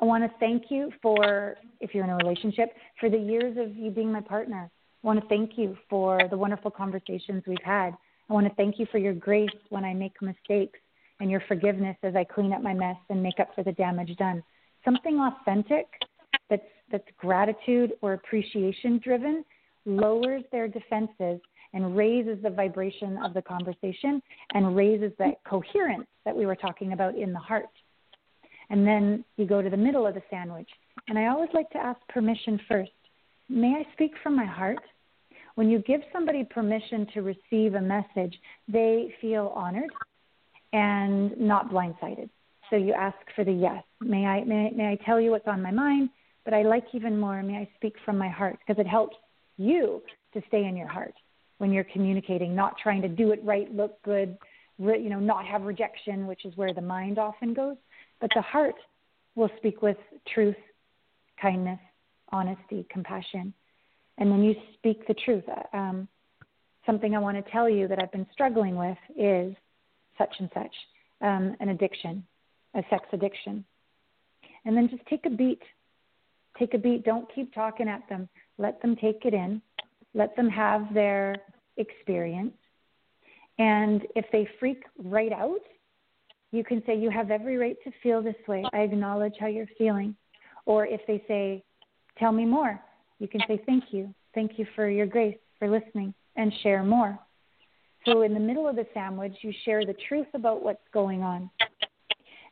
I 0.00 0.04
want 0.04 0.24
to 0.24 0.38
thank 0.40 0.64
you 0.68 0.90
for, 1.00 1.56
if 1.80 1.94
you're 1.94 2.02
in 2.02 2.10
a 2.10 2.16
relationship, 2.16 2.70
for 2.98 3.08
the 3.08 3.16
years 3.16 3.56
of 3.56 3.76
you 3.76 3.92
being 3.92 4.10
my 4.10 4.20
partner. 4.20 4.68
I 5.02 5.06
want 5.06 5.20
to 5.20 5.28
thank 5.28 5.52
you 5.56 5.76
for 5.88 6.18
the 6.28 6.36
wonderful 6.36 6.72
conversations 6.72 7.44
we've 7.46 7.56
had. 7.64 7.90
I 8.28 8.32
want 8.32 8.48
to 8.48 8.54
thank 8.54 8.80
you 8.80 8.86
for 8.90 8.98
your 8.98 9.14
grace 9.14 9.48
when 9.68 9.84
I 9.84 9.94
make 9.94 10.20
mistakes 10.20 10.80
and 11.20 11.30
your 11.30 11.42
forgiveness 11.46 11.96
as 12.02 12.16
I 12.16 12.24
clean 12.24 12.52
up 12.52 12.62
my 12.62 12.74
mess 12.74 12.96
and 13.08 13.22
make 13.22 13.38
up 13.38 13.54
for 13.54 13.62
the 13.62 13.72
damage 13.72 14.16
done. 14.16 14.42
Something 14.84 15.20
authentic 15.20 15.86
that's 16.50 16.62
that's 16.90 17.06
gratitude 17.16 17.92
or 18.02 18.14
appreciation 18.14 18.98
driven 19.02 19.44
lowers 19.86 20.42
their 20.50 20.68
defenses 20.68 21.40
and 21.74 21.96
raises 21.96 22.38
the 22.42 22.48
vibration 22.48 23.18
of 23.22 23.34
the 23.34 23.42
conversation 23.42 24.22
and 24.54 24.74
raises 24.74 25.12
that 25.18 25.42
coherence 25.44 26.06
that 26.24 26.34
we 26.34 26.46
were 26.46 26.56
talking 26.56 26.92
about 26.92 27.16
in 27.16 27.32
the 27.32 27.38
heart. 27.38 27.68
And 28.70 28.86
then 28.86 29.24
you 29.36 29.44
go 29.44 29.60
to 29.60 29.68
the 29.68 29.76
middle 29.76 30.06
of 30.06 30.14
the 30.14 30.22
sandwich. 30.30 30.68
And 31.08 31.18
I 31.18 31.26
always 31.26 31.50
like 31.52 31.68
to 31.70 31.78
ask 31.78 32.00
permission 32.08 32.58
first. 32.68 32.92
May 33.48 33.74
I 33.74 33.92
speak 33.92 34.12
from 34.22 34.36
my 34.36 34.46
heart? 34.46 34.78
When 35.56 35.68
you 35.68 35.80
give 35.80 36.00
somebody 36.12 36.44
permission 36.44 37.06
to 37.12 37.22
receive 37.22 37.74
a 37.74 37.80
message, 37.80 38.34
they 38.68 39.14
feel 39.20 39.52
honored 39.54 39.90
and 40.72 41.36
not 41.38 41.70
blindsided. 41.70 42.30
So 42.70 42.76
you 42.76 42.92
ask 42.92 43.16
for 43.36 43.44
the 43.44 43.52
yes. 43.52 43.82
May 44.00 44.24
I, 44.24 44.44
may, 44.44 44.70
may 44.70 44.86
I 44.86 44.98
tell 45.04 45.20
you 45.20 45.32
what's 45.32 45.46
on 45.46 45.60
my 45.60 45.70
mind? 45.70 46.08
But 46.44 46.54
I 46.54 46.62
like 46.62 46.84
even 46.92 47.18
more, 47.18 47.42
may 47.42 47.56
I 47.56 47.68
speak 47.76 47.94
from 48.04 48.16
my 48.16 48.28
heart? 48.28 48.58
Because 48.66 48.80
it 48.80 48.88
helps 48.88 49.16
you 49.56 50.02
to 50.34 50.42
stay 50.48 50.64
in 50.64 50.76
your 50.76 50.88
heart 50.88 51.14
when 51.58 51.72
you're 51.72 51.84
communicating, 51.84 52.54
not 52.54 52.76
trying 52.82 53.02
to 53.02 53.08
do 53.08 53.30
it 53.32 53.40
right, 53.44 53.72
look 53.74 54.02
good, 54.02 54.36
re, 54.78 55.00
you 55.00 55.08
know, 55.08 55.20
not 55.20 55.46
have 55.46 55.62
rejection, 55.62 56.26
which 56.26 56.44
is 56.44 56.56
where 56.56 56.72
the 56.72 56.80
mind 56.80 57.18
often 57.18 57.54
goes. 57.54 57.76
But 58.20 58.30
the 58.34 58.42
heart 58.42 58.74
will 59.34 59.50
speak 59.56 59.82
with 59.82 59.96
truth, 60.32 60.56
kindness, 61.40 61.78
honesty, 62.30 62.86
compassion. 62.90 63.54
And 64.18 64.30
when 64.30 64.42
you 64.42 64.54
speak 64.74 65.06
the 65.06 65.14
truth, 65.14 65.44
uh, 65.48 65.76
um, 65.76 66.08
something 66.86 67.14
I 67.14 67.18
want 67.18 67.44
to 67.44 67.50
tell 67.50 67.68
you 67.68 67.88
that 67.88 68.02
I've 68.02 68.12
been 68.12 68.26
struggling 68.32 68.76
with 68.76 68.98
is 69.16 69.54
such 70.18 70.34
and 70.38 70.50
such, 70.54 70.74
um, 71.20 71.56
an 71.60 71.70
addiction, 71.70 72.24
a 72.74 72.82
sex 72.90 73.04
addiction. 73.12 73.64
And 74.64 74.76
then 74.76 74.88
just 74.88 75.04
take 75.06 75.26
a 75.26 75.30
beat. 75.30 75.62
Take 76.58 76.74
a 76.74 76.78
beat. 76.78 77.04
Don't 77.04 77.32
keep 77.34 77.52
talking 77.52 77.88
at 77.88 78.08
them. 78.08 78.28
Let 78.58 78.80
them 78.80 78.96
take 78.96 79.24
it 79.24 79.34
in 79.34 79.60
let 80.14 80.34
them 80.36 80.48
have 80.48 80.92
their 80.94 81.36
experience. 81.76 82.54
And 83.58 84.02
if 84.16 84.24
they 84.32 84.48
freak 84.58 84.82
right 84.98 85.32
out, 85.32 85.60
you 86.50 86.64
can 86.64 86.82
say, 86.86 86.96
You 86.96 87.10
have 87.10 87.30
every 87.30 87.56
right 87.56 87.76
to 87.84 87.90
feel 88.02 88.22
this 88.22 88.36
way. 88.46 88.64
I 88.72 88.78
acknowledge 88.78 89.34
how 89.38 89.46
you're 89.46 89.68
feeling. 89.76 90.14
Or 90.66 90.86
if 90.86 91.00
they 91.06 91.22
say, 91.28 91.64
Tell 92.18 92.32
me 92.32 92.44
more, 92.44 92.80
you 93.18 93.28
can 93.28 93.40
say, 93.46 93.60
Thank 93.66 93.84
you. 93.90 94.14
Thank 94.34 94.58
you 94.58 94.66
for 94.74 94.88
your 94.88 95.06
grace, 95.06 95.36
for 95.58 95.68
listening, 95.68 96.14
and 96.36 96.52
share 96.62 96.82
more. 96.82 97.18
So, 98.04 98.22
in 98.22 98.34
the 98.34 98.40
middle 98.40 98.68
of 98.68 98.76
the 98.76 98.86
sandwich, 98.92 99.32
you 99.42 99.52
share 99.64 99.86
the 99.86 99.94
truth 100.08 100.26
about 100.34 100.62
what's 100.62 100.86
going 100.92 101.22
on. 101.22 101.50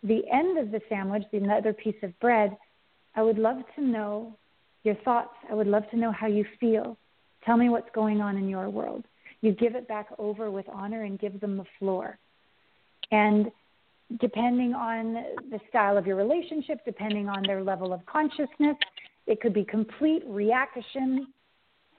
The 0.03 0.23
end 0.33 0.59
of 0.59 0.71
the 0.71 0.81
sandwich, 0.89 1.23
the 1.33 1.47
other 1.47 1.73
piece 1.73 1.97
of 2.03 2.19
bread, 2.21 2.57
I 3.15 3.23
would 3.23 3.39
love 3.39 3.59
to 3.77 3.85
know 3.85 4.37
your 4.83 4.95
thoughts. 5.05 5.35
I 5.51 5.55
would 5.55 5.67
love 5.67 5.89
to 5.91 5.97
know 5.97 6.11
how 6.11 6.27
you 6.27 6.45
feel. 6.59 6.97
Tell 7.45 7.57
me 7.57 7.69
what's 7.69 7.89
going 7.95 8.21
on 8.21 8.37
in 8.37 8.49
your 8.49 8.71
world. 8.71 9.05
You 9.41 9.53
give 9.53 9.75
it 9.75 9.89
back 9.89 10.09
over 10.19 10.51
with 10.51 10.67
honor 10.69 11.03
and 11.03 11.19
give 11.19 11.41
them 11.41 11.57
the 11.57 11.65
floor. 11.79 12.19
And 13.11 13.51
depending 14.21 14.75
on 14.75 15.15
the 15.51 15.59
style 15.69 15.97
of 15.97 16.07
your 16.07 16.17
relationship, 16.17 16.81
depending 16.85 17.29
on 17.29 17.43
their 17.47 17.63
level 17.63 17.93
of 17.93 18.05
consciousness, 18.07 18.77
it 19.27 19.41
could 19.41 19.55
be 19.55 19.65
complete 19.65 20.23
reaction, 20.27 21.29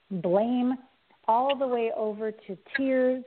blame, 0.10 0.74
all 1.28 1.58
the 1.58 1.68
way 1.68 1.91
over 1.96 2.32
to 2.32 2.58
tears. 2.78 3.24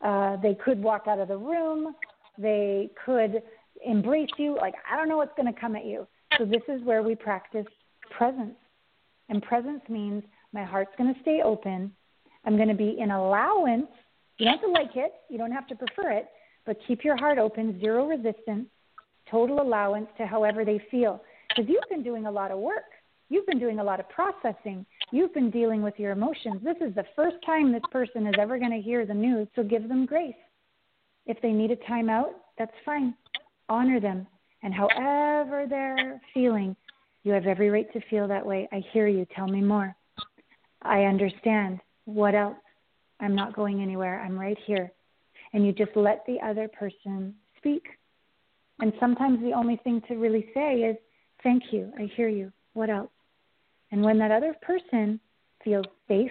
Uh, 0.00 0.36
they 0.36 0.54
could 0.54 0.80
walk 0.82 1.04
out 1.08 1.18
of 1.18 1.28
the 1.28 1.36
room. 1.36 1.94
They 2.36 2.90
could 3.04 3.42
embrace 3.84 4.30
you. 4.36 4.56
Like, 4.56 4.74
I 4.90 4.96
don't 4.96 5.08
know 5.08 5.16
what's 5.16 5.36
going 5.36 5.52
to 5.52 5.58
come 5.58 5.76
at 5.76 5.84
you. 5.84 6.06
So, 6.36 6.44
this 6.44 6.62
is 6.68 6.82
where 6.84 7.02
we 7.02 7.14
practice 7.14 7.66
presence. 8.16 8.54
And 9.28 9.42
presence 9.42 9.82
means 9.88 10.22
my 10.52 10.64
heart's 10.64 10.92
going 10.96 11.12
to 11.12 11.20
stay 11.20 11.40
open. 11.44 11.92
I'm 12.44 12.56
going 12.56 12.68
to 12.68 12.74
be 12.74 12.96
in 12.98 13.10
allowance. 13.10 13.88
You 14.38 14.46
don't 14.46 14.58
have 14.58 14.64
to 14.64 14.70
like 14.70 14.96
it, 14.96 15.12
you 15.28 15.36
don't 15.36 15.52
have 15.52 15.66
to 15.68 15.74
prefer 15.74 16.12
it, 16.12 16.28
but 16.64 16.78
keep 16.86 17.04
your 17.04 17.16
heart 17.16 17.38
open, 17.38 17.80
zero 17.80 18.06
resistance, 18.06 18.66
total 19.30 19.60
allowance 19.60 20.06
to 20.16 20.26
however 20.26 20.64
they 20.64 20.80
feel. 20.90 21.22
Because 21.48 21.68
you've 21.68 21.88
been 21.90 22.04
doing 22.04 22.26
a 22.26 22.30
lot 22.30 22.50
of 22.50 22.58
work 22.58 22.84
You've 23.30 23.46
been 23.46 23.58
doing 23.58 23.78
a 23.78 23.84
lot 23.84 24.00
of 24.00 24.08
processing. 24.08 24.86
You've 25.10 25.34
been 25.34 25.50
dealing 25.50 25.82
with 25.82 25.94
your 25.98 26.12
emotions. 26.12 26.62
This 26.64 26.76
is 26.80 26.94
the 26.94 27.04
first 27.14 27.36
time 27.44 27.72
this 27.72 27.82
person 27.92 28.26
is 28.26 28.34
ever 28.38 28.58
going 28.58 28.70
to 28.70 28.80
hear 28.80 29.04
the 29.04 29.14
news, 29.14 29.48
so 29.54 29.62
give 29.62 29.88
them 29.88 30.06
grace. 30.06 30.34
If 31.26 31.40
they 31.42 31.52
need 31.52 31.70
a 31.70 31.76
timeout, 31.76 32.30
that's 32.58 32.72
fine. 32.86 33.14
Honor 33.68 34.00
them. 34.00 34.26
And 34.62 34.72
however 34.72 35.66
they're 35.68 36.20
feeling, 36.32 36.74
you 37.24 37.32
have 37.32 37.46
every 37.46 37.70
right 37.70 37.90
to 37.92 38.00
feel 38.08 38.28
that 38.28 38.44
way. 38.44 38.68
I 38.72 38.82
hear 38.92 39.06
you. 39.06 39.26
Tell 39.34 39.46
me 39.46 39.60
more. 39.60 39.94
I 40.82 41.02
understand. 41.02 41.80
What 42.04 42.34
else? 42.34 42.56
I'm 43.20 43.34
not 43.34 43.54
going 43.54 43.82
anywhere. 43.82 44.20
I'm 44.20 44.38
right 44.38 44.58
here. 44.66 44.92
And 45.52 45.66
you 45.66 45.72
just 45.72 45.96
let 45.96 46.24
the 46.26 46.38
other 46.44 46.68
person 46.68 47.34
speak. 47.56 47.84
And 48.80 48.92
sometimes 49.00 49.40
the 49.40 49.52
only 49.52 49.76
thing 49.82 50.02
to 50.08 50.14
really 50.14 50.50
say 50.54 50.76
is, 50.82 50.96
Thank 51.42 51.64
you. 51.70 51.92
I 51.98 52.10
hear 52.16 52.28
you. 52.28 52.52
What 52.72 52.90
else? 52.90 53.10
And 53.90 54.02
when 54.02 54.18
that 54.18 54.30
other 54.30 54.54
person 54.60 55.20
feels 55.64 55.86
safe, 56.08 56.30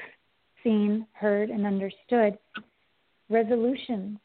seen, 0.63 1.07
heard, 1.13 1.49
and 1.49 1.65
understood, 1.65 2.37
resolutions, 3.29 4.17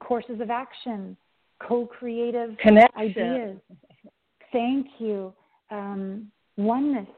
courses 0.00 0.40
of 0.40 0.50
action, 0.50 1.16
co 1.60 1.86
creative 1.86 2.56
ideas, 2.96 3.58
thank 4.50 4.86
you, 4.98 5.32
um, 5.72 6.30
oneness 6.56 7.08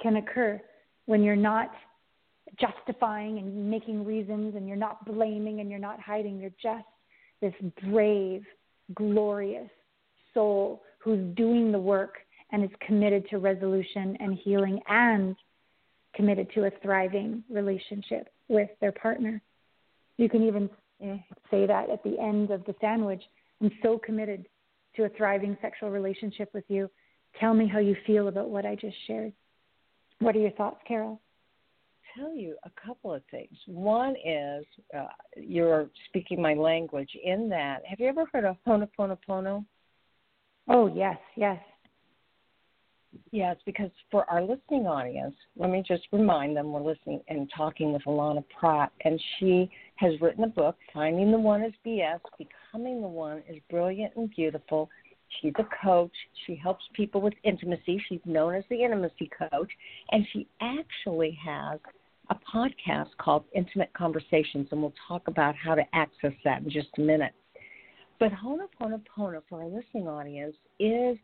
can 0.00 0.16
occur 0.16 0.60
when 1.06 1.22
you're 1.22 1.36
not 1.36 1.70
justifying 2.60 3.38
and 3.38 3.70
making 3.70 4.04
reasons 4.04 4.54
and 4.56 4.68
you're 4.68 4.76
not 4.76 5.04
blaming 5.04 5.60
and 5.60 5.70
you're 5.70 5.78
not 5.78 6.00
hiding. 6.00 6.40
You're 6.40 6.50
just 6.62 6.84
this 7.40 7.54
brave, 7.88 8.44
glorious 8.94 9.70
soul 10.32 10.82
who's 10.98 11.34
doing 11.34 11.72
the 11.72 11.78
work 11.78 12.14
and 12.52 12.64
is 12.64 12.70
committed 12.86 13.28
to 13.30 13.38
resolution 13.38 14.16
and 14.20 14.38
healing 14.44 14.80
and 14.88 15.34
committed 16.14 16.48
to 16.54 16.64
a 16.64 16.70
thriving 16.82 17.42
relationship 17.50 18.28
with 18.48 18.68
their 18.80 18.92
partner. 18.92 19.40
You 20.18 20.28
can 20.28 20.42
even 20.46 20.68
eh, 21.02 21.16
say 21.50 21.66
that 21.66 21.90
at 21.90 22.02
the 22.04 22.18
end 22.20 22.50
of 22.50 22.64
the 22.66 22.74
sandwich. 22.80 23.22
I'm 23.60 23.70
so 23.82 23.98
committed 23.98 24.46
to 24.96 25.04
a 25.04 25.08
thriving 25.10 25.56
sexual 25.62 25.90
relationship 25.90 26.50
with 26.52 26.64
you. 26.68 26.90
Tell 27.40 27.54
me 27.54 27.66
how 27.66 27.78
you 27.78 27.96
feel 28.06 28.28
about 28.28 28.50
what 28.50 28.66
I 28.66 28.74
just 28.74 28.96
shared. 29.06 29.32
What 30.20 30.36
are 30.36 30.40
your 30.40 30.52
thoughts, 30.52 30.80
Carol? 30.86 31.20
Tell 32.16 32.34
you 32.34 32.56
a 32.64 32.70
couple 32.86 33.12
of 33.12 33.22
things. 33.30 33.56
One 33.66 34.14
is 34.24 34.64
uh, 34.96 35.06
you're 35.36 35.88
speaking 36.08 36.40
my 36.40 36.54
language 36.54 37.10
in 37.24 37.48
that. 37.48 37.82
Have 37.86 38.00
you 38.00 38.06
ever 38.06 38.26
heard 38.32 38.44
of 38.44 38.56
Ho'oponopono? 38.66 39.64
Oh, 40.68 40.86
yes, 40.94 41.16
yes. 41.36 41.58
Yes, 43.30 43.56
because 43.66 43.90
for 44.10 44.28
our 44.30 44.42
listening 44.42 44.86
audience, 44.86 45.34
let 45.56 45.70
me 45.70 45.82
just 45.86 46.02
remind 46.12 46.56
them 46.56 46.72
we're 46.72 46.82
listening 46.82 47.20
and 47.28 47.50
talking 47.54 47.92
with 47.92 48.02
Allana 48.02 48.44
Pratt, 48.58 48.92
and 49.04 49.20
she 49.38 49.70
has 49.96 50.12
written 50.20 50.44
a 50.44 50.48
book, 50.48 50.76
Finding 50.92 51.30
the 51.30 51.38
One 51.38 51.62
is 51.62 51.72
BS, 51.86 52.20
Becoming 52.38 53.00
the 53.00 53.08
One 53.08 53.42
is 53.48 53.58
Brilliant 53.70 54.14
and 54.16 54.30
Beautiful. 54.30 54.88
She's 55.40 55.52
a 55.58 55.66
coach. 55.84 56.12
She 56.46 56.54
helps 56.54 56.84
people 56.94 57.20
with 57.20 57.34
intimacy. 57.44 58.02
She's 58.08 58.20
known 58.24 58.54
as 58.54 58.64
the 58.68 58.82
intimacy 58.82 59.30
coach, 59.38 59.70
and 60.10 60.26
she 60.32 60.46
actually 60.60 61.38
has 61.44 61.78
a 62.30 62.36
podcast 62.54 63.08
called 63.18 63.44
Intimate 63.54 63.92
Conversations, 63.94 64.68
and 64.70 64.80
we'll 64.80 64.94
talk 65.08 65.28
about 65.28 65.54
how 65.56 65.74
to 65.74 65.82
access 65.92 66.32
that 66.44 66.62
in 66.62 66.70
just 66.70 66.88
a 66.98 67.00
minute. 67.00 67.34
But 68.18 68.32
Ho'oponopono 68.32 69.42
for 69.48 69.62
our 69.62 69.66
listening 69.66 70.06
audience 70.06 70.54
is 70.78 71.16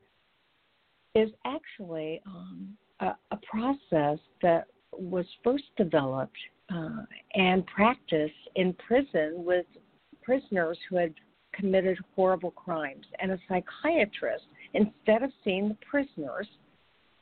is 1.15 1.31
actually 1.45 2.21
um, 2.27 2.77
a, 3.01 3.15
a, 3.31 3.39
process 3.51 4.19
that 4.43 4.67
was 4.93 5.25
first 5.43 5.65
developed 5.77 6.37
uh, 6.73 7.03
and 7.35 7.67
practiced 7.67 8.35
in 8.57 8.75
prison 8.75 9.33
with 9.37 9.65
prisoners 10.23 10.79
who 10.89 10.97
had 10.97 11.15
committed 11.59 11.99
horrible 12.15 12.53
crimes. 12.53 13.07
And 13.21 13.33
a 13.33 13.39
psychiatrist, 13.49 14.45
instead 14.75 15.23
of 15.23 15.31
seeing 15.45 15.69
the 15.69 15.77
prisoners, 15.91 16.49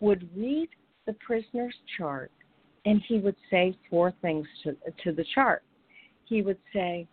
would 0.00 0.28
read 0.36 0.68
the 1.06 1.14
prisoner's 1.14 1.74
chart 1.96 2.30
and 2.84 3.02
he 3.08 3.18
would 3.18 3.36
say 3.50 3.76
four 3.90 4.12
things 4.22 4.46
to, 4.62 4.76
to 5.02 5.12
the 5.12 5.24
chart. 5.34 5.62
He 6.26 6.42
would 6.42 6.58
say, 6.72 7.06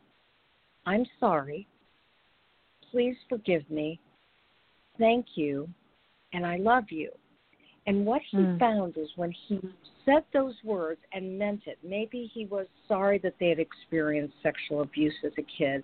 I'm 0.85 1.05
sorry 1.19 1.67
please 2.93 3.15
forgive 3.27 3.69
me, 3.69 3.99
thank 4.99 5.25
you, 5.35 5.67
and 6.31 6.45
I 6.45 6.57
love 6.57 6.85
you. 6.89 7.09
And 7.87 8.05
what 8.05 8.21
he 8.31 8.37
mm. 8.37 8.59
found 8.59 8.97
is 8.97 9.09
when 9.17 9.33
he 9.47 9.59
said 10.05 10.23
those 10.31 10.53
words 10.63 11.01
and 11.11 11.37
meant 11.37 11.61
it, 11.65 11.79
maybe 11.83 12.31
he 12.33 12.45
was 12.45 12.67
sorry 12.87 13.17
that 13.19 13.33
they 13.39 13.49
had 13.49 13.59
experienced 13.59 14.35
sexual 14.43 14.81
abuse 14.81 15.15
as 15.25 15.33
a 15.37 15.45
kid, 15.57 15.83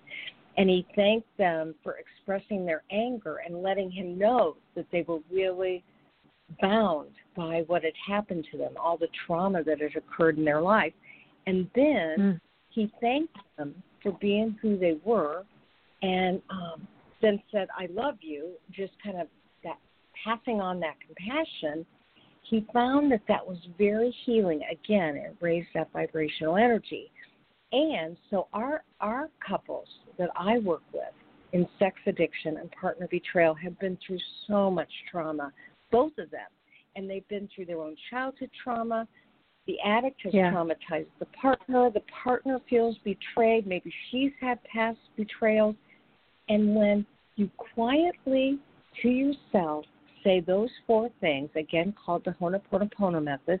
and 0.60 0.68
he 0.68 0.86
thanked 0.94 1.38
them 1.38 1.74
for 1.82 1.96
expressing 1.96 2.66
their 2.66 2.82
anger 2.90 3.40
and 3.46 3.62
letting 3.62 3.90
him 3.90 4.18
know 4.18 4.58
that 4.76 4.84
they 4.92 5.00
were 5.08 5.20
really 5.32 5.82
bound 6.60 7.08
by 7.34 7.64
what 7.66 7.82
had 7.82 7.94
happened 8.06 8.46
to 8.52 8.58
them, 8.58 8.74
all 8.78 8.98
the 8.98 9.08
trauma 9.26 9.64
that 9.64 9.80
had 9.80 9.96
occurred 9.96 10.36
in 10.36 10.44
their 10.44 10.60
life. 10.60 10.92
And 11.46 11.66
then 11.74 12.16
mm. 12.18 12.40
he 12.68 12.92
thanked 13.00 13.38
them 13.56 13.74
for 14.02 14.12
being 14.20 14.54
who 14.60 14.76
they 14.76 14.98
were 15.02 15.44
and 16.02 16.42
um, 16.50 16.86
then 17.22 17.42
said, 17.50 17.68
I 17.78 17.86
love 17.90 18.16
you, 18.20 18.50
just 18.70 18.92
kind 19.02 19.18
of 19.18 19.28
that 19.64 19.78
passing 20.22 20.60
on 20.60 20.78
that 20.80 20.96
compassion, 21.06 21.86
he 22.42 22.66
found 22.70 23.10
that 23.12 23.22
that 23.28 23.46
was 23.46 23.56
very 23.78 24.14
healing. 24.26 24.60
Again, 24.70 25.16
it 25.16 25.36
raised 25.40 25.68
that 25.72 25.90
vibrational 25.90 26.58
energy. 26.58 27.10
And 27.72 28.18
so 28.28 28.48
our 28.52 28.82
our 29.00 29.30
couples 29.46 29.88
that 30.20 30.30
I 30.36 30.58
work 30.58 30.82
with 30.92 31.02
in 31.52 31.66
sex 31.78 31.96
addiction 32.06 32.58
and 32.58 32.70
partner 32.70 33.08
betrayal 33.10 33.54
have 33.54 33.78
been 33.80 33.98
through 34.06 34.20
so 34.46 34.70
much 34.70 34.88
trauma, 35.10 35.52
both 35.90 36.12
of 36.18 36.30
them. 36.30 36.48
And 36.94 37.10
they've 37.10 37.26
been 37.28 37.48
through 37.54 37.66
their 37.66 37.80
own 37.80 37.96
childhood 38.10 38.50
trauma. 38.62 39.08
The 39.66 39.76
addict 39.84 40.20
has 40.24 40.34
yeah. 40.34 40.52
traumatized 40.52 41.06
the 41.18 41.26
partner. 41.26 41.90
The 41.90 42.02
partner 42.22 42.60
feels 42.68 42.96
betrayed. 43.04 43.66
Maybe 43.66 43.92
she's 44.10 44.32
had 44.40 44.58
past 44.64 44.98
betrayals 45.16 45.74
and 46.50 46.74
when 46.74 47.06
you 47.36 47.48
quietly 47.56 48.58
to 49.00 49.08
yourself 49.08 49.86
say 50.22 50.40
those 50.40 50.68
four 50.86 51.08
things, 51.20 51.48
again 51.56 51.94
called 52.04 52.22
the 52.26 52.32
Ho'oponopono 52.32 53.22
method, 53.22 53.60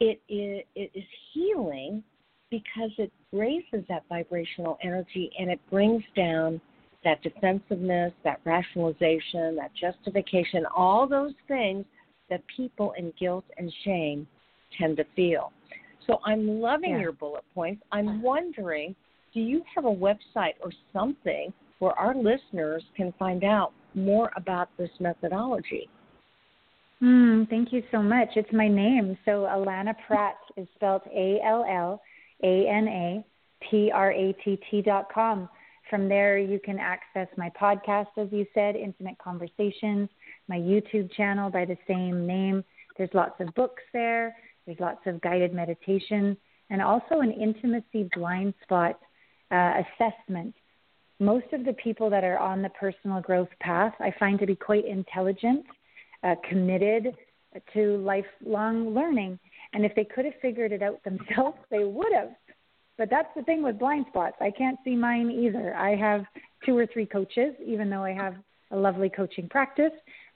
it 0.00 0.20
is, 0.28 0.64
it 0.74 0.90
is 0.94 1.04
healing 1.32 2.02
because 2.50 2.90
it 2.98 3.12
raises 3.32 3.86
that 3.88 4.04
vibrational 4.08 4.78
energy 4.82 5.30
and 5.38 5.50
it 5.50 5.60
brings 5.70 6.02
down 6.16 6.60
that 7.04 7.22
defensiveness, 7.22 8.12
that 8.24 8.40
rationalization, 8.44 9.56
that 9.56 9.70
justification, 9.80 10.64
all 10.74 11.06
those 11.06 11.32
things 11.46 11.84
that 12.30 12.42
people 12.54 12.92
in 12.98 13.12
guilt 13.18 13.44
and 13.56 13.72
shame 13.84 14.26
tend 14.78 14.96
to 14.96 15.04
feel. 15.14 15.52
So 16.06 16.18
I'm 16.24 16.60
loving 16.60 16.92
yeah. 16.92 17.00
your 17.00 17.12
bullet 17.12 17.44
points. 17.54 17.82
I'm 17.92 18.22
wondering, 18.22 18.94
do 19.32 19.40
you 19.40 19.62
have 19.74 19.84
a 19.84 19.94
website 19.94 20.54
or 20.62 20.72
something 20.92 21.52
where 21.78 21.92
our 21.92 22.14
listeners 22.14 22.82
can 22.96 23.12
find 23.18 23.44
out 23.44 23.72
more 23.94 24.30
about 24.36 24.68
this 24.78 24.90
methodology. 25.00 25.88
Mm, 27.02 27.48
thank 27.48 27.72
you 27.72 27.82
so 27.92 28.02
much. 28.02 28.28
It's 28.34 28.52
my 28.52 28.68
name. 28.68 29.16
So 29.24 29.46
Allana 29.48 29.94
Pratt 30.06 30.36
is 30.56 30.66
spelled 30.74 31.02
A 31.14 31.38
L 31.44 31.64
L 31.68 32.00
A 32.42 32.66
N 32.68 32.88
A 32.88 33.24
P 33.68 33.90
R 33.92 34.12
A 34.12 34.32
T 34.44 34.58
T 34.70 34.82
dot 34.82 35.12
com. 35.12 35.48
From 35.90 36.08
there, 36.08 36.36
you 36.38 36.60
can 36.62 36.78
access 36.78 37.28
my 37.36 37.50
podcast, 37.60 38.08
as 38.18 38.28
you 38.30 38.46
said, 38.52 38.76
Intimate 38.76 39.16
Conversations, 39.18 40.10
my 40.46 40.56
YouTube 40.56 41.10
channel 41.14 41.50
by 41.50 41.64
the 41.64 41.78
same 41.86 42.26
name. 42.26 42.62
There's 42.98 43.10
lots 43.14 43.40
of 43.40 43.54
books 43.54 43.82
there. 43.92 44.36
There's 44.66 44.80
lots 44.80 45.00
of 45.06 45.20
guided 45.22 45.54
meditation, 45.54 46.36
and 46.68 46.82
also 46.82 47.20
an 47.20 47.32
intimacy 47.32 48.10
blind 48.14 48.52
spot 48.62 48.98
uh, 49.50 49.82
assessment 49.96 50.54
most 51.20 51.46
of 51.52 51.64
the 51.64 51.72
people 51.72 52.10
that 52.10 52.24
are 52.24 52.38
on 52.38 52.62
the 52.62 52.68
personal 52.70 53.20
growth 53.20 53.48
path 53.60 53.94
I 54.00 54.12
find 54.18 54.38
to 54.38 54.46
be 54.46 54.54
quite 54.54 54.86
intelligent, 54.86 55.64
uh, 56.22 56.36
committed 56.48 57.14
to 57.74 57.96
lifelong 57.98 58.94
learning. 58.94 59.38
And 59.72 59.84
if 59.84 59.94
they 59.94 60.04
could 60.04 60.24
have 60.24 60.34
figured 60.40 60.72
it 60.72 60.82
out 60.82 61.02
themselves, 61.04 61.58
they 61.70 61.84
would 61.84 62.12
have. 62.12 62.30
But 62.96 63.10
that's 63.10 63.28
the 63.36 63.42
thing 63.42 63.62
with 63.62 63.78
blind 63.78 64.06
spots. 64.08 64.36
I 64.40 64.50
can't 64.50 64.78
see 64.84 64.96
mine 64.96 65.30
either. 65.30 65.74
I 65.74 65.94
have 65.94 66.24
two 66.66 66.76
or 66.76 66.86
three 66.86 67.06
coaches, 67.06 67.54
even 67.64 67.90
though 67.90 68.02
I 68.02 68.12
have 68.12 68.34
a 68.70 68.76
lovely 68.76 69.08
coaching 69.08 69.48
practice. 69.48 69.92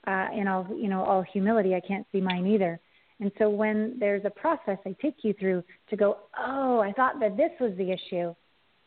Uh, 0.06 0.28
in 0.34 0.48
all 0.48 0.66
you 0.76 0.88
know, 0.88 1.04
all 1.04 1.22
humility, 1.22 1.74
I 1.74 1.80
can't 1.80 2.06
see 2.12 2.20
mine 2.20 2.46
either. 2.46 2.80
And 3.20 3.30
so 3.38 3.48
when 3.48 3.96
there's 4.00 4.24
a 4.24 4.30
process 4.30 4.78
I 4.84 4.96
take 5.00 5.16
you 5.22 5.32
through 5.34 5.62
to 5.90 5.96
go, 5.96 6.18
oh, 6.36 6.80
I 6.80 6.92
thought 6.92 7.20
that 7.20 7.36
this 7.36 7.52
was 7.60 7.72
the 7.76 7.92
issue 7.92 8.34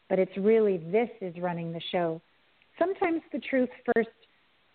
but 0.10 0.20
it's 0.20 0.36
really 0.38 0.78
this 0.78 1.10
is 1.22 1.36
running 1.38 1.72
the 1.72 1.82
show. 1.92 2.22
Sometimes 2.78 3.22
the 3.32 3.40
truth 3.40 3.70
first 3.94 4.10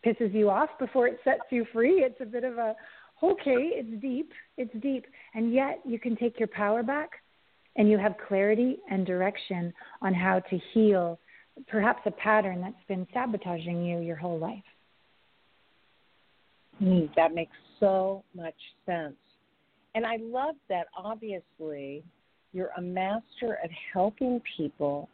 pisses 0.05 0.33
you 0.35 0.49
off 0.49 0.71
before 0.79 1.07
it 1.07 1.19
sets 1.25 1.43
you 1.51 1.67
free. 1.73 2.03
It's 2.03 2.21
a 2.21 2.25
bit 2.25 2.45
of 2.45 2.59
a 2.59 2.75
okay, 3.23 3.71
it's 3.75 4.01
deep, 4.03 4.33
it's 4.57 4.75
deep. 4.81 5.07
And 5.35 5.53
yet 5.53 5.81
you 5.85 5.99
can 5.99 6.17
take 6.17 6.39
your 6.39 6.49
power 6.49 6.83
back 6.83 7.11
and 7.77 7.89
you 7.89 7.99
have 7.99 8.15
clarity 8.29 8.79
and 8.91 9.07
direction 9.07 9.73
on 10.03 10.15
how 10.15 10.41
to 10.41 10.59
heal 10.73 11.19
perhaps 11.69 12.01
a 12.07 12.11
pattern 12.11 12.61
that's 12.61 12.85
been 12.89 13.07
sabotaging 13.13 13.85
you 13.85 14.01
your 14.01 14.17
whole 14.17 14.39
life. 14.39 14.63
Mm, 16.83 17.15
that 17.15 17.35
makes 17.35 17.57
so 17.79 18.25
much 18.35 18.55
sense. 18.87 19.17
And 19.95 20.07
I 20.07 20.17
love 20.21 20.55
that 20.69 20.87
obviously 20.97 22.03
you're 22.53 22.71
a 22.77 22.81
master 22.81 23.59
at 23.63 23.71
helping 23.93 24.41
people 24.57 25.09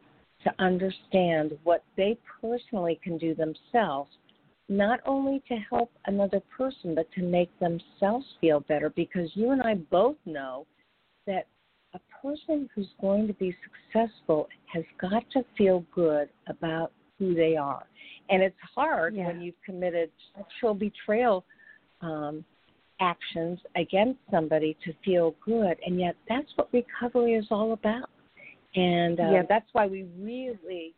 to 0.44 0.52
understand 0.62 1.58
what 1.64 1.82
they 1.96 2.16
personally 2.40 3.00
can 3.02 3.18
do 3.18 3.34
themselves, 3.34 4.10
not 4.68 5.00
only 5.06 5.42
to 5.48 5.54
help 5.70 5.90
another 6.06 6.40
person, 6.56 6.94
but 6.94 7.10
to 7.12 7.22
make 7.22 7.50
themselves 7.60 8.26
feel 8.40 8.60
better. 8.60 8.90
Because 8.90 9.30
you 9.34 9.52
and 9.52 9.62
I 9.62 9.74
both 9.74 10.16
know 10.26 10.66
that 11.26 11.46
a 11.94 12.00
person 12.22 12.68
who's 12.74 12.88
going 13.00 13.26
to 13.26 13.34
be 13.34 13.56
successful 13.92 14.48
has 14.72 14.84
got 15.00 15.28
to 15.32 15.44
feel 15.56 15.84
good 15.94 16.28
about 16.48 16.92
who 17.18 17.34
they 17.34 17.56
are. 17.56 17.86
And 18.28 18.42
it's 18.42 18.56
hard 18.74 19.14
yeah. 19.14 19.28
when 19.28 19.40
you've 19.40 19.60
committed 19.64 20.10
sexual 20.36 20.74
betrayal 20.74 21.44
um, 22.00 22.44
actions 23.00 23.58
against 23.76 24.18
somebody 24.30 24.76
to 24.84 24.92
feel 25.04 25.34
good, 25.44 25.76
and 25.86 26.00
yet 26.00 26.16
that's 26.28 26.50
what 26.56 26.68
recovery 26.72 27.34
is 27.34 27.46
all 27.50 27.72
about. 27.72 28.10
And 28.74 29.20
uh, 29.20 29.42
that's 29.48 29.68
why 29.72 29.86
we 29.86 30.06
really 30.18 30.94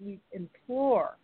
we 0.00 0.18
implore 0.32 1.16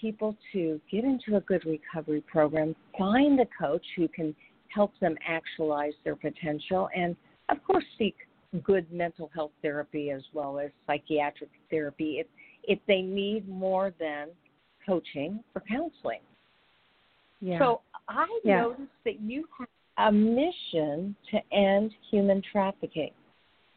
people 0.00 0.36
to 0.52 0.80
get 0.90 1.04
into 1.04 1.36
a 1.36 1.40
good 1.40 1.64
recovery 1.64 2.22
program, 2.30 2.74
find 2.96 3.40
a 3.40 3.46
coach 3.60 3.84
who 3.96 4.08
can 4.08 4.34
help 4.74 4.92
them 5.00 5.16
actualize 5.26 5.92
their 6.04 6.16
potential, 6.16 6.88
and 6.94 7.16
of 7.48 7.62
course 7.64 7.84
seek 7.96 8.14
good 8.62 8.90
mental 8.92 9.30
health 9.34 9.50
therapy 9.62 10.10
as 10.10 10.22
well 10.32 10.58
as 10.58 10.70
psychiatric 10.86 11.50
therapy 11.70 12.18
if 12.18 12.26
if 12.64 12.78
they 12.86 13.00
need 13.00 13.48
more 13.48 13.92
than 13.98 14.28
coaching 14.86 15.42
or 15.54 15.62
counseling. 15.68 16.20
Yeah. 17.40 17.58
So 17.58 17.80
I 18.08 18.26
yeah. 18.44 18.62
noticed 18.62 18.90
that 19.04 19.20
you 19.20 19.44
have 19.58 19.68
a 19.98 20.12
mission 20.12 21.14
to 21.30 21.38
end 21.52 21.92
human 22.10 22.42
trafficking. 22.52 23.10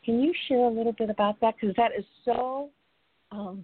Can 0.03 0.19
you 0.19 0.33
share 0.47 0.65
a 0.65 0.69
little 0.69 0.93
bit 0.93 1.09
about 1.09 1.39
that? 1.41 1.55
Because 1.59 1.75
that 1.77 1.91
is 1.97 2.05
so 2.25 2.69
um, 3.31 3.63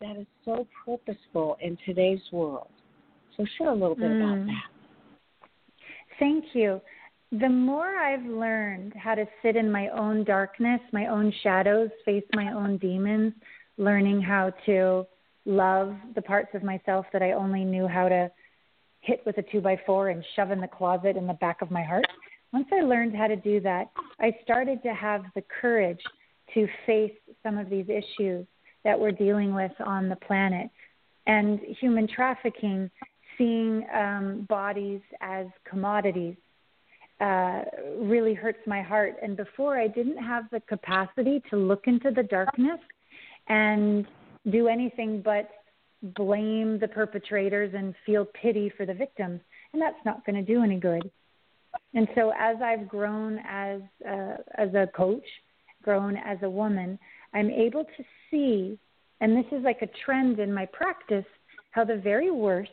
that 0.00 0.16
is 0.16 0.26
so 0.44 0.66
purposeful 0.84 1.56
in 1.60 1.78
today's 1.86 2.20
world. 2.30 2.68
So 3.36 3.46
share 3.56 3.70
a 3.70 3.74
little 3.74 3.94
bit 3.94 4.10
mm. 4.10 4.22
about 4.22 4.46
that. 4.46 5.48
Thank 6.18 6.44
you. 6.52 6.80
The 7.32 7.48
more 7.48 7.96
I've 7.96 8.24
learned 8.24 8.94
how 8.94 9.14
to 9.14 9.26
sit 9.42 9.56
in 9.56 9.70
my 9.70 9.88
own 9.88 10.24
darkness, 10.24 10.80
my 10.92 11.06
own 11.06 11.32
shadows, 11.42 11.90
face 12.04 12.24
my 12.34 12.52
own 12.52 12.78
demons, 12.78 13.32
learning 13.78 14.20
how 14.20 14.52
to 14.66 15.06
love 15.44 15.94
the 16.14 16.22
parts 16.22 16.50
of 16.54 16.62
myself 16.62 17.06
that 17.12 17.22
I 17.22 17.32
only 17.32 17.64
knew 17.64 17.86
how 17.86 18.08
to 18.08 18.30
hit 19.00 19.22
with 19.26 19.38
a 19.38 19.42
two 19.42 19.60
by 19.60 19.78
four 19.86 20.08
and 20.10 20.24
shove 20.34 20.50
in 20.50 20.60
the 20.60 20.68
closet 20.68 21.16
in 21.16 21.26
the 21.26 21.34
back 21.34 21.62
of 21.62 21.70
my 21.70 21.82
heart. 21.82 22.06
Once 22.52 22.66
I 22.72 22.82
learned 22.82 23.14
how 23.14 23.26
to 23.26 23.36
do 23.36 23.60
that, 23.60 23.90
I 24.20 24.36
started 24.42 24.82
to 24.82 24.94
have 24.94 25.24
the 25.34 25.42
courage 25.60 26.00
to 26.54 26.66
face 26.86 27.12
some 27.42 27.58
of 27.58 27.68
these 27.68 27.86
issues 27.88 28.46
that 28.86 28.98
we're 28.98 29.10
dealing 29.10 29.52
with 29.52 29.72
on 29.84 30.08
the 30.08 30.14
planet. 30.14 30.70
And 31.26 31.58
human 31.80 32.06
trafficking, 32.06 32.88
seeing 33.36 33.84
um, 33.92 34.46
bodies 34.48 35.00
as 35.20 35.46
commodities, 35.68 36.36
uh, 37.20 37.62
really 37.98 38.32
hurts 38.32 38.60
my 38.64 38.82
heart. 38.82 39.16
And 39.20 39.36
before, 39.36 39.76
I 39.76 39.88
didn't 39.88 40.18
have 40.18 40.44
the 40.52 40.60
capacity 40.60 41.42
to 41.50 41.56
look 41.56 41.88
into 41.88 42.12
the 42.12 42.22
darkness 42.22 42.78
and 43.48 44.06
do 44.52 44.68
anything 44.68 45.20
but 45.20 45.50
blame 46.14 46.78
the 46.78 46.86
perpetrators 46.86 47.72
and 47.74 47.92
feel 48.04 48.24
pity 48.40 48.72
for 48.76 48.86
the 48.86 48.94
victims, 48.94 49.40
and 49.72 49.82
that's 49.82 50.04
not 50.04 50.24
going 50.24 50.36
to 50.36 50.54
do 50.54 50.62
any 50.62 50.78
good. 50.78 51.10
And 51.94 52.06
so, 52.14 52.32
as 52.38 52.56
I've 52.62 52.86
grown 52.86 53.40
as 53.48 53.80
a, 54.06 54.36
as 54.56 54.72
a 54.74 54.86
coach, 54.94 55.26
grown 55.82 56.16
as 56.16 56.38
a 56.42 56.50
woman, 56.50 56.98
I'm 57.34 57.50
able 57.50 57.84
to 57.84 58.04
see, 58.30 58.78
and 59.20 59.36
this 59.36 59.46
is 59.52 59.64
like 59.64 59.82
a 59.82 59.88
trend 60.04 60.38
in 60.38 60.52
my 60.52 60.66
practice, 60.66 61.24
how 61.70 61.84
the 61.84 61.96
very 61.96 62.30
worst 62.30 62.70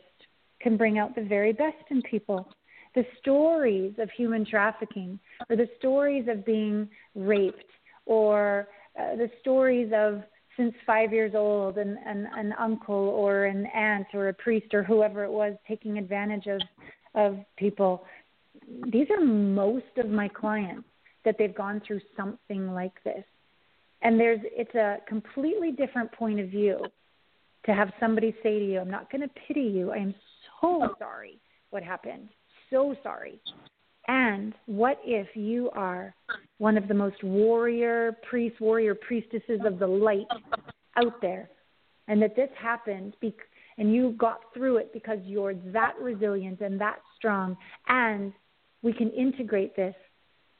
can 0.60 0.76
bring 0.76 0.98
out 0.98 1.14
the 1.14 1.22
very 1.22 1.52
best 1.52 1.84
in 1.90 2.02
people. 2.02 2.48
The 2.94 3.04
stories 3.20 3.94
of 3.98 4.08
human 4.10 4.46
trafficking, 4.46 5.18
or 5.50 5.56
the 5.56 5.68
stories 5.78 6.26
of 6.28 6.44
being 6.44 6.88
raped, 7.14 7.64
or 8.06 8.68
uh, 8.98 9.16
the 9.16 9.30
stories 9.40 9.90
of 9.94 10.22
since 10.56 10.74
five 10.86 11.12
years 11.12 11.32
old 11.34 11.78
and, 11.78 11.98
and 12.06 12.26
an 12.36 12.54
uncle 12.58 12.94
or 12.94 13.46
an 13.46 13.66
aunt 13.66 14.06
or 14.14 14.28
a 14.28 14.34
priest 14.34 14.72
or 14.72 14.82
whoever 14.82 15.24
it 15.24 15.30
was 15.30 15.54
taking 15.66 15.98
advantage 15.98 16.46
of 16.46 16.60
of 17.16 17.38
people 17.56 18.04
these 18.92 19.06
are 19.10 19.24
most 19.24 19.98
of 19.98 20.08
my 20.08 20.28
clients 20.28 20.88
that 21.24 21.36
they've 21.38 21.54
gone 21.54 21.80
through 21.86 22.00
something 22.16 22.72
like 22.72 23.02
this 23.04 23.24
and 24.04 24.20
there's 24.20 24.40
it's 24.44 24.74
a 24.74 24.98
completely 25.08 25.72
different 25.72 26.12
point 26.12 26.38
of 26.38 26.48
view 26.48 26.78
to 27.66 27.74
have 27.74 27.90
somebody 27.98 28.34
say 28.42 28.58
to 28.58 28.64
you 28.64 28.78
i'm 28.78 28.90
not 28.90 29.10
going 29.10 29.22
to 29.22 29.30
pity 29.48 29.62
you. 29.62 29.90
I 29.90 29.96
am 29.96 30.14
so 30.60 30.94
sorry 30.98 31.38
what 31.70 31.82
happened. 31.82 32.28
So 32.70 32.94
sorry. 33.02 33.40
And 34.06 34.54
what 34.66 34.98
if 35.04 35.28
you 35.34 35.70
are 35.70 36.14
one 36.58 36.76
of 36.76 36.88
the 36.88 36.94
most 36.94 37.22
warrior 37.24 38.16
priests, 38.28 38.60
warrior 38.60 38.94
priestesses 38.94 39.60
of 39.64 39.78
the 39.78 39.86
light 39.86 40.26
out 40.96 41.20
there, 41.20 41.50
and 42.06 42.20
that 42.22 42.36
this 42.36 42.50
happened 42.58 43.16
be- 43.20 43.34
and 43.78 43.92
you 43.92 44.12
got 44.12 44.40
through 44.52 44.76
it 44.76 44.92
because 44.92 45.18
you're 45.24 45.54
that 45.72 45.94
resilient 46.00 46.60
and 46.60 46.80
that 46.80 46.98
strong, 47.16 47.56
and 47.88 48.32
we 48.82 48.92
can 48.92 49.10
integrate 49.10 49.74
this 49.74 49.94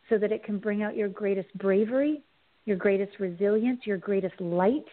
so 0.08 0.18
that 0.18 0.32
it 0.32 0.42
can 0.42 0.58
bring 0.58 0.82
out 0.82 0.96
your 0.96 1.08
greatest 1.08 1.52
bravery, 1.58 2.22
your 2.64 2.76
greatest 2.76 3.18
resilience, 3.18 3.80
your 3.84 3.98
greatest 3.98 4.40
light, 4.40 4.84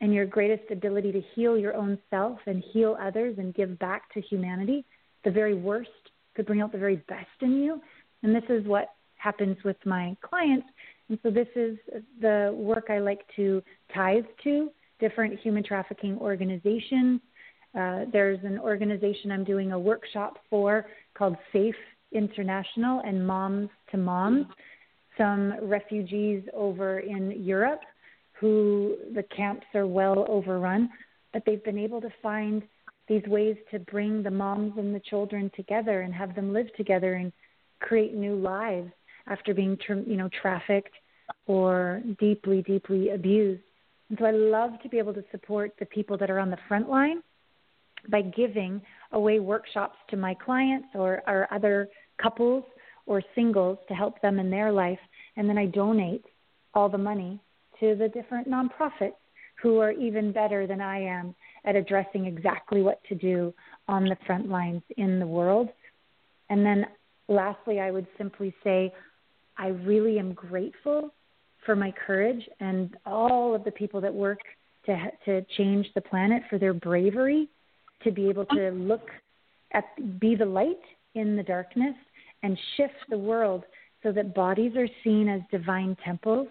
and 0.00 0.12
your 0.12 0.26
greatest 0.26 0.70
ability 0.70 1.12
to 1.12 1.22
heal 1.34 1.56
your 1.56 1.74
own 1.74 1.98
self 2.10 2.38
and 2.46 2.62
heal 2.72 2.96
others 3.00 3.36
and 3.38 3.54
give 3.54 3.78
back 3.78 4.12
to 4.12 4.20
humanity, 4.20 4.84
the 5.24 5.30
very 5.30 5.54
worst 5.54 5.90
could 6.34 6.46
bring 6.46 6.60
out 6.60 6.72
the 6.72 6.78
very 6.78 6.96
best 7.08 7.26
in 7.40 7.62
you. 7.62 7.80
And 8.22 8.34
this 8.34 8.44
is 8.48 8.66
what 8.66 8.90
happens 9.16 9.56
with 9.64 9.76
my 9.86 10.16
clients. 10.20 10.66
And 11.08 11.18
so 11.22 11.30
this 11.30 11.48
is 11.54 11.78
the 12.20 12.52
work 12.56 12.86
I 12.90 12.98
like 12.98 13.20
to 13.36 13.62
tithe 13.94 14.24
to 14.44 14.70
different 15.00 15.38
human 15.40 15.62
trafficking 15.62 16.18
organizations. 16.18 17.20
Uh, 17.78 18.04
there's 18.12 18.38
an 18.44 18.58
organization 18.58 19.30
I'm 19.30 19.44
doing 19.44 19.72
a 19.72 19.78
workshop 19.78 20.38
for 20.48 20.86
called 21.16 21.36
Safe 21.52 21.74
International 22.12 23.00
and 23.04 23.26
Moms 23.26 23.68
to 23.90 23.96
Moms. 23.96 24.46
Some 25.16 25.54
refugees 25.62 26.42
over 26.52 27.00
in 27.00 27.44
Europe 27.44 27.80
who 28.40 28.96
the 29.14 29.22
camps 29.22 29.66
are 29.74 29.86
well 29.86 30.26
overrun, 30.28 30.90
but 31.32 31.42
they've 31.46 31.62
been 31.64 31.78
able 31.78 32.00
to 32.00 32.10
find 32.22 32.62
these 33.08 33.22
ways 33.26 33.56
to 33.70 33.78
bring 33.78 34.22
the 34.22 34.30
moms 34.30 34.72
and 34.76 34.94
the 34.94 35.00
children 35.00 35.50
together 35.54 36.00
and 36.02 36.12
have 36.14 36.34
them 36.34 36.52
live 36.52 36.74
together 36.76 37.14
and 37.14 37.32
create 37.80 38.14
new 38.14 38.34
lives 38.34 38.90
after 39.26 39.54
being 39.54 39.78
you 39.88 40.16
know 40.16 40.28
trafficked 40.40 40.94
or 41.46 42.02
deeply 42.18 42.62
deeply 42.62 43.10
abused. 43.10 43.62
And 44.08 44.18
so 44.18 44.24
i 44.26 44.30
love 44.30 44.72
to 44.82 44.88
be 44.88 44.98
able 44.98 45.14
to 45.14 45.24
support 45.30 45.72
the 45.78 45.86
people 45.86 46.16
that 46.18 46.30
are 46.30 46.38
on 46.38 46.50
the 46.50 46.58
front 46.68 46.88
line 46.88 47.22
by 48.10 48.22
giving 48.22 48.80
away 49.12 49.40
workshops 49.40 49.96
to 50.10 50.16
my 50.16 50.34
clients 50.34 50.88
or, 50.94 51.22
or 51.26 51.48
other 51.50 51.88
couples 52.20 52.64
or 53.06 53.22
singles 53.34 53.78
to 53.88 53.94
help 53.94 54.20
them 54.22 54.38
in 54.38 54.50
their 54.50 54.72
life 54.72 54.98
and 55.36 55.48
then 55.48 55.58
i 55.58 55.66
donate 55.66 56.24
all 56.74 56.88
the 56.88 56.98
money 56.98 57.40
to 57.80 57.94
the 57.94 58.08
different 58.08 58.48
nonprofits 58.48 59.12
who 59.62 59.78
are 59.78 59.92
even 59.92 60.32
better 60.32 60.66
than 60.66 60.80
i 60.80 61.00
am 61.00 61.34
at 61.64 61.76
addressing 61.76 62.26
exactly 62.26 62.82
what 62.82 63.02
to 63.08 63.14
do 63.14 63.52
on 63.88 64.04
the 64.04 64.16
front 64.26 64.48
lines 64.48 64.82
in 64.96 65.18
the 65.18 65.26
world. 65.26 65.68
And 66.50 66.64
then 66.64 66.86
lastly, 67.28 67.80
I 67.80 67.90
would 67.90 68.06
simply 68.18 68.54
say 68.62 68.92
I 69.56 69.68
really 69.68 70.18
am 70.18 70.34
grateful 70.34 71.12
for 71.64 71.74
my 71.74 71.92
courage 72.06 72.46
and 72.60 72.96
all 73.06 73.54
of 73.54 73.64
the 73.64 73.70
people 73.70 74.00
that 74.02 74.12
work 74.12 74.40
to 74.86 74.96
to 75.24 75.42
change 75.56 75.86
the 75.94 76.00
planet 76.02 76.42
for 76.50 76.58
their 76.58 76.74
bravery 76.74 77.48
to 78.02 78.10
be 78.10 78.28
able 78.28 78.44
to 78.46 78.70
look 78.70 79.08
at 79.72 79.84
be 80.20 80.34
the 80.34 80.44
light 80.44 80.82
in 81.14 81.36
the 81.36 81.42
darkness 81.42 81.94
and 82.44 82.58
shift 82.76 82.94
the 83.08 83.18
world 83.18 83.64
so 84.02 84.12
that 84.12 84.34
bodies 84.34 84.76
are 84.76 84.88
seen 85.02 85.28
as 85.28 85.40
divine 85.50 85.96
temples 86.04 86.46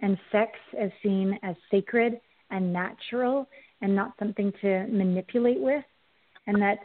and 0.00 0.18
sex 0.30 0.52
as 0.78 0.90
seen 1.02 1.38
as 1.42 1.56
sacred 1.70 2.20
and 2.50 2.70
natural 2.70 3.48
and 3.80 3.96
not 3.96 4.12
something 4.18 4.52
to 4.60 4.86
manipulate 4.88 5.58
with. 5.58 5.82
And 6.46 6.60
that 6.60 6.80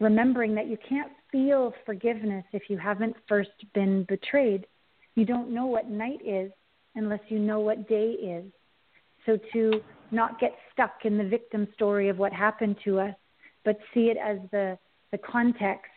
remembering 0.00 0.54
that 0.54 0.68
you 0.68 0.76
can't 0.86 1.10
feel 1.32 1.72
forgiveness 1.86 2.44
if 2.52 2.64
you 2.68 2.76
haven't 2.76 3.16
first 3.26 3.50
been 3.74 4.04
betrayed. 4.06 4.66
You 5.14 5.24
don't 5.24 5.50
know 5.50 5.64
what 5.64 5.88
night 5.88 6.20
is 6.26 6.52
unless 6.94 7.20
you 7.28 7.38
know 7.38 7.60
what 7.60 7.88
day 7.88 8.10
is. 8.10 8.44
So 9.24 9.38
to 9.54 9.80
not 10.10 10.38
get 10.38 10.52
stuck 10.74 11.04
in 11.04 11.16
the 11.16 11.24
victim 11.24 11.68
story 11.74 12.10
of 12.10 12.18
what 12.18 12.34
happened 12.34 12.76
to 12.84 13.00
us, 13.00 13.14
but 13.64 13.78
see 13.94 14.10
it 14.10 14.18
as 14.18 14.38
the, 14.52 14.78
the 15.10 15.18
context 15.18 15.90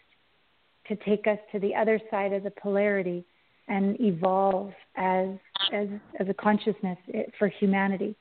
to 0.90 0.96
take 0.98 1.28
us 1.28 1.38
to 1.52 1.60
the 1.60 1.74
other 1.74 2.00
side 2.12 2.34
of 2.34 2.44
the 2.44 2.52
polarity 2.52 3.24
and 3.70 3.96
evolve 4.02 4.74
as 4.98 5.30
as 5.72 5.88
as 6.20 6.28
a 6.28 6.34
consciousness 6.34 6.98
eh, 7.14 7.24
for 7.38 7.48
humanity, 7.48 8.16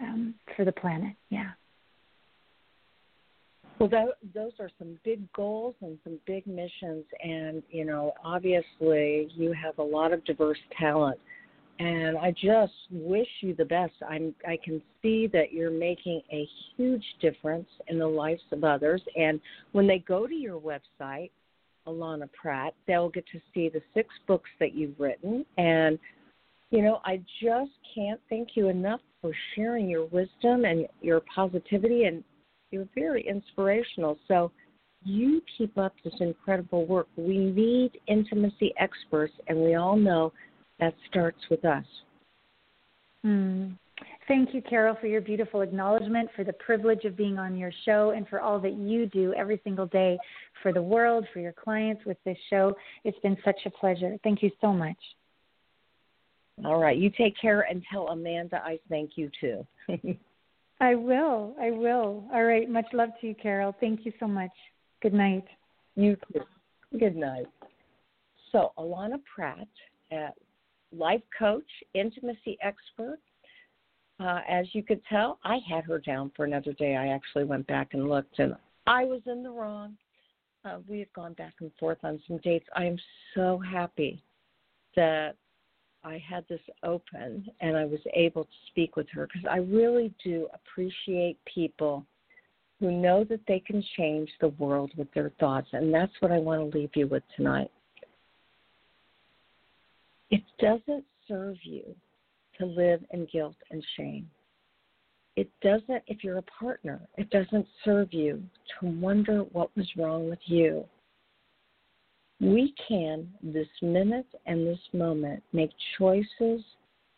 um, 0.00 0.34
for 0.54 0.64
the 0.64 0.72
planet. 0.72 1.14
Yeah. 1.30 1.50
Well, 3.78 3.88
that, 3.88 4.04
those 4.32 4.52
are 4.60 4.70
some 4.78 4.96
big 5.02 5.32
goals 5.32 5.74
and 5.80 5.98
some 6.04 6.20
big 6.24 6.46
missions, 6.46 7.04
and 7.20 7.62
you 7.70 7.84
know, 7.84 8.12
obviously, 8.24 9.28
you 9.34 9.52
have 9.60 9.78
a 9.78 9.82
lot 9.82 10.12
of 10.12 10.24
diverse 10.24 10.58
talent, 10.78 11.18
and 11.80 12.16
I 12.16 12.30
just 12.30 12.74
wish 12.92 13.26
you 13.40 13.56
the 13.56 13.64
best. 13.64 13.94
I'm 14.08 14.34
I 14.46 14.58
can 14.62 14.80
see 15.00 15.26
that 15.32 15.52
you're 15.52 15.70
making 15.72 16.20
a 16.30 16.46
huge 16.76 17.04
difference 17.20 17.66
in 17.88 17.98
the 17.98 18.06
lives 18.06 18.42
of 18.52 18.62
others, 18.62 19.02
and 19.16 19.40
when 19.72 19.86
they 19.86 19.98
go 19.98 20.26
to 20.26 20.34
your 20.34 20.60
website, 20.60 21.30
Allana 21.86 22.28
Pratt, 22.32 22.74
they'll 22.86 23.08
get 23.08 23.26
to 23.32 23.40
see 23.52 23.68
the 23.68 23.82
six 23.94 24.08
books 24.26 24.50
that 24.60 24.74
you've 24.74 24.98
written, 24.98 25.44
and 25.58 25.98
you 26.70 26.82
know, 26.82 27.00
I 27.04 27.18
just 27.42 27.72
can't 27.94 28.20
thank 28.30 28.50
you 28.54 28.68
enough 28.68 29.00
for 29.20 29.30
sharing 29.54 29.88
your 29.88 30.06
wisdom 30.06 30.64
and 30.64 30.86
your 31.02 31.20
positivity 31.34 32.04
and 32.04 32.24
you're 32.70 32.88
very 32.94 33.26
inspirational. 33.28 34.18
So 34.26 34.50
you 35.04 35.42
keep 35.58 35.76
up 35.76 35.92
this 36.02 36.14
incredible 36.20 36.86
work. 36.86 37.08
We 37.16 37.38
need 37.38 37.92
intimacy 38.06 38.72
experts, 38.78 39.34
and 39.48 39.58
we 39.58 39.74
all 39.74 39.96
know 39.96 40.32
that 40.80 40.94
starts 41.10 41.38
with 41.50 41.64
us. 41.64 41.84
Mm. 43.24 43.76
Thank 44.28 44.54
you, 44.54 44.62
Carol, 44.62 44.96
for 45.00 45.08
your 45.08 45.20
beautiful 45.20 45.62
acknowledgement, 45.62 46.30
for 46.36 46.44
the 46.44 46.52
privilege 46.52 47.04
of 47.04 47.16
being 47.16 47.38
on 47.38 47.56
your 47.56 47.72
show, 47.84 48.10
and 48.10 48.26
for 48.28 48.40
all 48.40 48.60
that 48.60 48.74
you 48.74 49.06
do 49.06 49.34
every 49.34 49.60
single 49.64 49.86
day 49.86 50.16
for 50.62 50.72
the 50.72 50.82
world, 50.82 51.26
for 51.32 51.40
your 51.40 51.52
clients 51.52 52.04
with 52.06 52.16
this 52.24 52.38
show. 52.48 52.74
It's 53.04 53.18
been 53.20 53.36
such 53.44 53.60
a 53.66 53.70
pleasure. 53.70 54.16
Thank 54.22 54.42
you 54.42 54.50
so 54.60 54.72
much. 54.72 54.96
All 56.64 56.78
right. 56.78 56.96
You 56.96 57.10
take 57.10 57.34
care 57.40 57.62
and 57.62 57.82
tell 57.90 58.08
Amanda 58.08 58.62
I 58.64 58.78
thank 58.88 59.12
you 59.16 59.30
too. 59.40 59.66
I 60.80 60.94
will. 60.94 61.56
I 61.60 61.70
will. 61.70 62.24
All 62.32 62.44
right. 62.44 62.68
Much 62.68 62.86
love 62.92 63.10
to 63.20 63.28
you, 63.28 63.34
Carol. 63.34 63.74
Thank 63.80 64.04
you 64.04 64.12
so 64.20 64.28
much. 64.28 64.50
Good 65.00 65.14
night. 65.14 65.44
You 65.96 66.16
too. 66.32 66.40
Good 66.98 67.16
night. 67.16 67.46
So, 68.52 68.72
Allana 68.78 69.18
Pratt, 69.34 69.68
uh, 70.12 70.28
life 70.94 71.22
coach, 71.36 71.64
intimacy 71.94 72.58
expert. 72.62 73.18
Uh, 74.20 74.40
as 74.48 74.66
you 74.72 74.82
could 74.82 75.00
tell, 75.06 75.38
I 75.44 75.58
had 75.68 75.84
her 75.84 75.98
down 75.98 76.30
for 76.36 76.44
another 76.44 76.72
day. 76.74 76.96
I 76.96 77.08
actually 77.08 77.44
went 77.44 77.66
back 77.66 77.88
and 77.92 78.08
looked, 78.08 78.38
and 78.38 78.54
I 78.86 79.04
was 79.04 79.20
in 79.26 79.42
the 79.42 79.50
wrong. 79.50 79.96
Uh, 80.64 80.78
we 80.88 81.00
have 81.00 81.12
gone 81.12 81.32
back 81.32 81.54
and 81.60 81.72
forth 81.78 81.98
on 82.04 82.20
some 82.28 82.38
dates. 82.38 82.66
I 82.76 82.84
am 82.84 82.96
so 83.34 83.58
happy 83.58 84.22
that 84.94 85.34
I 86.04 86.18
had 86.18 86.44
this 86.48 86.60
open 86.82 87.48
and 87.60 87.76
I 87.76 87.84
was 87.84 88.00
able 88.14 88.44
to 88.44 88.50
speak 88.68 88.96
with 88.96 89.08
her 89.10 89.26
because 89.26 89.48
I 89.50 89.58
really 89.58 90.12
do 90.22 90.48
appreciate 90.54 91.38
people 91.52 92.04
who 92.80 92.90
know 92.90 93.24
that 93.24 93.40
they 93.46 93.60
can 93.60 93.82
change 93.96 94.28
the 94.40 94.48
world 94.48 94.90
with 94.96 95.12
their 95.14 95.30
thoughts. 95.38 95.68
And 95.72 95.94
that's 95.94 96.12
what 96.20 96.32
I 96.32 96.38
want 96.38 96.72
to 96.72 96.78
leave 96.78 96.90
you 96.94 97.06
with 97.06 97.22
tonight. 97.36 97.70
It 100.30 100.42
doesn't 100.58 101.04
serve 101.28 101.56
you 101.62 101.94
to 102.62 102.66
live 102.66 103.04
in 103.10 103.26
guilt 103.32 103.56
and 103.70 103.84
shame. 103.96 104.28
It 105.36 105.50
doesn't, 105.62 106.02
if 106.06 106.22
you're 106.22 106.38
a 106.38 106.42
partner, 106.42 107.00
it 107.16 107.30
doesn't 107.30 107.66
serve 107.84 108.12
you 108.12 108.42
to 108.80 108.86
wonder 108.86 109.40
what 109.52 109.74
was 109.76 109.88
wrong 109.96 110.28
with 110.28 110.40
you 110.44 110.84
we 112.42 112.74
can, 112.88 113.28
this 113.40 113.68
minute 113.80 114.26
and 114.46 114.66
this 114.66 114.80
moment, 114.92 115.42
make 115.52 115.70
choices 115.96 116.60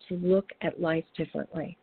to 0.07 0.17
look 0.17 0.51
at 0.61 0.83
life 0.83 1.05
differently. 1.17 1.79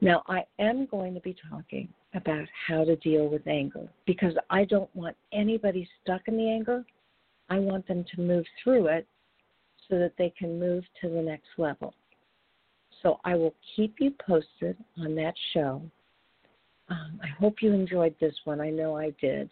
Now, 0.00 0.22
I 0.26 0.44
am 0.58 0.86
going 0.86 1.12
to 1.12 1.20
be 1.20 1.36
talking 1.50 1.86
about 2.14 2.46
how 2.66 2.84
to 2.84 2.96
deal 2.96 3.28
with 3.28 3.46
anger 3.46 3.86
because 4.06 4.32
I 4.48 4.64
don't 4.64 4.94
want 4.96 5.16
anybody 5.34 5.86
stuck 6.02 6.22
in 6.28 6.38
the 6.38 6.48
anger. 6.48 6.82
I 7.50 7.58
want 7.58 7.86
them 7.86 8.06
to 8.14 8.22
move 8.22 8.46
through 8.64 8.86
it 8.86 9.06
so 9.90 9.98
that 9.98 10.12
they 10.16 10.32
can 10.38 10.58
move 10.58 10.84
to 11.02 11.10
the 11.10 11.20
next 11.20 11.48
level. 11.58 11.92
So 13.02 13.20
I 13.24 13.34
will 13.34 13.54
keep 13.76 13.96
you 14.00 14.12
posted 14.26 14.76
on 14.98 15.14
that 15.16 15.34
show. 15.52 15.82
Um, 16.88 17.20
I 17.22 17.28
hope 17.38 17.56
you 17.60 17.72
enjoyed 17.72 18.14
this 18.20 18.34
one. 18.44 18.60
I 18.60 18.70
know 18.70 18.96
I 18.96 19.10
did 19.20 19.50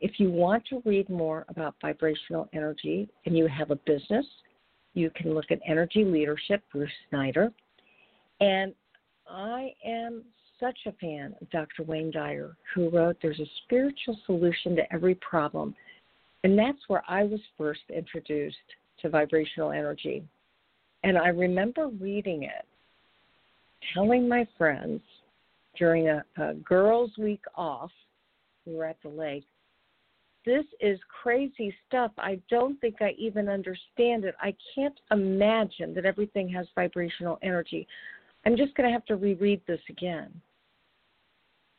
if 0.00 0.18
you 0.18 0.30
want 0.30 0.64
to 0.66 0.82
read 0.84 1.08
more 1.08 1.44
about 1.48 1.74
vibrational 1.80 2.48
energy 2.52 3.08
and 3.24 3.36
you 3.36 3.46
have 3.46 3.70
a 3.70 3.76
business, 3.76 4.26
you 4.94 5.10
can 5.14 5.34
look 5.34 5.46
at 5.50 5.60
Energy 5.66 6.04
Leadership, 6.04 6.62
Bruce 6.72 6.90
Schneider. 7.08 7.52
And 8.40 8.74
I 9.28 9.72
am 9.84 10.22
such 10.58 10.78
a 10.86 10.92
fan 10.92 11.34
of 11.40 11.50
Dr. 11.50 11.82
Wayne 11.82 12.10
Dyer, 12.10 12.56
who 12.74 12.88
wrote 12.88 13.16
There's 13.20 13.40
a 13.40 13.50
Spiritual 13.64 14.18
Solution 14.24 14.74
to 14.76 14.92
Every 14.92 15.14
Problem. 15.16 15.74
And 16.44 16.58
that's 16.58 16.78
where 16.88 17.02
I 17.08 17.24
was 17.24 17.40
first 17.58 17.80
introduced 17.94 18.56
to 19.02 19.10
vibrational 19.10 19.72
energy. 19.72 20.24
And 21.06 21.16
I 21.16 21.28
remember 21.28 21.86
reading 21.86 22.42
it, 22.42 22.66
telling 23.94 24.28
my 24.28 24.44
friends 24.58 25.00
during 25.78 26.08
a, 26.08 26.24
a 26.36 26.54
girls' 26.54 27.12
week 27.16 27.44
off, 27.54 27.92
we 28.66 28.74
were 28.74 28.86
at 28.86 29.00
the 29.04 29.08
lake, 29.08 29.46
this 30.44 30.64
is 30.80 30.98
crazy 31.22 31.72
stuff. 31.86 32.10
I 32.18 32.40
don't 32.50 32.80
think 32.80 32.96
I 33.00 33.14
even 33.18 33.48
understand 33.48 34.24
it. 34.24 34.34
I 34.40 34.52
can't 34.74 34.98
imagine 35.12 35.94
that 35.94 36.06
everything 36.06 36.48
has 36.48 36.66
vibrational 36.74 37.38
energy. 37.40 37.86
I'm 38.44 38.56
just 38.56 38.74
going 38.74 38.88
to 38.88 38.92
have 38.92 39.04
to 39.04 39.14
reread 39.14 39.60
this 39.68 39.80
again. 39.88 40.32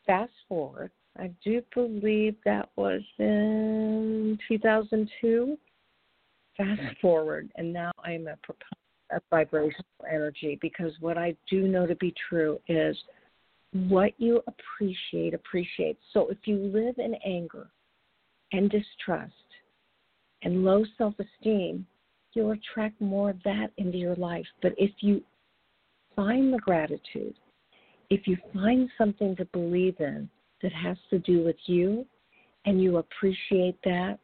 Fast 0.05 0.32
forward, 0.47 0.91
I 1.19 1.32
do 1.43 1.61
believe 1.75 2.38
that 2.45 2.69
was 2.78 3.01
in 3.19 4.39
2002. 4.47 5.57
Fast 6.55 6.97
forward, 7.01 7.51
and 7.57 7.73
now 7.73 7.91
I'm 8.05 8.28
a 8.28 8.38
proponent 8.38 8.87
vibrational 9.30 9.86
energy 10.12 10.58
because 10.62 10.91
what 10.99 11.18
I 11.18 11.36
do 11.49 11.68
know 11.68 11.86
to 11.86 11.95
be 11.95 12.14
true 12.30 12.60
is 12.68 12.97
what 13.74 14.14
you 14.18 14.41
appreciate 14.47 15.34
appreciates. 15.34 15.99
So 16.14 16.30
if 16.30 16.38
you 16.45 16.58
live 16.58 16.95
in 16.97 17.16
anger, 17.26 17.70
and 18.51 18.70
distrust 18.70 19.34
and 20.43 20.64
low 20.64 20.86
self 20.97 21.14
esteem, 21.20 21.86
you'll 22.34 22.51
attract 22.51 22.99
more 23.01 23.32
of 23.32 23.38
that 23.43 23.72
into 23.78 23.97
your 23.97 24.16
life. 24.16 24.45
But 24.62 24.74
if 24.78 24.91
you 24.99 25.24
find 26.16 26.53
the 26.53 26.60
gratitude, 26.60 27.36
if 28.10 28.28
you 28.28 28.38
find 28.53 28.89
something 28.97 29.36
to 29.36 29.45
believe 29.45 29.95
in 29.99 30.30
that 30.62 30.72
has 30.74 30.97
to 31.10 31.20
do 31.20 31.43
with 31.43 31.58
you 31.66 32.05
and 32.66 32.82
you 32.82 32.97
appreciate 32.97 33.78
that, 33.84 34.20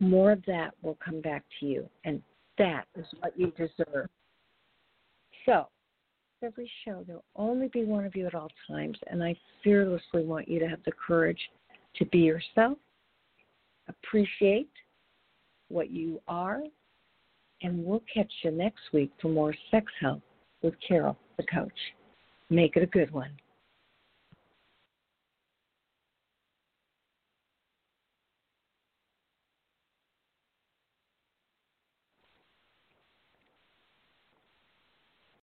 more 0.00 0.32
of 0.32 0.42
that 0.46 0.74
will 0.82 0.98
come 1.04 1.20
back 1.20 1.44
to 1.60 1.66
you. 1.66 1.88
And 2.04 2.22
that 2.60 2.86
is 2.94 3.06
what 3.20 3.32
you 3.38 3.52
deserve. 3.56 4.08
So, 5.46 5.66
every 6.42 6.70
show, 6.84 7.02
there'll 7.06 7.24
only 7.34 7.68
be 7.68 7.84
one 7.84 8.04
of 8.04 8.14
you 8.14 8.26
at 8.26 8.34
all 8.34 8.50
times. 8.68 8.98
And 9.08 9.22
I 9.22 9.34
fearlessly 9.64 10.24
want 10.24 10.48
you 10.48 10.58
to 10.60 10.68
have 10.68 10.80
the 10.84 10.92
courage 10.92 11.40
to 11.96 12.04
be 12.06 12.18
yourself, 12.18 12.78
appreciate 13.88 14.70
what 15.68 15.90
you 15.90 16.20
are, 16.28 16.60
and 17.62 17.84
we'll 17.84 18.02
catch 18.12 18.32
you 18.42 18.50
next 18.50 18.80
week 18.92 19.10
for 19.20 19.28
more 19.28 19.54
sex 19.70 19.86
help 20.00 20.22
with 20.62 20.74
Carol, 20.86 21.16
the 21.36 21.44
coach. 21.44 21.72
Make 22.50 22.76
it 22.76 22.82
a 22.82 22.86
good 22.86 23.10
one. 23.10 23.30